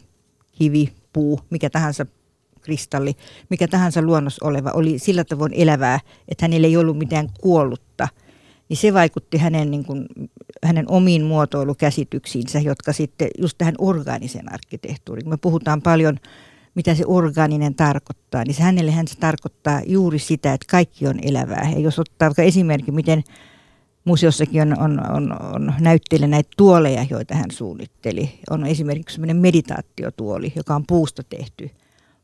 kivi, 0.51 0.93
puu, 1.13 1.39
mikä 1.49 1.69
tahansa 1.69 2.05
kristalli, 2.61 3.15
mikä 3.49 3.67
tahansa 3.67 4.01
luonnos 4.01 4.39
oleva, 4.39 4.71
oli 4.71 4.99
sillä 4.99 5.23
tavoin 5.23 5.53
elävää, 5.53 5.99
että 6.27 6.43
hänellä 6.45 6.67
ei 6.67 6.77
ollut 6.77 6.97
mitään 6.97 7.29
kuollutta– 7.41 8.07
niin 8.71 8.77
se 8.77 8.93
vaikutti 8.93 9.37
hänen, 9.37 9.71
niin 9.71 9.85
kuin, 9.85 10.05
hänen 10.63 10.91
omiin 10.91 11.23
muotoilukäsityksiinsä, 11.23 12.59
jotka 12.59 12.93
sitten 12.93 13.27
just 13.37 13.57
tähän 13.57 13.75
orgaaniseen 13.77 14.53
arkkitehtuuriin. 14.53 15.29
Me 15.29 15.37
puhutaan 15.37 15.81
paljon 15.81 16.17
mitä 16.75 16.95
se 16.95 17.03
orgaaninen 17.07 17.75
tarkoittaa, 17.75 18.43
niin 18.43 18.53
se 18.53 18.63
hänelle 18.63 18.91
hän 18.91 19.07
se 19.07 19.15
tarkoittaa 19.19 19.81
juuri 19.85 20.19
sitä, 20.19 20.53
että 20.53 20.67
kaikki 20.71 21.07
on 21.07 21.19
elävää. 21.21 21.71
Ja 21.73 21.79
jos 21.79 21.99
ottaa 21.99 22.27
vaikka 22.27 22.41
esimerkki, 22.41 22.91
miten 22.91 23.23
museossakin 24.05 24.61
on, 24.61 24.79
on, 24.79 25.11
on, 25.11 25.41
on 25.55 25.73
näytteillä 25.79 26.27
näitä 26.27 26.49
tuoleja, 26.57 27.05
joita 27.09 27.35
hän 27.35 27.51
suunnitteli. 27.51 28.39
On 28.49 28.65
esimerkiksi 28.65 29.13
sellainen 29.15 29.37
meditaatiotuoli, 29.37 30.53
joka 30.55 30.75
on 30.75 30.83
puusta 30.87 31.23
tehty. 31.23 31.69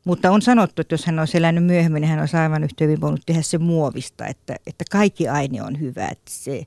Mutta 0.08 0.30
on 0.30 0.42
sanottu, 0.42 0.82
että 0.82 0.92
jos 0.92 1.06
hän 1.06 1.18
olisi 1.18 1.38
elänyt 1.38 1.64
myöhemmin, 1.64 2.00
niin 2.00 2.10
hän 2.10 2.20
olisi 2.20 2.36
aivan 2.36 2.64
yhtä 2.64 2.84
hyvin 2.84 3.00
voinut 3.00 3.20
tehdä 3.26 3.42
se 3.42 3.58
muovista, 3.58 4.26
että, 4.26 4.56
että 4.66 4.84
kaikki 4.90 5.28
aine 5.28 5.62
on 5.62 5.80
hyvä. 5.80 6.08
Että 6.08 6.30
se, 6.30 6.66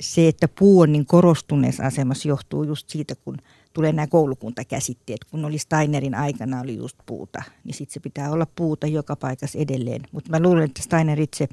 se, 0.00 0.28
että 0.28 0.48
puu 0.48 0.80
on 0.80 0.92
niin 0.92 1.06
korostuneessa 1.06 1.82
asemassa, 1.82 2.28
johtuu 2.28 2.62
just 2.62 2.88
siitä, 2.88 3.14
kun 3.14 3.36
tulee 3.72 3.92
nämä 3.92 4.06
koulukuntakäsitteet. 4.06 5.24
Kun 5.24 5.44
oli 5.44 5.58
Steinerin 5.58 6.14
aikana 6.14 6.60
oli 6.60 6.76
just 6.76 6.96
puuta, 7.06 7.42
niin 7.64 7.74
sitten 7.74 7.94
se 7.94 8.00
pitää 8.00 8.30
olla 8.30 8.46
puuta 8.56 8.86
joka 8.86 9.16
paikassa 9.16 9.58
edelleen. 9.58 10.02
Mutta 10.12 10.30
mä 10.30 10.40
luulen, 10.40 10.64
että 10.64 10.82
Steiner 10.82 11.20
itse 11.20 11.48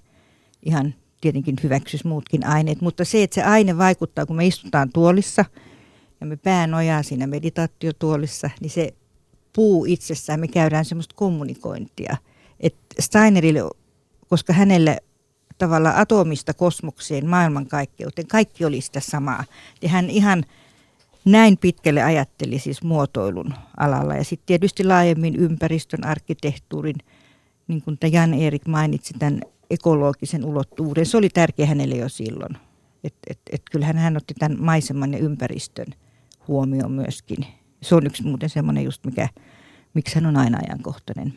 ihan 0.66 0.94
tietenkin 1.22 1.56
hyväksyisi 1.64 2.08
muutkin 2.08 2.46
aineet, 2.46 2.82
mutta 2.82 3.06
se, 3.06 3.24
että 3.24 3.36
se 3.36 3.44
aine 3.44 3.78
vaikuttaa, 3.78 4.26
kun 4.26 4.36
me 4.36 4.48
istutaan 4.48 4.90
tuolissa 4.94 5.46
ja 6.22 6.26
me 6.26 6.38
pää 6.38 6.68
nojaa 6.68 7.04
siinä 7.04 7.28
meditaatiotuolissa, 7.28 8.50
niin 8.62 8.70
se 8.70 8.94
puu 9.56 9.86
itsessään, 9.86 10.40
me 10.40 10.48
käydään 10.48 10.86
semmoista 10.86 11.16
kommunikointia. 11.16 12.18
että 12.60 13.02
Steinerille, 13.02 13.62
koska 14.28 14.54
hänelle 14.54 14.98
tavalla 15.58 15.94
atomista 15.96 16.54
kosmokseen, 16.54 17.30
maailmankaikkeuteen, 17.30 18.28
kaikki 18.28 18.66
oli 18.66 18.82
sitä 18.82 19.00
samaa. 19.00 19.44
Ja 19.82 19.90
hän 19.90 20.10
ihan 20.10 20.44
näin 21.26 21.58
pitkälle 21.58 22.04
ajatteli 22.04 22.60
siis 22.60 22.84
muotoilun 22.84 23.54
alalla. 23.78 24.16
Ja 24.16 24.24
sitten 24.24 24.46
tietysti 24.46 24.84
laajemmin 24.84 25.36
ympäristön, 25.36 26.06
arkkitehtuurin, 26.06 26.96
niin 27.68 27.82
kuin 27.82 27.98
Jan-Erik 28.12 28.68
mainitsi, 28.68 29.14
tämän 29.20 29.42
ekologisen 29.70 30.46
ulottuvuuden. 30.46 31.06
Se 31.06 31.18
oli 31.18 31.30
tärkeä 31.30 31.66
hänelle 31.66 31.96
jo 31.96 32.10
silloin. 32.10 32.58
Et, 33.04 33.16
et, 33.30 33.40
et 33.52 33.62
kyllähän 33.72 33.98
hän 33.98 34.18
otti 34.18 34.34
tämän 34.34 34.58
maiseman 34.60 35.14
ja 35.14 35.20
ympäristön 35.20 35.88
huomioon 36.48 36.92
myöskin. 36.92 37.46
Se 37.84 37.96
on 37.96 38.06
yksi 38.06 38.24
muuten 38.24 38.50
semmoinen 38.50 38.84
just, 38.84 39.06
mikä, 39.06 39.30
miksi 39.94 40.16
hän 40.16 40.26
on 40.26 40.38
aina 40.38 40.60
ajankohtainen. 40.68 41.34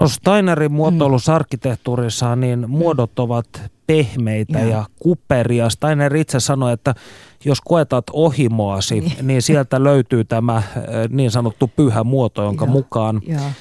No 0.00 0.08
Steinerin 0.08 0.72
muotoilussa 0.72 1.34
arkkitehtuurissa 1.34 2.36
niin 2.36 2.58
mm. 2.60 2.70
muodot 2.70 3.18
ovat 3.18 3.46
pehmeitä 3.86 4.58
ja. 4.58 4.66
ja 4.66 4.84
kuperia. 4.98 5.70
Steiner 5.70 6.16
itse 6.16 6.40
sanoi, 6.40 6.72
että 6.72 6.94
jos 7.44 7.60
koetat 7.60 8.04
ohimoasi, 8.12 9.00
niin, 9.00 9.12
niin 9.26 9.42
sieltä 9.42 9.84
löytyy 9.84 10.24
tämä 10.24 10.56
äh, 10.56 10.64
niin 11.08 11.30
sanottu 11.30 11.70
pyhä 11.76 12.04
muoto, 12.04 12.42
jonka 12.42 12.64
ja. 12.64 12.70
mukaan 12.70 13.20
ja. 13.26 13.38
Äh, 13.38 13.54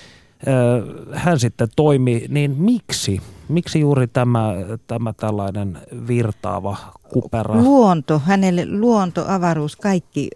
hän 1.11 1.39
sitten 1.39 1.67
toimi. 1.75 2.25
Niin 2.29 2.55
miksi? 2.57 3.21
Miksi 3.49 3.79
juuri 3.79 4.07
tämä, 4.07 4.53
tämä 4.87 5.13
tällainen 5.13 5.79
virtaava 6.07 6.77
kupera? 7.13 7.55
Luonto, 7.55 8.19
hänelle 8.19 8.65
luonto, 8.69 9.25
avaruus, 9.27 9.75
kaikki, 9.75 10.29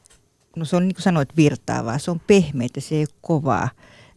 no 0.56 0.66
se 0.66 0.76
on 0.76 0.88
niin 0.88 0.96
kuin 0.96 1.04
sanoit 1.04 1.38
virtaavaa, 1.38 1.98
se 1.98 2.12
on 2.12 2.20
pehmeitä, 2.20 2.82
se 2.82 2.96
ei 2.96 3.02
ole 3.02 3.18
kovaa. 3.22 3.70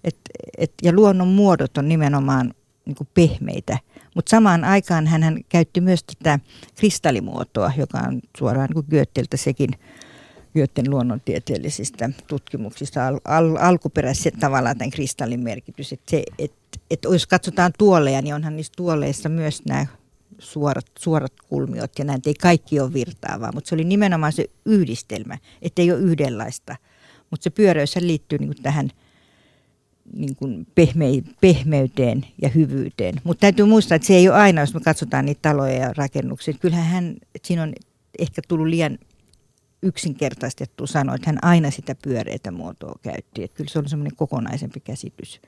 Et, 0.04 0.16
et, 0.58 0.72
ja 0.82 0.92
luonnon 0.92 1.28
muodot 1.28 1.78
on 1.78 1.88
nimenomaan 1.88 2.54
niin 2.84 2.96
kuin 2.96 3.08
pehmeitä. 3.14 3.78
Mutta 4.14 4.30
samaan 4.30 4.64
aikaan 4.64 5.06
hän 5.06 5.40
käytti 5.48 5.80
myös 5.80 6.04
tätä 6.04 6.38
kristallimuotoa, 6.74 7.72
joka 7.76 7.98
on 7.98 8.20
suoraan 8.38 8.68
niin 8.74 8.84
Goetheltä 8.90 9.36
sekin 9.36 9.70
Goethen 10.54 10.90
luonnontieteellisistä 10.90 12.10
tutkimuksista 12.26 13.06
al, 13.06 13.20
al, 13.24 13.56
alkuperäiset 13.60 14.34
tavallaan 14.40 14.78
tämän 14.78 14.90
kristallin 14.90 15.40
merkitys. 15.40 15.92
Että 15.92 16.16
et, 16.38 16.52
et 16.90 17.04
jos 17.04 17.26
katsotaan 17.26 17.72
tuoleja, 17.78 18.22
niin 18.22 18.34
onhan 18.34 18.56
niissä 18.56 18.72
tuoleissa 18.76 19.28
myös 19.28 19.64
nämä 19.64 19.86
suorat, 20.38 20.86
suorat 20.98 21.32
kulmiot 21.48 21.98
ja 21.98 22.04
näin, 22.04 22.20
ei 22.26 22.34
kaikki 22.34 22.80
ole 22.80 22.92
virtaavaa, 22.92 23.52
mutta 23.52 23.68
se 23.68 23.74
oli 23.74 23.84
nimenomaan 23.84 24.32
se 24.32 24.50
yhdistelmä, 24.64 25.38
että 25.62 25.82
ei 25.82 25.92
ole 25.92 26.00
yhdenlaista. 26.00 26.76
Mutta 27.30 27.44
se 27.44 27.50
pyöräys 27.50 27.96
liittyy 27.96 28.38
niin 28.38 28.62
tähän– 28.62 28.90
niin 30.12 30.36
kuin 30.36 30.66
pehme, 30.74 31.06
pehmeyteen 31.40 32.26
ja 32.42 32.48
hyvyyteen. 32.48 33.14
Mutta 33.24 33.40
täytyy 33.40 33.64
muistaa, 33.64 33.96
että 33.96 34.06
se 34.06 34.14
ei 34.14 34.28
ole 34.28 34.36
aina, 34.36 34.60
jos 34.60 34.74
me 34.74 34.80
katsotaan 34.80 35.24
niitä 35.24 35.42
taloja 35.42 35.72
ja 35.72 35.92
rakennuksia. 35.96 36.54
Kyllähän 36.54 36.86
hän, 36.86 37.16
siinä 37.44 37.62
on 37.62 37.72
ehkä 38.18 38.42
tullut 38.48 38.66
liian 38.66 38.98
yksinkertaistettu 39.82 40.86
sanoa, 40.86 41.14
että 41.14 41.30
hän 41.30 41.38
aina 41.42 41.70
sitä 41.70 41.94
pyöreitä 42.02 42.50
muotoa 42.50 42.98
käytti. 43.02 43.44
Että 43.44 43.56
kyllä 43.56 43.70
se 43.70 43.78
on 43.78 43.88
semmoinen 43.88 44.16
kokonaisempi 44.16 44.80
käsitys. 44.80 45.40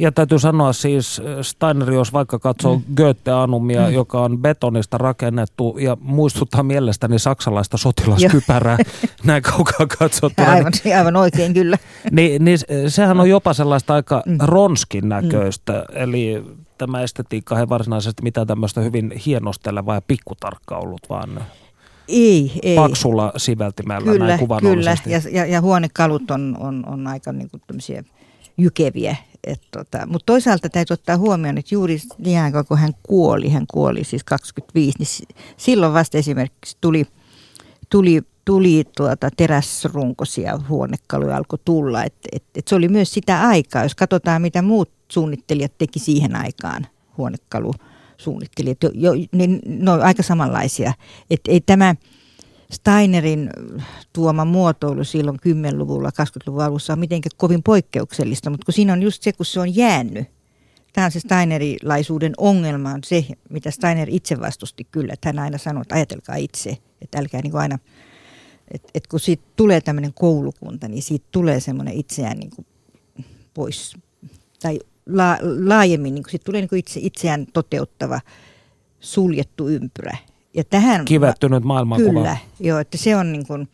Ja 0.00 0.12
täytyy 0.12 0.38
sanoa 0.38 0.72
siis, 0.72 1.22
Steiner, 1.42 1.92
jos 1.92 2.12
vaikka 2.12 2.38
katsoo 2.38 2.76
mm. 2.76 2.82
Goethe-anumia, 2.96 3.86
mm. 3.86 3.92
joka 3.92 4.20
on 4.20 4.38
betonista 4.38 4.98
rakennettu 4.98 5.78
ja 5.78 5.96
muistuttaa 6.00 6.62
mielestäni 6.62 7.18
saksalaista 7.18 7.76
sotilaskypärää 7.76 8.78
näin 9.24 9.42
kaukaa 9.42 9.86
katsottuna. 9.98 10.50
Aivan, 10.50 10.72
aivan 10.98 11.16
oikein 11.16 11.54
kyllä. 11.54 11.78
niin, 12.10 12.44
niin 12.44 12.58
sehän 12.88 13.20
on 13.20 13.30
jopa 13.30 13.54
sellaista 13.54 13.94
aika 13.94 14.22
mm. 14.26 14.36
ronskin 14.42 15.08
näköistä, 15.08 15.72
mm. 15.72 16.02
eli 16.02 16.44
tämä 16.78 17.02
estetiikka 17.02 17.60
ei 17.60 17.68
varsinaisesti 17.68 18.22
mitään 18.22 18.46
tämmöistä 18.46 18.80
hyvin 18.80 19.12
hienostelevaa 19.26 19.94
ja 19.94 20.02
pikkutarkkaa 20.02 20.78
ollut, 20.78 21.02
vaan 21.10 21.40
ei, 22.08 22.52
ei. 22.62 22.76
paksulla 22.76 23.32
siveltimellä 23.36 24.12
kyllä, 24.12 24.26
näin 24.26 24.40
Kyllä, 24.60 24.96
ja, 25.06 25.20
ja, 25.30 25.46
ja 25.46 25.60
huonekalut 25.60 26.30
on, 26.30 26.56
on, 26.60 26.84
on 26.88 27.06
aika 27.06 27.32
niin 27.32 27.50
kuin 27.50 27.62
jykeviä 28.58 29.16
tota, 29.70 30.06
Mutta 30.06 30.26
toisaalta 30.26 30.68
täytyy 30.68 30.94
ottaa 30.94 31.16
huomioon, 31.16 31.58
että 31.58 31.74
juuri 31.74 31.98
niin 32.18 32.40
aikaa 32.40 32.64
kun 32.64 32.78
hän 32.78 32.92
kuoli, 33.02 33.48
hän 33.48 33.66
kuoli 33.72 34.04
siis 34.04 34.24
25, 34.24 34.98
niin 34.98 35.36
silloin 35.56 35.92
vasta 35.92 36.18
esimerkiksi 36.18 36.76
tuli, 36.80 37.06
tuli, 37.90 38.22
tuli 38.44 38.84
tuota 38.96 39.30
teräsrunkoisia 39.36 40.60
huonekaluja 40.68 41.36
alkoi 41.36 41.58
tulla. 41.64 42.04
Et, 42.04 42.14
et, 42.32 42.44
et 42.54 42.68
se 42.68 42.74
oli 42.74 42.88
myös 42.88 43.12
sitä 43.14 43.40
aikaa, 43.40 43.82
jos 43.82 43.94
katsotaan 43.94 44.42
mitä 44.42 44.62
muut 44.62 44.90
suunnittelijat 45.12 45.72
teki 45.78 45.98
siihen 45.98 46.36
aikaan 46.36 46.86
huonekalusuunnittelijat, 47.18 48.82
jo, 48.82 48.90
jo, 48.94 49.12
niin 49.32 49.60
ne 49.66 49.90
on 49.90 50.02
aika 50.02 50.22
samanlaisia. 50.22 50.92
Et 51.30 51.40
ei 51.48 51.60
tämä 51.60 51.94
Steinerin 52.72 53.50
tuoma 54.12 54.44
muotoilu 54.44 55.04
silloin 55.04 55.38
10-luvulla, 55.38 56.08
20-luvun 56.08 56.62
alussa 56.62 56.92
on 56.92 56.98
mitenkään 56.98 57.30
kovin 57.36 57.62
poikkeuksellista, 57.62 58.50
mutta 58.50 58.64
kun 58.64 58.74
siinä 58.74 58.92
on 58.92 59.02
just 59.02 59.22
se, 59.22 59.32
kun 59.32 59.46
se 59.46 59.60
on 59.60 59.76
jäänyt. 59.76 60.28
Tämä 60.92 61.04
on 61.04 61.10
se 61.10 61.20
Steinerilaisuuden 61.20 62.32
ongelma, 62.36 62.90
on 62.90 63.00
se, 63.04 63.26
mitä 63.50 63.70
Steiner 63.70 64.08
itse 64.10 64.40
vastusti 64.40 64.86
kyllä, 64.90 65.12
että 65.12 65.28
hän 65.28 65.38
aina 65.38 65.58
sanoi, 65.58 65.82
että 65.82 65.94
ajatelkaa 65.94 66.36
itse, 66.36 66.78
että 67.02 67.18
älkää 67.18 67.40
niin 67.42 67.50
kuin 67.50 67.60
aina, 67.60 67.78
että, 68.70 68.88
että 68.94 69.08
kun 69.08 69.20
siitä 69.20 69.42
tulee 69.56 69.80
tämmöinen 69.80 70.14
koulukunta, 70.14 70.88
niin 70.88 71.02
siitä 71.02 71.26
tulee 71.30 71.60
semmoinen 71.60 71.94
itseään 71.94 72.38
niin 72.38 72.50
kuin 72.56 72.66
pois, 73.54 73.96
tai 74.62 74.78
la, 75.06 75.38
laajemmin, 75.64 76.14
niin 76.14 76.22
kuin 76.22 76.30
siitä 76.30 76.44
tulee 76.44 76.60
niin 76.60 76.68
kuin 76.68 76.78
itse, 76.78 77.00
itseään 77.02 77.46
toteuttava 77.52 78.20
suljettu 79.00 79.68
ympyrä, 79.68 80.16
ja 80.54 80.64
tähän, 80.64 81.04
Kivettynyt 81.04 81.64
maailmankuva. 81.64 82.12
Kyllä, 82.12 82.36
joo, 82.60 82.78
että 82.78 82.98
se 82.98 83.16
on 83.16 83.32
niin 83.32 83.46
kuin, 83.46 83.68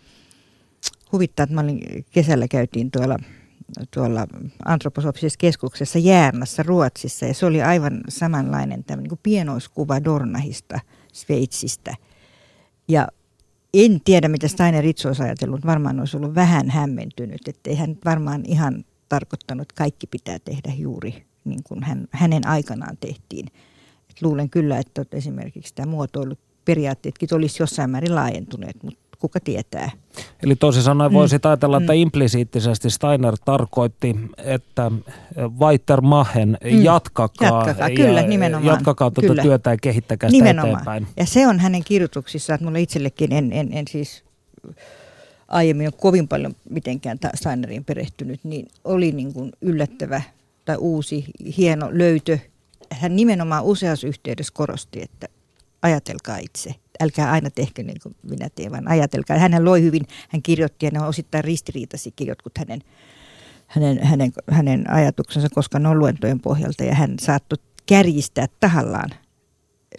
huvittaa, 1.13 1.45
että 1.45 1.55
mä 1.55 1.61
olin, 1.61 2.05
kesällä 2.11 2.49
käytiin 2.49 2.91
tuolla, 2.91 3.17
tuolla 3.91 4.27
antroposofisessa 4.65 5.39
keskuksessa 5.39 5.99
Järnassa 5.99 6.63
Ruotsissa 6.63 7.27
ja 7.27 7.35
se 7.35 7.47
oli 7.47 7.63
aivan 7.63 8.01
samanlainen 8.09 8.85
tämä 8.85 9.03
niin 9.03 9.19
pienoiskuva 9.23 10.05
Dornahista, 10.05 10.81
Sveitsistä. 11.13 11.95
Ja 12.89 13.09
en 13.75 14.01
tiedä, 14.05 14.29
mitä 14.29 14.49
Steiner 14.49 14.87
itse 14.87 15.09
olisi 15.09 15.23
ajatellut. 15.23 15.67
Varmaan 15.67 16.01
olisi 16.01 16.17
ollut 16.17 16.35
vähän 16.35 16.71
hämmentynyt, 16.71 17.49
että 17.49 17.71
ei 17.71 17.77
hän 17.77 17.99
varmaan 18.05 18.43
ihan 18.45 18.85
tarkoittanut, 19.09 19.63
että 19.63 19.75
kaikki 19.75 20.07
pitää 20.07 20.39
tehdä 20.39 20.73
juuri 20.77 21.27
niin 21.45 21.63
kuin 21.65 21.83
hän, 21.83 22.09
hänen 22.11 22.47
aikanaan 22.47 22.97
tehtiin. 23.01 23.47
Et 24.11 24.23
luulen 24.23 24.51
kyllä, 24.51 24.79
että 24.79 25.05
esimerkiksi 25.13 25.75
tämä 25.75 25.91
muotoilut 25.91 26.39
periaatteetkin 26.67 27.29
olisi 27.35 27.63
jossain 27.63 27.91
määrin 27.91 28.15
laajentuneet, 28.15 28.83
mutta 28.83 29.07
kuka 29.19 29.41
tietää. 29.41 29.91
Eli 30.43 30.57
toisin 30.57 30.83
sanoen 30.83 31.13
voisi 31.13 31.37
mm. 31.37 31.41
ajatella, 31.45 31.77
että 31.77 31.93
mm. 31.93 31.99
implisiittisesti 31.99 32.91
Steiner 32.91 33.35
tarkoitti, 33.45 34.17
että 34.39 34.91
Weitermachen 35.61 36.59
mm. 36.65 36.83
jatkakaa, 36.85 37.49
jatkakaa. 37.67 37.91
Kyllä, 37.91 38.21
ja 38.21 38.29
nimenomaan. 38.29 38.67
jatkakaa 38.75 39.11
tuota 39.11 39.29
Kyllä. 39.29 39.43
työtä 39.43 39.71
ja 39.71 39.77
kehittäkää 39.83 40.31
sitä 40.31 40.45
nimenomaan. 40.45 40.73
eteenpäin. 40.73 41.07
Ja 41.17 41.27
se 41.27 41.47
on 41.47 41.59
hänen 41.59 41.85
kirjoituksissaan, 41.85 42.55
että 42.55 42.65
mulla 42.65 42.79
itsellekin 42.79 43.33
en, 43.33 43.53
en, 43.53 43.73
en 43.73 43.85
siis 43.91 44.25
aiemmin 45.49 45.87
ole 45.87 45.95
kovin 46.01 46.29
paljon 46.29 46.55
mitenkään 46.71 47.19
Steineriin 47.35 47.85
perehtynyt, 47.85 48.41
niin 48.45 48.69
oli 48.85 49.13
niin 49.13 49.33
kuin 49.33 49.53
yllättävä 49.61 50.23
tai 50.65 50.77
uusi, 50.77 51.25
hieno 51.57 51.89
löytö. 51.93 52.39
Hän 52.91 53.17
nimenomaan 53.17 53.65
useassa 53.65 54.07
yhteydessä 54.07 54.53
korosti, 54.57 55.03
että 55.03 55.29
ajatelkaa 55.83 56.39
itse. 56.39 56.75
Älkää 57.01 57.33
aina 57.33 57.51
tehkö 57.51 57.83
niin 57.83 58.01
kuin 58.03 58.17
minä 58.31 58.49
teen, 58.55 58.73
vaan 58.73 58.89
ajatelkaa. 58.89 59.39
Hän 59.39 59.65
loi 59.65 59.83
hyvin, 59.83 60.03
hän 60.29 60.43
kirjoitti 60.43 60.87
ja 60.87 60.91
ne 60.93 61.01
on 61.01 61.09
osittain 61.09 61.45
ristiriitaisikin 61.45 62.27
jotkut 62.27 62.59
hänen 62.59 62.81
hänen, 63.67 64.03
hänen, 64.03 64.33
hänen 64.51 64.91
ajatuksensa, 64.91 65.49
koska 65.55 65.79
ne 65.79 65.89
on 65.89 65.99
luentojen 65.99 66.41
pohjalta 66.41 66.85
ja 66.85 66.95
hän 66.95 67.15
saattoi 67.21 67.59
kärjistää 67.87 68.47
tahallaan, 68.61 69.11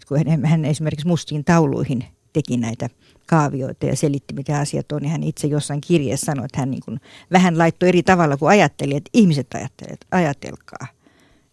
kun 0.07 0.27
hän, 0.27 0.45
hän 0.45 0.65
esimerkiksi 0.65 1.07
mustiin 1.07 1.45
tauluihin 1.45 2.03
teki 2.33 2.57
näitä 2.57 2.89
kaavioita 3.25 3.85
ja 3.85 3.95
selitti, 3.95 4.33
mitä 4.33 4.59
asiat 4.59 4.91
on, 4.91 5.01
niin 5.01 5.11
hän 5.11 5.23
itse 5.23 5.47
jossain 5.47 5.81
kirjeessä 5.81 6.25
sanoi, 6.25 6.45
että 6.45 6.59
hän 6.59 6.71
niin 6.71 6.83
kuin 6.85 6.99
vähän 7.31 7.57
laittoi 7.57 7.89
eri 7.89 8.03
tavalla 8.03 8.37
kuin 8.37 8.49
ajatteli, 8.49 8.95
että 8.95 9.09
ihmiset 9.13 9.47
ajattelevat, 9.53 9.99
ajatelkaa. 10.11 10.87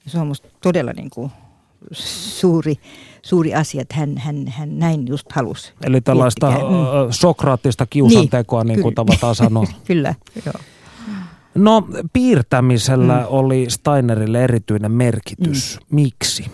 Ja 0.04 0.10
se 0.10 0.18
on 0.18 0.26
minusta 0.26 0.48
todella 0.62 0.92
niin 0.92 1.10
kuin 1.10 1.30
suuri, 1.92 2.74
suuri 3.22 3.54
asia, 3.54 3.82
että 3.82 3.94
hän, 3.96 4.18
hän, 4.18 4.48
hän 4.48 4.78
näin 4.78 5.08
just 5.08 5.32
halusi. 5.32 5.72
Eli 5.84 6.00
tällaista 6.00 6.50
mm. 6.50 6.56
sokraattista 7.10 7.86
kiusantekoa, 7.86 8.64
niin, 8.64 8.68
niin 8.68 8.82
kuin 8.82 8.94
tavataan 8.94 9.34
sanoa. 9.34 9.66
kyllä, 9.86 10.14
joo. 10.46 10.60
No 11.54 11.88
piirtämisellä 12.12 13.20
mm. 13.20 13.26
oli 13.28 13.66
Steinerille 13.68 14.44
erityinen 14.44 14.92
merkitys. 14.92 15.78
Mm. 15.80 15.94
Miksi? 15.94 16.46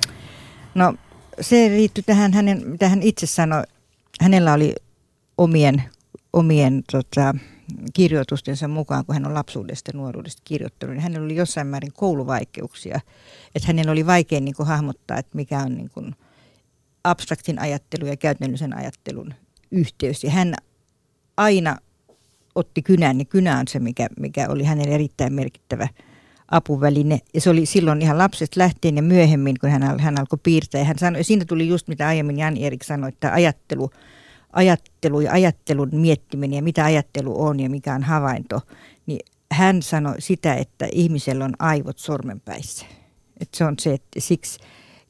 No 0.75 0.95
se 1.41 1.69
liittyy 1.69 2.05
tähän, 2.07 2.33
hänen, 2.33 2.63
mitä 2.67 2.89
hän 2.89 3.03
itse 3.03 3.27
sanoi. 3.27 3.63
Hänellä 4.21 4.53
oli 4.53 4.75
omien, 5.39 5.83
omien 6.33 6.83
tota, 6.93 7.35
kirjoitustensa 7.93 8.69
mukaan, 8.69 9.07
kun 9.07 9.15
hän 9.15 9.27
on 9.27 9.35
lapsuudesta 9.35 9.91
ja 9.91 9.99
nuoruudesta 9.99 10.43
kirjoittanut, 10.45 10.95
niin 10.95 11.03
hänellä 11.03 11.25
oli 11.25 11.37
jossain 11.37 11.67
määrin 11.67 11.93
kouluvaikeuksia. 11.93 13.01
Että 13.55 13.67
hänellä 13.67 13.93
oli 13.93 14.07
vaikea 14.07 14.41
niin 14.41 14.55
kuin, 14.55 14.67
hahmottaa, 14.67 15.19
että 15.19 15.37
mikä 15.37 15.59
on 15.59 15.75
niin 15.75 15.91
kuin, 15.91 16.15
abstraktin 17.05 17.59
ajattelu 17.59 18.07
ja 18.07 18.17
käytännöllisen 18.17 18.77
ajattelun 18.77 19.35
yhteys. 19.71 20.25
Ja 20.25 20.31
hän 20.31 20.55
aina 21.37 21.77
otti 22.55 22.83
kynän, 22.83 23.19
niin 23.19 23.27
kynä 23.27 23.59
on 23.59 23.69
se, 23.69 23.79
mikä, 23.79 24.09
mikä 24.21 24.49
oli 24.49 24.65
hänelle 24.65 24.95
erittäin 24.95 25.33
merkittävä 25.33 25.89
apuväline. 26.51 27.21
Ja 27.35 27.41
se 27.41 27.51
oli 27.51 27.67
silloin 27.67 28.03
ihan 28.03 28.19
lapsesta 28.19 28.61
lähtien 28.61 28.97
ja 28.97 29.03
myöhemmin, 29.03 29.57
kun 29.61 29.71
hän, 29.71 30.01
hän 30.01 30.21
alkoi 30.21 30.39
piirtää. 30.43 30.79
Ja 30.79 30.85
hän 30.85 30.99
sanoi, 30.99 31.25
siinä 31.25 31.45
tuli 31.45 31.69
just 31.69 31.89
mitä 31.89 32.07
aiemmin 32.07 32.39
Jan 32.39 32.57
Erik 32.57 32.83
sanoi, 32.83 33.09
että 33.09 33.33
ajattelu, 33.33 33.91
ajattelu 34.53 35.21
ja 35.21 35.33
ajattelun 35.33 35.89
miettiminen 35.93 36.57
ja 36.57 36.63
mitä 36.63 36.85
ajattelu 36.85 37.43
on 37.43 37.61
ja 37.61 37.71
mikä 37.71 37.95
on 37.95 38.03
havainto. 38.03 38.61
Niin 39.07 39.21
hän 39.53 39.83
sanoi 39.83 40.21
sitä, 40.21 40.55
että 40.55 40.89
ihmisellä 40.93 41.45
on 41.45 41.55
aivot 41.59 41.99
sormenpäissä. 41.99 42.87
Että 43.41 43.59
se 43.59 43.65
on 43.65 43.75
se, 43.81 43.93
että 43.93 44.21
siksi, 44.21 44.61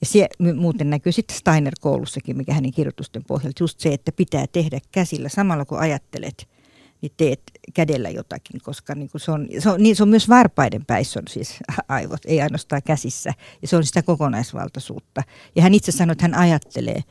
ja 0.01 0.07
se 0.07 0.29
muuten 0.57 0.91
näkyy 0.91 1.13
sitten 1.13 1.37
Steiner-koulussakin, 1.37 2.37
mikä 2.37 2.55
hänen 2.55 2.73
kirjoitusten 2.73 3.25
pohjalta, 3.25 3.63
just 3.63 3.81
se, 3.81 3.93
että 3.93 4.13
pitää 4.13 4.47
tehdä 4.53 4.81
käsillä 4.93 5.29
samalla 5.29 5.65
kun 5.65 5.79
ajattelet– 5.79 6.47
niin 7.01 7.13
teet 7.17 7.41
kädellä 7.75 8.11
jotakin, 8.11 8.61
koska 8.63 8.95
niin 8.95 9.11
kuin 9.11 9.21
se, 9.21 9.31
on, 9.31 9.49
se, 9.59 9.71
on, 9.71 9.83
niin 9.83 9.97
se 9.97 10.03
on 10.03 10.09
myös 10.09 10.29
varpaiden 10.29 10.87
päissä 10.87 11.21
on 11.21 11.29
siis 11.29 11.57
aivot, 11.89 12.21
ei 12.25 12.41
ainoastaan 12.41 12.83
käsissä. 12.83 13.35
Ja 13.63 13.69
se 13.69 13.77
on 13.77 13.85
sitä 13.85 14.03
kokonaisvaltaisuutta. 14.03 15.23
Ja 15.57 15.63
hän 15.63 15.75
itse 15.75 15.93
sanoi, 15.93 16.13
että 16.13 16.25
hän 16.25 16.35
ajattelee 16.35 17.05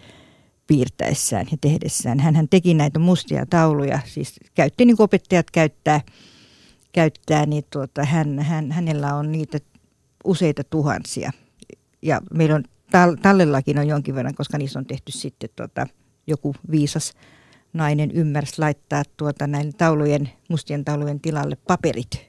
piirtäessään 0.70 1.48
ja 1.52 1.58
tehdessään. 1.62 2.20
Hän, 2.20 2.48
teki 2.50 2.74
näitä 2.74 3.00
mustia 3.00 3.46
tauluja, 3.46 4.00
siis 4.06 4.40
käytti 4.56 4.86
niin 4.86 4.98
kuin 4.98 5.06
opettajat 5.06 5.52
käyttää, 5.52 6.02
käyttää 6.92 7.46
niin 7.46 7.64
tuota, 7.70 8.06
hän, 8.06 8.40
hän, 8.40 8.72
hänellä 8.72 9.16
on 9.16 9.32
niitä 9.32 9.60
useita 10.24 10.64
tuhansia. 10.64 11.32
Ja 12.02 12.22
meillä 12.34 12.56
on 12.56 12.64
tallellakin 13.22 13.80
on 13.80 13.88
jonkin 13.88 14.16
verran, 14.16 14.36
koska 14.36 14.58
niissä 14.58 14.80
on 14.80 14.86
tehty 14.86 15.12
sitten 15.12 15.50
tuota, 15.56 15.88
joku 16.28 16.56
viisas 16.72 17.14
nainen 17.74 18.12
ymmärsi 18.12 18.60
laittaa 18.60 19.04
tuota 19.18 19.48
näiden 19.48 19.74
taulujen, 19.74 20.30
mustien 20.50 20.86
taulujen 20.86 21.20
tilalle 21.20 21.58
paperit, 21.68 22.29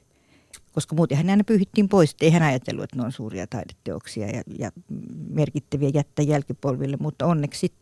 koska 0.71 0.95
muuten 0.95 1.17
hän 1.17 1.29
aina 1.29 1.43
pyyhittiin 1.43 1.89
pois. 1.89 2.15
Ei 2.21 2.31
hän 2.31 2.43
ajatellut, 2.43 2.83
että 2.83 2.95
ne 2.95 3.03
on 3.03 3.11
suuria 3.11 3.47
taideteoksia 3.47 4.27
ja, 4.27 4.41
ja 4.59 4.71
merkittäviä 5.29 5.91
jättä 5.93 6.21
jälkipolville, 6.21 6.97
mutta 6.99 7.25
onneksi 7.25 7.73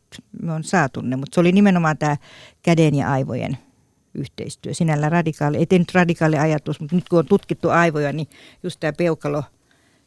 me 0.42 0.54
on 0.54 0.64
saatu 0.64 1.02
ne. 1.02 1.16
Mutta 1.16 1.36
se 1.36 1.40
oli 1.40 1.52
nimenomaan 1.52 1.98
tämä 1.98 2.18
käden 2.64 2.96
ja 2.96 3.12
aivojen 3.12 3.58
yhteistyö. 4.14 4.74
Sinällä 4.74 5.10
radikaali, 5.10 5.58
ei 5.58 5.80
nyt 5.80 5.94
radikaali 5.94 6.38
ajatus, 6.38 6.80
mutta 6.80 6.96
nyt 6.96 7.10
kun 7.10 7.20
on 7.20 7.26
tutkittu 7.26 7.70
aivoja, 7.70 8.14
niin 8.14 8.28
just 8.64 8.80
tämä 8.80 8.94
peukalo 8.94 9.44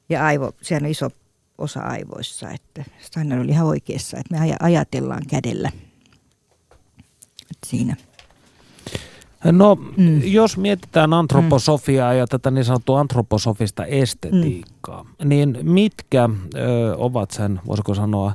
ja 0.09 0.27
aivo, 0.27 0.53
sehän 0.63 0.85
on 0.85 0.91
iso 0.91 1.11
osa 1.59 1.81
aivoissa. 1.81 2.51
Että 2.51 2.85
Steiner 3.01 3.41
oli 3.41 3.51
ihan 3.51 3.67
oikeassa, 3.67 4.17
että 4.19 4.39
me 4.39 4.57
ajatellaan 4.61 5.23
kädellä 5.31 5.71
siinä. 7.67 7.97
No, 9.45 9.75
mm. 9.75 10.21
jos 10.25 10.57
mietitään 10.57 11.13
antroposofiaa 11.13 12.13
mm. 12.13 12.19
ja 12.19 12.27
tätä 12.27 12.51
niin 12.51 12.65
sanottua 12.65 13.01
antroposofista 13.01 13.85
estetiikkaa, 13.85 15.03
mm. 15.03 15.29
niin 15.29 15.59
mitkä 15.63 16.29
ö, 16.55 16.95
ovat 16.97 17.31
sen, 17.31 17.61
voisiko 17.67 17.95
sanoa, 17.95 18.35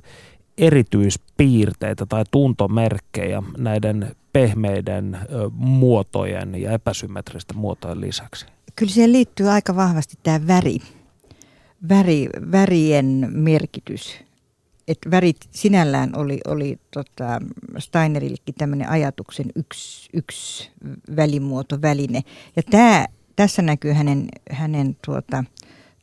erityispiirteitä 0.57 2.05
tai 2.05 2.23
tuntomerkkejä 2.31 3.43
näiden 3.57 4.15
pehmeiden 4.33 5.15
ö, 5.15 5.49
muotojen 5.53 6.61
ja 6.61 6.71
epäsymmetristen 6.71 7.57
muotojen 7.57 8.01
lisäksi? 8.01 8.45
Kyllä 8.75 8.91
siihen 8.91 9.11
liittyy 9.11 9.49
aika 9.49 9.75
vahvasti 9.75 10.15
tämä 10.23 10.47
väri, 10.47 10.77
väri 11.89 12.29
värien 12.51 13.27
merkitys 13.31 14.26
että 14.87 15.11
värit 15.11 15.37
sinällään 15.51 16.15
oli, 16.15 16.39
oli 16.47 16.79
tota 16.91 17.39
Steinerillekin 17.77 18.55
tämmöinen 18.55 18.89
ajatuksen 18.89 19.45
yksi, 19.55 20.09
yksi 20.13 20.71
välimuoto, 21.15 21.81
väline. 21.81 22.21
Ja 22.55 22.63
tää, 22.63 23.05
tässä 23.35 23.61
näkyy 23.61 23.93
hänen, 23.93 24.27
hänen 24.51 24.97
tuota, 25.05 25.43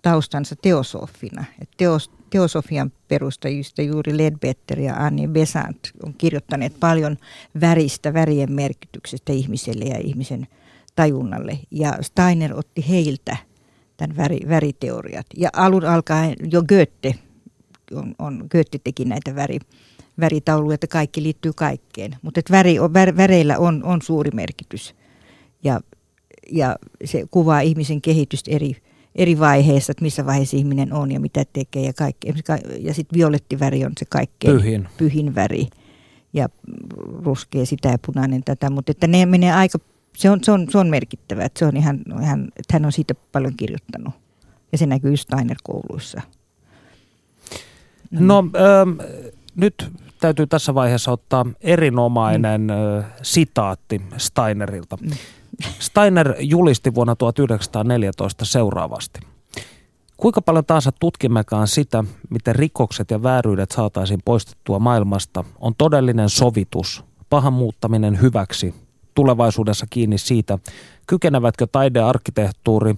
taustansa 0.02 0.56
teosofina. 0.62 1.44
Et 1.62 1.70
teos, 1.76 2.10
teosofian 2.30 2.92
perustajista 3.08 3.82
juuri 3.82 4.18
Ledbetter 4.18 4.80
ja 4.80 4.94
Annie 4.96 5.28
Besant 5.28 5.78
on 6.06 6.14
kirjoittaneet 6.18 6.80
paljon 6.80 7.16
väristä, 7.60 8.14
värien 8.14 8.52
merkityksestä 8.52 9.32
ihmiselle 9.32 9.84
ja 9.84 9.98
ihmisen 9.98 10.46
tajunnalle. 10.96 11.58
Ja 11.70 11.98
Steiner 12.00 12.58
otti 12.58 12.84
heiltä 12.88 13.36
tämän 13.96 14.16
väri, 14.16 14.40
väriteoriat. 14.48 15.26
Ja 15.36 15.50
alun 15.52 15.84
alkaen 15.84 16.34
jo 16.52 16.62
Goethe 16.62 17.14
on, 17.94 18.14
on 18.18 18.46
Goethe 18.50 18.78
teki 18.84 19.04
näitä 19.04 19.34
väri, 19.34 19.58
väritauluja, 20.20 20.74
että 20.74 20.86
kaikki 20.86 21.22
liittyy 21.22 21.52
kaikkeen. 21.52 22.16
Mutta 22.22 22.40
väri, 22.50 22.76
vär, 22.80 23.16
väreillä 23.16 23.58
on, 23.58 23.84
on 23.84 24.02
suuri 24.02 24.30
merkitys 24.34 24.94
ja, 25.64 25.80
ja 26.52 26.76
se 27.04 27.24
kuvaa 27.30 27.60
ihmisen 27.60 28.00
kehitystä 28.00 28.50
eri, 28.50 28.76
eri 29.14 29.38
vaiheissa, 29.38 29.90
että 29.90 30.04
missä 30.04 30.26
vaiheessa 30.26 30.56
ihminen 30.56 30.92
on 30.92 31.12
ja 31.12 31.20
mitä 31.20 31.44
tekee 31.52 31.82
ja 31.82 31.92
kaikki. 31.92 32.34
Ja 32.80 32.94
sitten 32.94 33.16
violettiväri 33.18 33.84
on 33.84 33.92
se 33.98 34.04
kaikkein 34.08 34.56
pyhin, 34.56 34.88
pyhin 34.96 35.34
väri 35.34 35.66
ja 36.32 36.48
ruskea 37.24 37.66
sitä 37.66 37.88
ja 37.88 37.98
punainen 38.06 38.44
tätä, 38.44 38.70
mutta 38.70 38.90
että 38.90 39.06
ne 39.06 39.26
menee 39.26 39.52
aika, 39.52 39.78
se 40.16 40.30
on, 40.30 40.44
se 40.44 40.52
on, 40.52 40.66
se 40.70 40.78
on 40.78 40.88
merkittävä, 40.88 41.44
että, 41.44 41.58
se 41.58 41.66
on 41.66 41.76
ihan, 41.76 42.00
ihan, 42.22 42.44
että 42.44 42.72
hän 42.72 42.84
on 42.84 42.92
siitä 42.92 43.14
paljon 43.32 43.54
kirjoittanut 43.56 44.14
ja 44.72 44.78
se 44.78 44.86
näkyy 44.86 45.16
Steiner-kouluissa. 45.16 46.22
No 48.20 48.38
äh, 48.38 49.08
nyt 49.54 49.92
täytyy 50.20 50.46
tässä 50.46 50.74
vaiheessa 50.74 51.12
ottaa 51.12 51.46
erinomainen 51.60 52.60
mm. 52.60 53.04
sitaatti 53.22 54.02
Steinerilta. 54.16 54.96
Mm. 55.00 55.10
Steiner 55.78 56.34
julisti 56.38 56.94
vuonna 56.94 57.16
1914 57.16 58.44
seuraavasti. 58.44 59.20
Kuinka 60.16 60.42
paljon 60.42 60.64
taas 60.64 60.88
tutkimmekaan 61.00 61.68
sitä, 61.68 62.04
miten 62.30 62.56
rikokset 62.56 63.10
ja 63.10 63.22
vääryydet 63.22 63.70
saataisiin 63.70 64.20
poistettua 64.24 64.78
maailmasta, 64.78 65.44
on 65.58 65.74
todellinen 65.78 66.28
sovitus, 66.28 67.04
pahan 67.30 67.52
muuttaminen 67.52 68.20
hyväksi, 68.20 68.74
tulevaisuudessa 69.14 69.86
kiinni 69.90 70.18
siitä, 70.18 70.58
kykenevätkö 71.06 71.66
taide 71.72 71.98
ja 71.98 72.08
arkkitehtuuri 72.08 72.94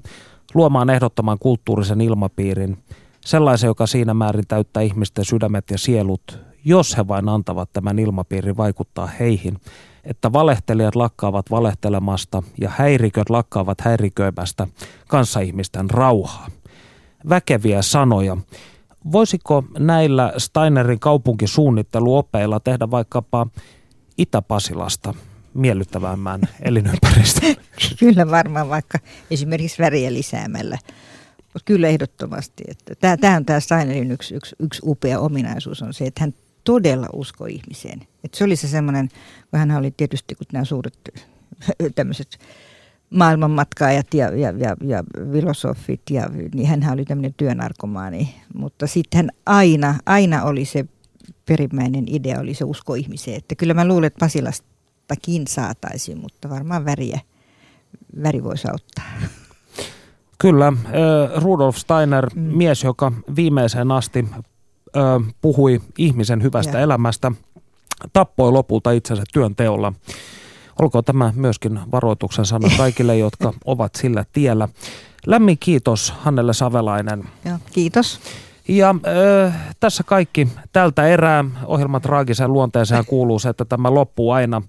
luomaan 0.54 0.90
ehdottoman 0.90 1.38
kulttuurisen 1.38 2.00
ilmapiirin– 2.00 2.78
sellaisen, 3.26 3.68
joka 3.68 3.86
siinä 3.86 4.14
määrin 4.14 4.46
täyttää 4.48 4.82
ihmisten 4.82 5.24
sydämet 5.24 5.70
ja 5.70 5.78
sielut, 5.78 6.38
jos 6.64 6.96
he 6.96 7.08
vain 7.08 7.28
antavat 7.28 7.72
tämän 7.72 7.98
ilmapiirin 7.98 8.56
vaikuttaa 8.56 9.06
heihin, 9.06 9.58
että 10.04 10.32
valehtelijat 10.32 10.94
lakkaavat 10.94 11.50
valehtelemasta 11.50 12.42
ja 12.60 12.70
häiriköt 12.76 13.30
lakkaavat 13.30 13.80
häiriköimästä 13.80 14.66
kanssaihmisten 15.08 15.90
rauhaa. 15.90 16.48
Väkeviä 17.28 17.82
sanoja. 17.82 18.36
Voisiko 19.12 19.64
näillä 19.78 20.32
Steinerin 20.38 21.00
kaupunkisuunnitteluopeilla 21.00 22.60
tehdä 22.60 22.90
vaikkapa 22.90 23.46
Itä-Pasilasta 24.18 25.14
miellyttävämmän 25.54 26.40
elinympäristön? 26.62 27.56
Kyllä 28.00 28.30
varmaan 28.30 28.68
vaikka 28.68 28.98
esimerkiksi 29.30 29.82
väriä 29.82 30.12
lisäämällä 30.12 30.78
Kyllä 31.64 31.88
ehdottomasti. 31.88 32.64
Että 32.68 33.16
tämä 33.16 33.36
on 33.36 33.44
tämä 33.44 33.60
Steinerin 33.60 34.10
yksi, 34.10 34.34
yksi, 34.34 34.56
yksi 34.58 34.82
upea 34.84 35.20
ominaisuus 35.20 35.82
on 35.82 35.94
se, 35.94 36.06
että 36.06 36.20
hän 36.20 36.34
todella 36.64 37.06
uskoi 37.12 37.54
ihmiseen. 37.54 38.00
Että 38.24 38.38
se 38.38 38.44
oli 38.44 38.56
se 38.56 38.68
semmoinen, 38.68 39.08
kun 39.50 39.58
hän 39.58 39.70
oli 39.70 39.90
tietysti, 39.96 40.34
kun 40.34 40.46
nämä 40.52 40.64
suuret 40.64 40.98
tämmöiset 41.94 42.38
maailmanmatkaajat 43.10 44.14
ja, 44.14 44.36
ja, 44.36 44.52
ja, 44.58 44.76
ja 44.84 45.04
filosofit, 45.32 46.02
ja, 46.10 46.30
niin 46.54 46.66
hän 46.66 46.92
oli 46.92 47.04
tämmöinen 47.04 47.34
työnarkomaani. 47.36 48.34
Mutta 48.54 48.86
sitten 48.86 49.18
hän 49.18 49.30
aina, 49.46 49.94
aina 50.06 50.42
oli 50.42 50.64
se 50.64 50.84
perimmäinen 51.46 52.04
idea, 52.08 52.40
oli 52.40 52.54
se 52.54 52.64
usko 52.64 52.94
ihmiseen. 52.94 53.36
Että 53.36 53.54
kyllä 53.54 53.74
mä 53.74 53.88
luulen, 53.88 54.06
että 54.06 54.20
Pasilastakin 54.20 55.46
saataisiin, 55.46 56.18
mutta 56.18 56.50
varmaan 56.50 56.84
väriä, 56.84 57.20
väri 58.22 58.44
voisi 58.44 58.68
auttaa. 58.68 59.04
Kyllä, 60.38 60.72
Rudolf 61.36 61.76
Steiner, 61.76 62.26
mm. 62.34 62.42
mies, 62.42 62.84
joka 62.84 63.12
viimeiseen 63.36 63.92
asti 63.92 64.28
puhui 65.40 65.80
ihmisen 65.98 66.42
hyvästä 66.42 66.78
ja. 66.78 66.82
elämästä, 66.82 67.32
tappoi 68.12 68.52
lopulta 68.52 68.90
itsensä 68.90 69.22
työnteolla. 69.32 69.92
Olkoon 70.80 71.04
tämä 71.04 71.32
myöskin 71.36 71.80
varoituksen 71.92 72.46
sana 72.46 72.68
kaikille, 72.78 73.16
jotka 73.16 73.52
ovat 73.64 73.94
sillä 73.94 74.24
tiellä. 74.32 74.68
Lämmin 75.26 75.58
kiitos 75.58 76.10
Hannelle 76.10 76.52
Savelainen. 76.52 77.24
Ja, 77.44 77.58
kiitos. 77.72 78.20
Ja 78.68 78.94
äh, 79.46 79.74
tässä 79.80 80.02
kaikki 80.02 80.48
tältä 80.72 81.06
erää. 81.06 81.44
Ohjelman 81.66 82.02
traagiseen 82.02 82.52
luonteeseen 82.52 83.06
kuuluu 83.06 83.38
se, 83.38 83.48
että 83.48 83.64
tämä 83.64 83.94
loppuu 83.94 84.30
aina 84.30 84.62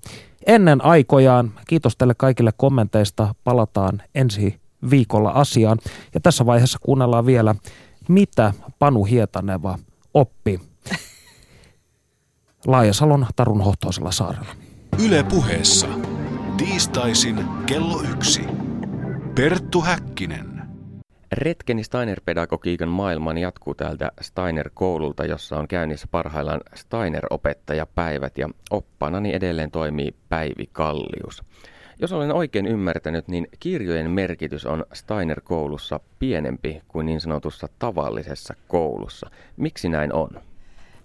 ennen 0.48 0.86
aikojaan. 0.86 1.52
Kiitos 1.68 1.96
teille 1.96 2.14
kaikille 2.18 2.52
kommenteista. 2.58 3.36
Palataan 3.44 4.02
ensi 4.16 4.60
viikolla 4.90 5.30
asiaan. 5.30 5.78
Ja 6.14 6.20
tässä 6.20 6.46
vaiheessa 6.46 6.80
kuunnellaan 6.82 7.26
vielä, 7.26 7.56
mitä 8.10 8.54
Panu 8.80 9.04
Hietaneva 9.04 9.80
oppi 10.14 10.60
Laajasalon 12.68 13.28
Tarun 13.36 13.62
hohtoisella 13.62 14.12
saarella. 14.12 14.56
Yle 15.06 15.24
puheessa. 15.24 15.88
Tiistaisin 16.58 17.46
kello 17.66 18.02
yksi. 18.02 18.42
Perttu 19.36 19.82
Häkkinen. 19.82 20.58
Retkeni 21.32 21.84
Steiner-pedagogiikan 21.84 22.90
maailmaan 22.90 23.38
jatkuu 23.38 23.76
täältä 23.76 24.12
Steiner-koululta, 24.22 25.26
jossa 25.26 25.60
on 25.60 25.68
käynnissä 25.68 26.08
parhaillaan 26.12 26.62
Steiner-opettajapäivät 26.76 28.38
ja 28.38 28.50
oppanani 28.72 29.34
edelleen 29.34 29.72
toimii 29.72 30.16
Päivi 30.30 30.70
Kallius. 30.72 31.44
Jos 32.00 32.14
olen 32.14 32.32
oikein 32.32 32.68
ymmärtänyt, 32.68 33.28
niin 33.28 33.48
kirjojen 33.60 34.12
merkitys 34.12 34.66
on 34.66 34.86
Steiner-koulussa 34.94 36.00
pienempi 36.20 36.82
kuin 36.88 37.06
niin 37.06 37.22
sanotussa 37.22 37.68
tavallisessa 37.80 38.54
koulussa. 38.68 39.30
Miksi 39.58 39.90
näin 39.90 40.14
on? 40.14 40.30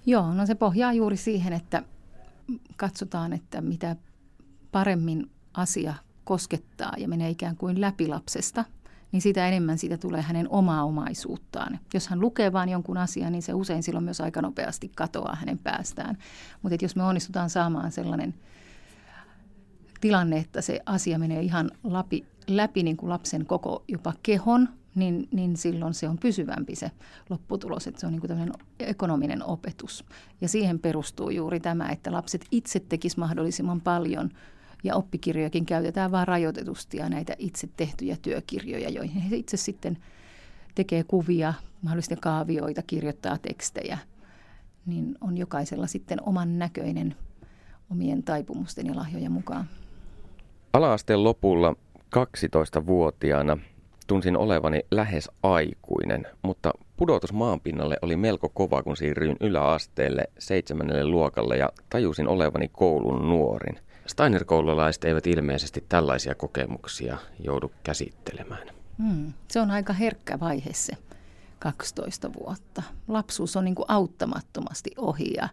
Joo, 0.06 0.34
no 0.34 0.46
se 0.46 0.54
pohjaa 0.54 0.92
juuri 0.92 1.16
siihen, 1.16 1.52
että 1.52 1.82
katsotaan, 2.76 3.32
että 3.32 3.60
mitä 3.60 3.96
paremmin 4.72 5.30
asia 5.54 5.94
koskettaa 6.24 6.92
ja 6.96 7.08
menee 7.08 7.30
ikään 7.30 7.56
kuin 7.56 7.80
läpi 7.80 8.08
lapsesta, 8.08 8.64
niin 9.12 9.22
sitä 9.22 9.48
enemmän 9.48 9.78
siitä 9.78 9.96
tulee 9.96 10.22
hänen 10.22 10.48
omaa 10.50 10.84
omaisuuttaan. 10.84 11.78
Jos 11.94 12.08
hän 12.08 12.20
lukee 12.20 12.52
vain 12.52 12.68
jonkun 12.68 12.96
asian, 12.96 13.32
niin 13.32 13.42
se 13.42 13.54
usein 13.54 13.82
silloin 13.82 14.04
myös 14.04 14.20
aika 14.20 14.42
nopeasti 14.42 14.90
katoaa 14.96 15.34
hänen 15.34 15.58
päästään. 15.58 16.18
Mutta 16.62 16.84
jos 16.84 16.96
me 16.96 17.02
onnistutaan 17.02 17.50
saamaan 17.50 17.92
sellainen 17.92 18.34
tilanne, 20.02 20.38
että 20.38 20.60
se 20.60 20.80
asia 20.86 21.18
menee 21.18 21.42
ihan 21.42 21.70
läpi, 21.84 22.24
läpi 22.46 22.82
niin 22.82 22.96
kuin 22.96 23.10
lapsen 23.10 23.46
koko 23.46 23.84
jopa 23.88 24.12
kehon, 24.22 24.68
niin, 24.94 25.28
niin 25.32 25.56
silloin 25.56 25.94
se 25.94 26.08
on 26.08 26.18
pysyvämpi 26.18 26.76
se 26.76 26.90
lopputulos, 27.30 27.86
että 27.86 28.00
se 28.00 28.06
on 28.06 28.12
niin 28.12 28.20
kuin 28.20 28.52
ekonominen 28.80 29.44
opetus. 29.44 30.04
Ja 30.40 30.48
siihen 30.48 30.78
perustuu 30.78 31.30
juuri 31.30 31.60
tämä, 31.60 31.88
että 31.88 32.12
lapset 32.12 32.44
itse 32.50 32.80
tekisivät 32.80 33.20
mahdollisimman 33.20 33.80
paljon 33.80 34.30
ja 34.84 34.96
oppikirjojakin 34.96 35.66
käytetään 35.66 36.12
vain 36.12 36.28
rajoitetusti 36.28 36.96
ja 36.96 37.08
näitä 37.08 37.34
itse 37.38 37.68
tehtyjä 37.76 38.16
työkirjoja, 38.22 38.88
joihin 38.88 39.22
he 39.22 39.36
itse 39.36 39.56
sitten 39.56 39.98
tekee 40.74 41.04
kuvia, 41.04 41.54
mahdollisesti 41.82 42.16
kaavioita, 42.16 42.82
kirjoittaa 42.82 43.38
tekstejä, 43.38 43.98
niin 44.86 45.14
on 45.20 45.38
jokaisella 45.38 45.86
sitten 45.86 46.18
oman 46.22 46.58
näköinen 46.58 47.14
omien 47.90 48.22
taipumusten 48.22 48.86
ja 48.86 48.96
lahjojen 48.96 49.32
mukaan. 49.32 49.68
Alaasteen 50.72 51.24
lopulla 51.24 51.74
12-vuotiaana 52.16 53.58
tunsin 54.06 54.36
olevani 54.36 54.80
lähes 54.90 55.30
aikuinen, 55.42 56.26
mutta 56.42 56.72
pudotus 56.96 57.32
maanpinnalle 57.32 57.96
oli 58.02 58.16
melko 58.16 58.48
kova, 58.48 58.82
kun 58.82 58.96
siirryin 58.96 59.36
yläasteelle 59.40 60.24
seitsemännelle 60.38 61.06
luokalle 61.06 61.56
ja 61.56 61.68
tajusin 61.90 62.28
olevani 62.28 62.68
koulun 62.68 63.28
nuorin. 63.28 63.78
Steiner-koululaiset 64.06 65.04
eivät 65.04 65.26
ilmeisesti 65.26 65.84
tällaisia 65.88 66.34
kokemuksia 66.34 67.18
joudu 67.44 67.72
käsittelemään. 67.84 68.68
Hmm, 68.98 69.32
se 69.48 69.60
on 69.60 69.70
aika 69.70 69.92
herkkä 69.92 70.40
vaihe 70.40 70.72
se 70.72 70.92
12 71.58 72.30
vuotta. 72.40 72.82
Lapsuus 73.08 73.56
on 73.56 73.64
niin 73.64 73.74
kuin 73.74 73.86
auttamattomasti 73.88 74.90
ohi 74.96 75.34
ja 75.36 75.48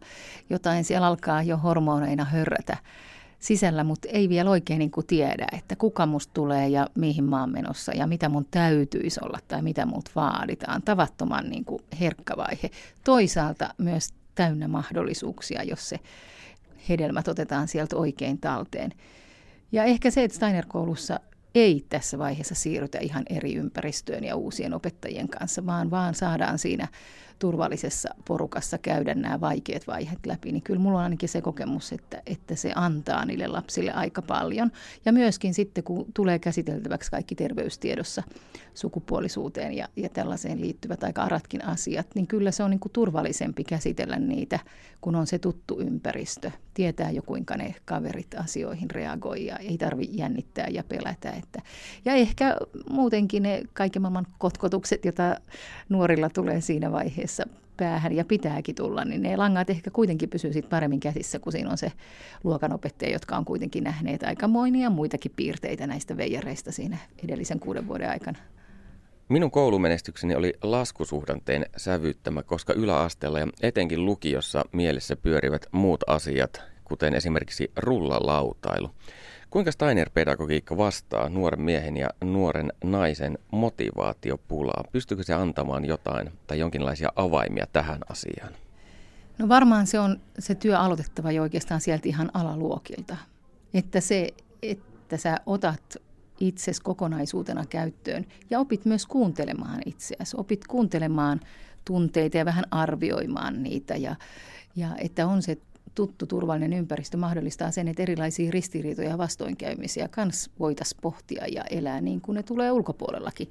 jotain 0.50 0.84
siellä 0.84 1.08
alkaa 1.08 1.44
jo 1.44 1.58
hormoneina 1.58 2.26
hörrätä 2.26 2.78
sisällä, 3.40 3.84
mutta 3.84 4.08
ei 4.12 4.30
vielä 4.30 4.50
oikein 4.50 4.80
niin 4.80 4.92
kuin 4.92 5.08
tiedä, 5.08 5.48
että 5.52 5.76
kuka 5.76 6.06
musta 6.06 6.34
tulee 6.34 6.68
ja 6.68 6.88
mihin 6.96 7.24
mä 7.24 7.40
oon 7.40 7.52
menossa 7.52 7.92
ja 7.92 8.08
mitä 8.08 8.30
mun 8.30 8.46
täytyisi 8.52 9.20
olla 9.24 9.40
tai 9.48 9.62
mitä 9.62 9.86
mut 9.86 10.10
vaaditaan. 10.16 10.82
Tavattoman 10.82 11.50
niin 11.50 11.66
kuin 11.66 11.84
herkkä 12.00 12.38
vaihe. 12.38 12.70
Toisaalta 13.04 13.74
myös 13.78 14.10
täynnä 14.36 14.68
mahdollisuuksia, 14.68 15.64
jos 15.64 15.90
se 15.90 16.00
hedelmät 16.90 17.28
otetaan 17.28 17.68
sieltä 17.68 17.96
oikein 17.96 18.38
talteen. 18.38 18.92
Ja 19.72 19.84
ehkä 19.84 20.12
se, 20.12 20.24
että 20.24 20.36
Steiner-koulussa 20.36 21.20
ei 21.56 21.86
tässä 21.90 22.18
vaiheessa 22.18 22.56
siirrytä 22.56 23.00
ihan 23.02 23.24
eri 23.30 23.56
ympäristöön 23.56 24.24
ja 24.24 24.36
uusien 24.36 24.74
opettajien 24.74 25.30
kanssa, 25.30 25.66
vaan 25.66 25.92
vaan 25.92 26.16
saadaan 26.16 26.60
siinä 26.60 26.88
turvallisessa 27.40 28.10
porukassa 28.28 28.78
käydä 28.78 29.14
nämä 29.14 29.42
vaikeat 29.42 29.88
vaiheet 29.88 30.26
läpi, 30.26 30.52
niin 30.52 30.64
kyllä 30.64 30.80
mulla 30.80 30.98
on 30.98 31.04
ainakin 31.04 31.30
se 31.30 31.42
kokemus, 31.42 31.94
että, 31.94 32.22
että 32.26 32.56
se 32.56 32.72
antaa 32.76 33.26
niille 33.26 33.48
lapsille 33.48 33.92
aika 33.92 34.22
paljon. 34.22 34.72
Ja 35.06 35.14
myöskin 35.14 35.54
sitten, 35.54 35.84
kun 35.84 36.06
tulee 36.14 36.40
käsiteltäväksi 36.40 37.12
kaikki 37.12 37.36
terveystiedossa 37.36 38.24
sukupuolisuuteen 38.80 39.74
ja, 39.74 39.88
ja 39.96 40.10
tällaiseen 40.10 40.62
liittyvät 40.62 41.04
aika 41.04 41.24
aratkin 41.24 41.66
asiat, 41.66 42.08
niin 42.16 42.28
kyllä 42.28 42.52
se 42.52 42.64
on 42.64 42.70
niin 42.70 42.80
kuin 42.80 42.92
turvallisempi 42.92 43.64
käsitellä 43.64 44.20
niitä, 44.20 44.60
kun 45.02 45.16
on 45.16 45.28
se 45.28 45.40
tuttu 45.40 45.80
ympäristö. 45.80 46.52
Tietää 46.74 47.12
jo, 47.12 47.22
kuinka 47.22 47.58
ne 47.58 47.76
kaverit 47.86 48.36
asioihin 48.36 48.92
reagoi 48.92 49.46
ja 49.46 49.58
ei 49.58 49.78
tarvitse 49.78 50.16
jännittää 50.16 50.68
ja 50.68 50.84
pelätä. 50.84 51.32
Että, 51.32 51.62
ja 52.06 52.14
ehkä 52.14 52.56
muutenkin 52.90 53.44
ne 53.44 53.62
kaiken 53.74 54.02
maailman 54.02 54.28
kotkotukset, 54.38 55.06
joita 55.06 55.36
nuorilla 55.90 56.30
tulee 56.30 56.62
siinä 56.62 56.92
vaiheessa 56.92 57.44
päähän 57.78 58.16
ja 58.16 58.26
pitääkin 58.26 58.76
tulla, 58.76 59.06
niin 59.06 59.22
ne 59.22 59.38
langat 59.38 59.70
ehkä 59.70 59.92
kuitenkin 59.92 60.30
pysyy 60.30 60.54
sit 60.54 60.70
paremmin 60.70 61.00
käsissä, 61.00 61.40
kun 61.40 61.52
siinä 61.52 61.70
on 61.70 61.78
se 61.78 61.92
luokanopettaja, 62.44 63.12
jotka 63.12 63.38
on 63.38 63.46
kuitenkin 63.46 63.84
nähneet 63.84 64.24
aika 64.24 64.48
monia 64.48 64.90
muitakin 64.90 65.32
piirteitä 65.36 65.88
näistä 65.88 66.18
veijareista 66.18 66.72
siinä 66.72 66.98
edellisen 67.24 67.60
kuuden 67.60 67.88
vuoden 67.88 68.10
aikana. 68.10 68.40
Minun 69.30 69.52
koulumenestykseni 69.52 70.36
oli 70.36 70.54
laskusuhdanteen 70.64 71.66
sävyttämä, 71.78 72.44
koska 72.44 72.74
yläasteella 72.74 73.40
ja 73.40 73.48
etenkin 73.62 74.06
lukiossa 74.06 74.64
mielessä 74.72 75.16
pyörivät 75.16 75.66
muut 75.72 76.04
asiat, 76.08 76.62
kuten 76.84 77.16
esimerkiksi 77.16 77.72
rullalautailu. 77.76 78.92
Kuinka 79.50 79.72
Steiner-pedagogiikka 79.72 80.78
vastaa 80.78 81.30
nuoren 81.30 81.62
miehen 81.62 81.98
ja 81.98 82.10
nuoren 82.24 82.74
naisen 82.84 83.38
motivaatiopulaa? 83.52 84.84
Pystyykö 84.92 85.24
se 85.24 85.34
antamaan 85.34 85.86
jotain 85.86 86.32
tai 86.48 86.60
jonkinlaisia 86.60 87.10
avaimia 87.16 87.68
tähän 87.74 88.00
asiaan? 88.10 88.54
No 89.38 89.50
varmaan 89.50 89.88
se 89.88 90.00
on 90.00 90.20
se 90.40 90.56
työ 90.56 90.80
aloitettava 90.80 91.32
jo 91.32 91.42
oikeastaan 91.42 91.82
sieltä 91.82 92.10
ihan 92.10 92.32
alaluokilta. 92.34 93.18
Että 93.74 94.02
se, 94.02 94.34
että 94.64 95.18
sä 95.18 95.38
otat 95.46 95.98
itses 96.40 96.80
kokonaisuutena 96.80 97.66
käyttöön 97.66 98.26
ja 98.50 98.60
opit 98.60 98.86
myös 98.86 99.06
kuuntelemaan 99.06 99.82
itseäsi. 99.86 100.38
Opit 100.38 100.68
kuuntelemaan 100.68 101.40
tunteita 101.86 102.38
ja 102.38 102.46
vähän 102.46 102.66
arvioimaan 102.72 103.64
niitä 103.64 103.96
ja, 103.96 104.16
ja 104.76 104.96
että 104.98 105.28
on 105.28 105.42
se 105.42 105.58
tuttu 105.96 106.26
turvallinen 106.26 106.80
ympäristö 106.80 107.18
mahdollistaa 107.18 107.72
sen, 107.72 107.88
että 107.88 108.04
erilaisia 108.04 108.52
ristiriitoja 108.52 109.10
ja 109.10 109.18
vastoinkäymisiä 109.18 110.08
kans 110.08 110.50
voitaisiin 110.60 111.02
pohtia 111.02 111.48
ja 111.48 111.64
elää 111.64 112.02
niin 112.02 112.22
kuin 112.22 112.36
ne 112.36 112.44
tulee 112.44 112.72
ulkopuolellakin 112.72 113.50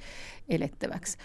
elettäväksi. 0.48 1.18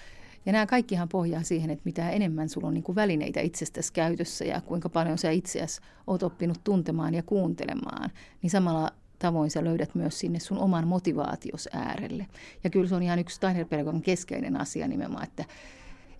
Ja 0.45 0.51
nämä 0.51 0.65
kaikkihan 0.65 1.09
pohjaa 1.09 1.43
siihen, 1.43 1.69
että 1.69 1.81
mitä 1.85 2.09
enemmän 2.09 2.49
sulla 2.49 2.67
on 2.67 2.73
niin 2.73 2.83
kuin 2.83 2.95
välineitä 2.95 3.41
itsestäsi 3.41 3.93
käytössä 3.93 4.45
ja 4.45 4.61
kuinka 4.61 4.89
paljon 4.89 5.17
sä 5.17 5.31
itseäsi 5.31 5.81
oot 6.07 6.23
oppinut 6.23 6.63
tuntemaan 6.63 7.13
ja 7.13 7.23
kuuntelemaan, 7.23 8.09
niin 8.41 8.49
samalla 8.49 8.91
tavoin 9.23 9.51
sä 9.51 9.63
löydät 9.63 9.95
myös 9.95 10.19
sinne 10.19 10.39
sun 10.39 10.57
oman 10.57 10.87
motivaatios 10.87 11.69
äärelle. 11.71 12.25
Ja 12.63 12.69
kyllä 12.69 12.89
se 12.89 12.95
on 12.95 13.03
ihan 13.03 13.19
yksi 13.19 13.35
Steiner 13.35 13.65
keskeinen 14.03 14.61
asia 14.61 14.87
nimenomaan, 14.87 15.23
että 15.23 15.45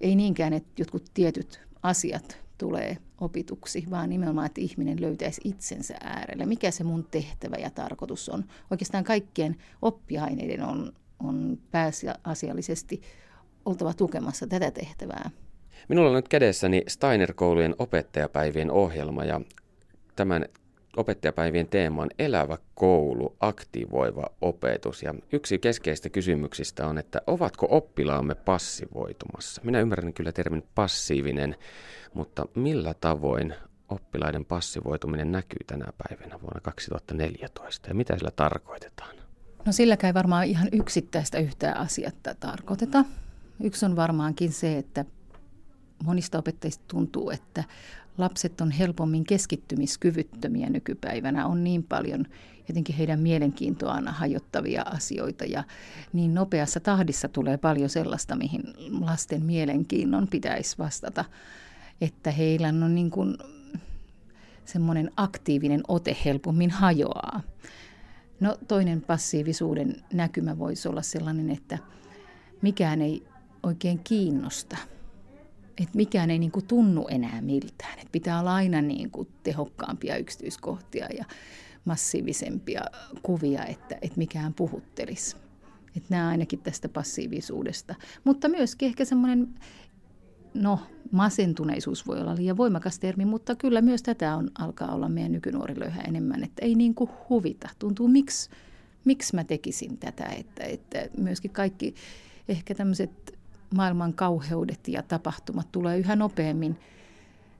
ei 0.01 0.16
niinkään, 0.16 0.54
että 0.54 0.70
jotkut 0.78 1.04
tietyt 1.14 1.62
asiat 1.82 2.38
tulee 2.58 2.97
opituksi, 3.22 3.86
vaan 3.89 4.10
nimenomaan, 4.10 4.45
että 4.45 4.62
ihminen 4.62 5.01
löytäisi 5.01 5.41
itsensä 5.43 5.95
äärelle. 6.04 6.45
Mikä 6.45 6.72
se 6.72 6.84
mun 6.84 7.08
tehtävä 7.12 7.56
ja 7.56 7.70
tarkoitus 7.70 8.30
on? 8.30 8.43
Oikeastaan 8.72 9.04
kaikkien 9.04 9.56
oppiaineiden 9.82 10.64
on, 10.64 10.93
on 11.20 11.58
pääasiallisesti 11.72 13.01
oltava 13.66 13.93
tukemassa 13.93 14.47
tätä 14.47 14.72
tehtävää. 14.72 15.30
Minulla 15.89 16.10
on 16.10 16.16
nyt 16.16 16.28
kädessäni 16.28 16.84
Steiner-koulujen 16.88 17.76
opettajapäivien 17.80 18.72
ohjelma 18.72 19.26
ja 19.26 19.41
tämän 20.16 20.45
opettajapäivien 20.98 21.68
teema 21.68 22.02
on 22.02 22.10
elävä 22.20 22.58
koulu, 22.76 23.36
aktivoiva 23.39 24.30
opetus. 24.41 25.04
Ja 25.04 25.14
yksi 25.32 25.60
keskeistä 25.60 26.10
kysymyksistä 26.10 26.88
on, 26.88 26.98
että 26.98 27.22
ovatko 27.28 27.68
oppilaamme 27.70 28.36
passivoitumassa? 28.36 29.62
Minä 29.66 29.80
ymmärrän 29.80 30.14
kyllä 30.14 30.32
termin 30.32 30.64
passiivinen, 30.76 31.56
mutta 32.14 32.46
millä 32.56 32.94
tavoin 33.02 33.56
oppilaiden 33.89 34.46
passivoituminen 34.46 35.32
näkyy 35.32 35.60
tänä 35.68 35.86
päivänä 35.98 36.41
vuonna 36.41 36.62
2014 36.62 37.88
ja 37.88 37.96
mitä 37.96 38.18
sillä 38.18 38.32
tarkoitetaan? 38.36 39.16
No 39.66 39.72
silläkään 39.72 40.10
ei 40.10 40.14
varmaan 40.14 40.46
ihan 40.46 40.68
yksittäistä 40.72 41.38
yhtään 41.38 41.78
asiaa 41.78 42.12
tarkoiteta. 42.39 43.06
Yksi 43.64 43.86
on 43.86 43.96
varmaankin 43.96 44.52
se, 44.52 44.78
että 44.78 45.06
monista 46.04 46.38
opettajista 46.38 46.84
tuntuu, 46.88 47.30
että 47.30 47.64
lapset 48.18 48.62
on 48.62 48.72
helpommin 48.72 49.24
keskittymiskyvyttömiä 49.24 50.70
nykypäivänä. 50.70 51.47
On 51.47 51.64
niin 51.64 51.84
paljon 51.84 52.26
jotenkin 52.68 52.95
heidän 52.95 53.20
mielenkiintoaan 53.20 54.08
hajottavia 54.08 54.82
asioita 54.82 55.45
ja 55.45 55.64
niin 56.14 56.34
nopeassa 56.34 56.80
tahdissa 56.80 57.28
tulee 57.28 57.58
paljon 57.58 57.89
sellaista, 57.89 58.36
mihin 58.36 58.64
lasten 59.01 59.43
mielenkiinnon 59.43 60.28
pitäisi 60.28 60.78
vastata, 60.78 61.26
että 62.01 62.32
heillä 62.32 62.68
on 62.68 62.95
niin 62.95 63.12
kuin 63.12 63.38
semmoinen 64.66 65.12
aktiivinen 65.18 65.82
ote 65.88 66.18
helpommin 66.26 66.72
hajoaa. 66.72 67.41
No 68.39 68.58
toinen 68.68 69.01
passiivisuuden 69.01 69.95
näkymä 70.14 70.60
voisi 70.60 70.88
olla 70.88 71.01
sellainen, 71.01 71.49
että 71.49 71.78
mikään 72.62 73.01
ei 73.01 73.24
oikein 73.64 73.99
kiinnosta– 74.04 74.78
että 75.78 75.98
mikään 75.98 76.30
ei 76.30 76.40
niin 76.40 76.52
kuin 76.52 76.66
tunnu 76.68 77.08
enää 77.08 77.42
miltään. 77.42 77.94
Että 77.94 78.12
pitää 78.12 78.40
olla 78.40 78.56
aina 78.56 78.82
niin 78.82 79.12
kuin 79.12 79.28
tehokkaampia 79.44 80.18
yksityiskohtia 80.18 81.08
ja 81.18 81.26
massiivisempia 81.86 82.82
kuvia, 83.24 83.66
että, 83.66 83.96
että 84.02 84.18
mikään 84.18 84.54
puhuttelisi. 84.54 85.36
Että 85.98 86.08
nämä 86.10 86.30
ainakin 86.30 86.60
tästä 86.60 86.90
passiivisuudesta. 86.90 87.96
Mutta 88.24 88.50
myöskin 88.50 88.86
ehkä 88.86 89.06
semmoinen, 89.06 89.48
no 90.54 90.80
masentuneisuus 91.12 92.08
voi 92.08 92.20
olla 92.20 92.36
liian 92.36 92.58
voimakas 92.58 93.00
termi, 93.00 93.26
mutta 93.26 93.56
kyllä 93.56 93.82
myös 93.82 94.04
tätä 94.04 94.36
on, 94.36 94.52
alkaa 94.60 94.96
olla 94.96 95.10
meidän 95.10 95.32
nykynuorilla 95.32 95.86
yhä 95.86 96.02
enemmän, 96.02 96.44
että 96.44 96.66
ei 96.66 96.76
niin 96.76 96.96
kuin 96.96 97.10
huvita. 97.30 97.70
Tuntuu, 97.80 98.08
miksi, 98.08 98.50
miksi 99.06 99.36
mä 99.36 99.44
tekisin 99.44 99.98
tätä, 99.98 100.26
että, 100.26 100.64
että 100.64 101.08
myöskin 101.18 101.52
kaikki 101.52 101.96
ehkä 102.48 102.76
tämmöiset 102.76 103.40
maailman 103.76 104.14
kauheudet 104.14 104.88
ja 104.88 105.04
tapahtumat 105.04 105.72
tulee 105.72 105.98
yhä 105.98 106.16
nopeammin 106.16 106.80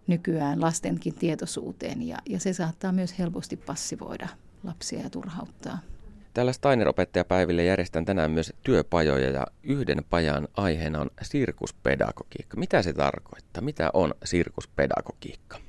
nykyään 0.07 0.61
lastenkin 0.61 1.14
tietoisuuteen 1.14 2.07
ja, 2.07 2.18
ja 2.30 2.39
se 2.39 2.53
saattaa 2.53 2.91
myös 2.91 3.20
helposti 3.20 3.57
passivoida 3.57 4.28
lapsia 4.64 4.99
ja 4.99 5.09
turhauttaa. 5.09 5.80
Täällä 6.34 6.53
Steiner-opettajapäiville 6.53 7.64
järjestän 7.64 8.05
tänään 8.05 8.32
myös 8.32 8.53
työpajoja 8.64 9.30
ja 9.30 9.47
yhden 9.64 10.03
pajan 10.09 10.47
aiheena 10.57 11.01
on 11.01 11.09
sirkuspedagogiikka. 11.22 12.57
Mitä 12.57 12.82
se 12.82 12.93
tarkoittaa? 12.93 13.64
Mitä 13.64 13.89
on 13.93 14.14
sirkuspedagogiikka? 14.24 15.59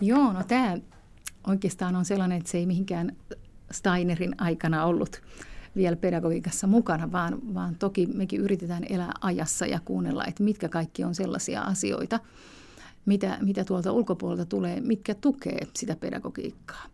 Joo, 0.00 0.32
no 0.32 0.44
tämä 0.48 0.76
oikeastaan 1.46 1.96
on 1.96 2.04
sellainen, 2.04 2.38
että 2.38 2.50
se 2.50 2.58
ei 2.58 2.66
mihinkään 2.66 3.16
Steinerin 3.70 4.34
aikana 4.38 4.84
ollut 4.84 5.22
vielä 5.76 5.96
pedagogiikassa 5.96 6.66
mukana, 6.66 7.12
vaan, 7.12 7.54
vaan 7.54 7.76
toki 7.78 8.06
mekin 8.06 8.40
yritetään 8.40 8.84
elää 8.88 9.12
ajassa 9.20 9.66
ja 9.66 9.80
kuunnella, 9.84 10.24
että 10.24 10.42
mitkä 10.42 10.68
kaikki 10.68 11.04
on 11.04 11.14
sellaisia 11.14 11.62
asioita, 11.62 12.20
mitä, 13.06 13.38
mitä 13.40 13.64
tuolta 13.64 13.92
ulkopuolelta 13.92 14.44
tulee, 14.44 14.80
mitkä 14.80 15.14
tukee 15.14 15.58
sitä 15.76 15.96
pedagogiikkaa. 15.96 16.84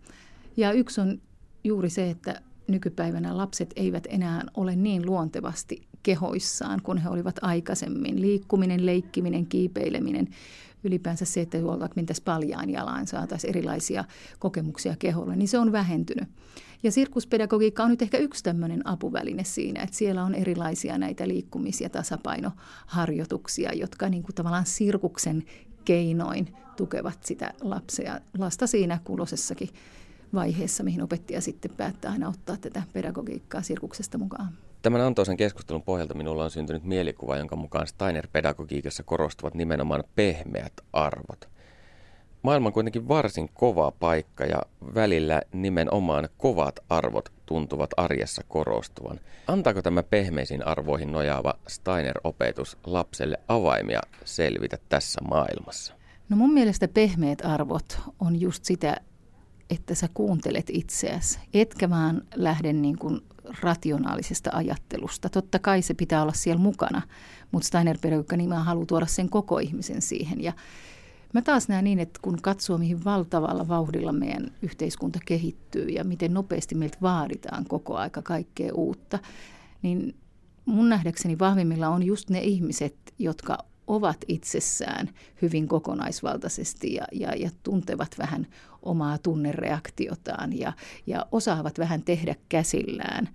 Ja 0.57 0.73
yksi 0.73 1.01
on 1.01 1.21
juuri 1.65 1.91
se, 1.91 2.11
että 2.11 2.41
nykypäivänä 2.69 3.37
lapset 3.37 3.73
eivät 3.77 4.07
enää 4.09 4.45
ole 4.55 4.77
niin 4.77 5.07
luontevasti 5.07 5.87
kehoissaan 6.03 6.83
kuin 6.83 6.99
he 6.99 7.09
olivat 7.09 7.37
aikaisemmin. 7.43 8.21
Liikkuminen, 8.21 8.87
leikkiminen, 8.87 9.47
kiipeileminen, 9.47 10.29
ylipäänsä 10.85 11.25
se, 11.25 11.41
että 11.41 11.65
vaikka 11.65 11.89
mentäisiin 11.97 12.25
paljaan 12.25 12.71
jalaan, 12.71 13.07
saataisiin 13.07 13.49
erilaisia 13.49 14.05
kokemuksia 14.39 14.97
keholle, 14.99 15.37
niin 15.37 15.49
se 15.49 15.59
on 15.59 15.73
vähentynyt. 15.73 16.29
Ja 16.83 16.93
sirkuspedagogiikka 16.93 17.83
on 17.83 17.91
nyt 17.91 18.03
ehkä 18.03 18.19
yksi 18.19 18.45
tämmöinen 18.45 18.89
apuväline 18.89 19.45
siinä, 19.45 19.83
että 19.83 19.97
siellä 19.97 20.25
on 20.25 20.35
erilaisia 20.35 20.99
näitä 20.99 21.29
liikkumis- 21.29 21.81
ja 21.81 21.91
tasapainoharjoituksia, 21.91 23.73
jotka 23.73 24.09
niin 24.09 24.23
kuin 24.23 24.35
tavallaan 24.35 24.67
sirkuksen 24.67 25.45
keinoin 25.85 26.57
tukevat 26.77 27.25
sitä 27.25 27.53
lapsia, 27.61 28.21
lasta 28.39 28.67
siinä 28.67 28.99
kulosessakin 29.05 29.69
vaiheessa, 30.35 30.83
mihin 30.83 31.03
opettaja 31.03 31.41
sitten 31.41 31.71
päättää 31.77 32.13
aina 32.13 32.29
ottaa 32.29 32.57
tätä 32.57 32.83
pedagogiikkaa 32.93 33.63
sirkuksesta 33.63 34.19
mukaan. 34.19 34.49
Tämän 34.83 35.01
antoisen 35.01 35.37
keskustelun 35.37 35.83
pohjalta 35.83 36.15
minulla 36.15 36.45
on 36.45 36.51
syntynyt 36.51 36.85
mielikuva, 36.85 37.37
jonka 37.37 37.57
mukaan 37.57 37.87
Steiner-pedagogiikassa 37.87 39.03
korostuvat 39.03 39.55
nimenomaan 39.55 40.05
pehmeät 40.15 40.73
arvot. 40.93 41.49
Maailma 42.43 42.67
on 42.67 42.73
kuitenkin 42.73 43.09
varsin 43.09 43.51
kova 43.55 43.91
paikka 43.91 44.45
ja 44.45 44.63
välillä 44.95 45.43
nimenomaan 45.53 46.29
kovat 46.39 46.81
arvot 46.89 47.33
tuntuvat 47.47 47.91
arjessa 47.97 48.43
korostuvan. 48.49 49.21
Antaako 49.47 49.83
tämä 49.83 50.03
pehmeisiin 50.03 50.67
arvoihin 50.67 51.13
nojaava 51.13 51.55
Steiner-opetus 51.69 52.79
lapselle 52.87 53.41
avaimia 53.49 54.01
selvitä 54.25 54.79
tässä 54.89 55.21
maailmassa? 55.29 55.95
No 56.29 56.37
mun 56.37 56.53
mielestä 56.53 56.89
pehmeät 56.89 57.45
arvot 57.45 58.01
on 58.21 58.41
just 58.41 58.65
sitä, 58.65 58.97
että 59.71 59.95
sä 59.95 60.09
kuuntelet 60.15 60.67
itseäsi, 60.73 61.39
etkä 61.55 61.91
vaan 61.91 62.23
lähde 62.35 62.73
niin 62.73 62.99
kuin 62.99 63.21
rationaalisesta 63.63 64.51
ajattelusta. 64.53 65.29
Totta 65.29 65.59
kai 65.59 65.83
se 65.83 65.95
pitää 65.95 66.23
olla 66.23 66.33
siellä 66.33 66.63
mukana, 66.63 67.03
mutta 67.53 67.67
Steiner 67.67 67.99
pedagogiikka 68.03 68.37
nimenomaan 68.37 68.67
haluaa 68.67 68.87
tuoda 68.87 69.07
sen 69.07 69.29
koko 69.29 69.59
ihmisen 69.59 70.03
siihen. 70.03 70.43
Ja 70.43 70.53
Mä 71.33 71.43
taas 71.43 71.69
näen 71.69 71.85
niin, 71.85 71.99
että 71.99 72.21
kun 72.23 72.39
katsoo, 72.43 72.79
mihin 72.79 73.05
valtavalla 73.05 73.69
vauhdilla 73.69 74.13
meidän 74.13 74.51
yhteiskunta 74.63 75.19
kehittyy 75.27 75.89
ja 75.89 76.05
miten 76.05 76.35
nopeasti 76.35 76.75
meiltä 76.75 76.99
vaaditaan 77.03 77.65
koko 77.69 77.97
aika 77.97 78.23
kaikkea 78.23 78.75
uutta, 78.75 79.19
niin 79.83 80.15
mun 80.65 80.89
nähdäkseni 80.89 81.39
vahvimmilla 81.39 81.89
on 81.89 82.03
just 82.03 82.31
ne 82.31 82.41
ihmiset, 82.41 82.97
jotka 83.19 83.59
ovat 83.87 84.17
itsessään 84.29 85.11
hyvin 85.43 85.69
kokonaisvaltaisesti 85.69 86.95
ja, 86.95 87.05
ja, 87.13 87.35
ja 87.37 87.51
tuntevat 87.63 88.19
vähän 88.19 88.47
omaa 88.83 89.19
tunnereaktiotaan 89.19 90.59
ja, 90.59 90.73
ja 91.07 91.27
osaavat 91.33 91.79
vähän 91.79 92.03
tehdä 92.03 92.35
käsillään 92.49 93.29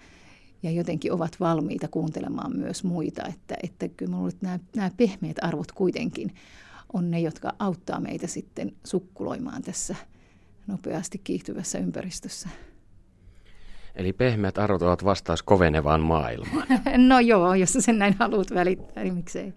ja 0.64 0.72
jotenkin 0.72 1.12
ovat 1.12 1.40
valmiita 1.40 1.88
kuuntelemaan 1.88 2.58
myös 2.58 2.84
muita. 2.84 3.24
Että, 3.28 3.56
että 3.64 3.88
kyllä 3.88 4.12
minulla 4.12 4.32
nämä, 4.42 4.60
nämä 4.76 4.92
pehmeät 4.98 5.38
arvot 5.42 5.72
kuitenkin 5.72 6.36
on 6.94 7.12
ne, 7.12 7.20
jotka 7.20 7.54
auttaa 7.60 8.00
meitä 8.00 8.28
sitten 8.28 8.72
sukkuloimaan 8.84 9.62
tässä 9.62 9.96
nopeasti 10.68 11.22
kiihtyvässä 11.24 11.80
ympäristössä. 11.80 12.50
Eli 13.96 14.14
pehmeät 14.14 14.58
arvot 14.58 14.82
ovat 14.82 15.06
vastaus 15.06 15.44
kovenevaan 15.44 16.02
maailmaan. 16.02 16.68
no 17.08 17.20
joo, 17.20 17.54
jos 17.54 17.78
sen 17.80 18.00
näin 18.00 18.16
haluat 18.20 18.54
välittää, 18.54 19.04
niin 19.04 19.14
miksei. 19.14 19.50